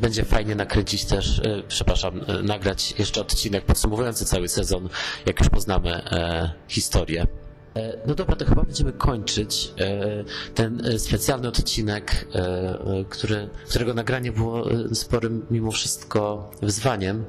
będzie 0.00 0.24
fajnie 0.24 0.54
nakręcić 0.54 1.04
też, 1.04 1.38
e, 1.38 1.62
przepraszam, 1.68 2.20
e, 2.26 2.42
nagrać 2.42 2.94
jeszcze 2.98 3.20
odcinek 3.20 3.64
podsumowujący 3.64 4.24
cały 4.24 4.48
sezon, 4.48 4.88
jak 5.26 5.40
już 5.40 5.48
poznamy 5.48 5.90
e, 5.90 6.50
historię. 6.68 7.26
E, 7.76 7.98
No 8.06 8.14
dobra, 8.14 8.36
to 8.36 8.44
chyba 8.44 8.62
będziemy 8.62 8.92
kończyć 8.92 9.72
e, 9.78 10.24
ten 10.54 10.86
e, 10.86 10.98
specjalny 10.98 11.48
odcinek, 11.48 12.26
który, 13.08 13.48
którego 13.68 13.94
nagranie 13.94 14.32
było 14.32 14.64
sporym 14.92 15.46
mimo 15.50 15.70
wszystko 15.70 16.50
wyzwaniem. 16.62 17.24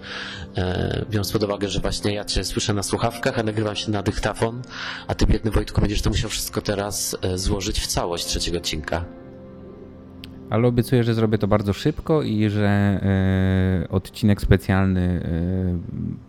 Biorąc 1.09 1.31
pod 1.31 1.43
uwagę, 1.43 1.69
że 1.69 1.79
właśnie 1.79 2.13
ja 2.13 2.25
Cię 2.25 2.43
słyszę 2.43 2.73
na 2.73 2.83
słuchawkach, 2.83 3.39
a 3.39 3.43
nagrywam 3.43 3.75
się 3.75 3.91
na 3.91 4.03
dyktafon, 4.03 4.61
a 5.07 5.15
Ty 5.15 5.25
biedny 5.25 5.51
Wojtku 5.51 5.81
będziesz 5.81 6.01
to 6.01 6.09
musiał 6.09 6.29
wszystko 6.29 6.61
teraz 6.61 7.17
złożyć 7.35 7.79
w 7.79 7.87
całość 7.87 8.25
trzeciego 8.25 8.57
odcinka. 8.57 9.05
Ale 10.49 10.67
obiecuję, 10.67 11.03
że 11.03 11.13
zrobię 11.13 11.37
to 11.37 11.47
bardzo 11.47 11.73
szybko 11.73 12.23
i 12.23 12.49
że 12.49 12.99
odcinek 13.89 14.41
specjalny 14.41 15.29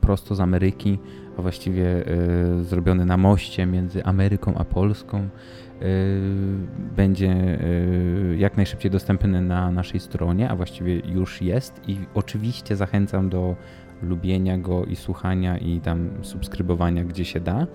prosto 0.00 0.34
z 0.34 0.40
Ameryki, 0.40 0.98
a 1.38 1.42
właściwie 1.42 1.86
e, 1.86 2.64
zrobiony 2.64 3.04
na 3.04 3.16
moście 3.16 3.66
między 3.66 4.04
Ameryką 4.04 4.54
a 4.54 4.64
Polską, 4.64 5.18
e, 5.18 5.28
będzie 6.96 7.30
e, 7.30 8.36
jak 8.36 8.56
najszybciej 8.56 8.90
dostępny 8.90 9.42
na 9.42 9.70
naszej 9.70 10.00
stronie, 10.00 10.48
a 10.50 10.56
właściwie 10.56 10.98
już 10.98 11.42
jest. 11.42 11.80
I 11.88 11.96
oczywiście 12.14 12.76
zachęcam 12.76 13.28
do 13.28 13.56
lubienia 14.02 14.58
go 14.58 14.84
i 14.84 14.96
słuchania 14.96 15.58
i 15.58 15.80
tam 15.80 16.10
subskrybowania, 16.22 17.04
gdzie 17.04 17.24
się 17.24 17.40
da. 17.40 17.66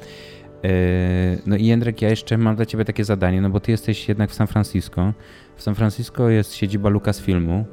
No 1.45 1.55
i 1.55 1.65
Jędrek, 1.65 2.01
ja 2.01 2.09
jeszcze 2.09 2.37
mam 2.37 2.55
dla 2.55 2.65
ciebie 2.65 2.85
takie 2.85 3.05
zadanie, 3.05 3.41
no 3.41 3.49
bo 3.49 3.59
ty 3.59 3.71
jesteś 3.71 4.09
jednak 4.09 4.29
w 4.29 4.33
San 4.33 4.47
Francisco. 4.47 5.13
W 5.55 5.61
San 5.61 5.75
Francisco 5.75 6.29
jest 6.29 6.53
siedziba 6.53 6.89
Lucasfilmu. 6.89 7.65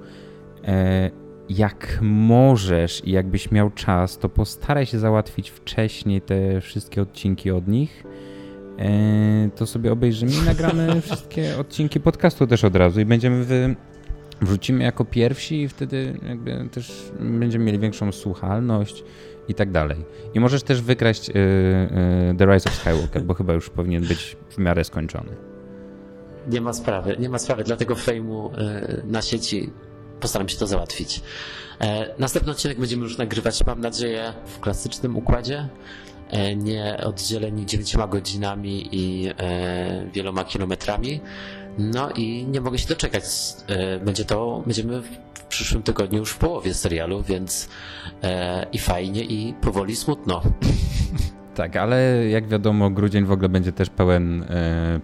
Jak 1.50 1.98
możesz 2.02 3.04
i 3.04 3.10
jakbyś 3.10 3.50
miał 3.50 3.70
czas, 3.70 4.18
to 4.18 4.28
postaraj 4.28 4.86
się 4.86 4.98
załatwić 4.98 5.50
wcześniej 5.50 6.20
te 6.20 6.60
wszystkie 6.60 7.02
odcinki 7.02 7.50
od 7.50 7.68
nich. 7.68 8.04
To 9.56 9.66
sobie 9.66 9.92
obejrzymy 9.92 10.32
i 10.32 10.42
nagramy 10.46 11.00
wszystkie 11.00 11.58
odcinki 11.58 12.00
podcastu 12.00 12.46
też 12.46 12.64
od 12.64 12.76
razu 12.76 13.00
i 13.00 13.04
będziemy 13.04 13.44
w 13.44 13.74
wrzucimy 14.40 14.84
jako 14.84 15.04
pierwsi 15.04 15.62
i 15.62 15.68
wtedy 15.68 16.18
jakby 16.28 16.68
też 16.72 17.12
będziemy 17.20 17.64
mieli 17.64 17.78
większą 17.78 18.12
słuchalność 18.12 19.04
i 19.48 19.54
tak 19.54 19.70
dalej. 19.70 20.04
I 20.34 20.40
możesz 20.40 20.62
też 20.62 20.82
wykraść 20.82 21.30
y, 21.30 21.32
y, 21.32 22.34
The 22.38 22.46
Rise 22.46 22.70
of 22.70 22.76
Skywalker, 22.76 23.22
bo 23.22 23.34
chyba 23.34 23.52
już 23.52 23.70
powinien 23.70 24.04
być 24.04 24.36
w 24.50 24.58
miarę 24.58 24.84
skończony. 24.84 25.30
Nie 26.48 26.60
ma 26.60 26.72
sprawy, 26.72 27.16
nie 27.18 27.28
ma 27.28 27.38
sprawy, 27.38 27.64
dlatego 27.64 27.94
fejmu 27.94 28.50
na 29.04 29.22
sieci 29.22 29.70
postaram 30.20 30.48
się 30.48 30.56
to 30.56 30.66
załatwić. 30.66 31.20
E, 31.80 32.14
następny 32.18 32.52
odcinek 32.52 32.78
będziemy 32.80 33.02
już 33.02 33.18
nagrywać, 33.18 33.66
mam 33.66 33.80
nadzieję, 33.80 34.32
w 34.46 34.60
klasycznym 34.60 35.16
układzie, 35.16 35.68
e, 36.30 36.56
nie 36.56 37.00
oddzieleni 37.04 37.66
dziewięcioma 37.66 38.06
godzinami 38.06 38.88
i 38.92 39.28
e, 39.38 40.06
wieloma 40.12 40.44
kilometrami. 40.44 41.20
No 41.78 42.10
i 42.10 42.46
nie 42.46 42.60
mogę 42.60 42.78
się 42.78 42.88
doczekać. 42.88 43.24
Będzie 44.04 44.24
to, 44.24 44.62
będziemy 44.66 45.02
w 45.34 45.40
przyszłym 45.48 45.82
tygodniu 45.82 46.18
już 46.18 46.30
w 46.30 46.38
połowie 46.38 46.74
serialu, 46.74 47.22
więc 47.22 47.68
i 48.72 48.78
fajnie, 48.78 49.24
i 49.24 49.54
powoli 49.60 49.96
smutno. 49.96 50.42
Tak, 51.54 51.76
ale 51.76 52.28
jak 52.28 52.48
wiadomo, 52.48 52.90
grudzień 52.90 53.24
w 53.24 53.32
ogóle 53.32 53.48
będzie 53.48 53.72
też 53.72 53.90
pełen, 53.90 54.44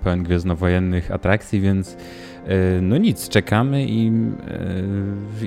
pełen 0.03 0.23
gwiezdnowojennych 0.23 1.11
atrakcji, 1.11 1.61
więc 1.61 1.97
no 2.83 2.99
nic, 2.99 3.29
czekamy 3.29 3.87
i, 3.89 4.13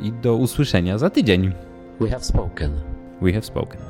i 0.04 0.12
do 0.12 0.36
usłyszenia 0.36 0.98
za 0.98 1.10
tydzień. 1.10 1.52
We 2.00 2.10
have 2.10 2.24
spoken. 2.24 2.72
We 3.22 3.34
have 3.34 3.46
spoken. 3.46 3.82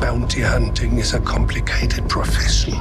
Bounty 0.00 0.42
hunting 0.42 0.98
is 0.98 1.14
a 1.14 1.20
complicated 1.20 2.08
profession. 2.08 2.74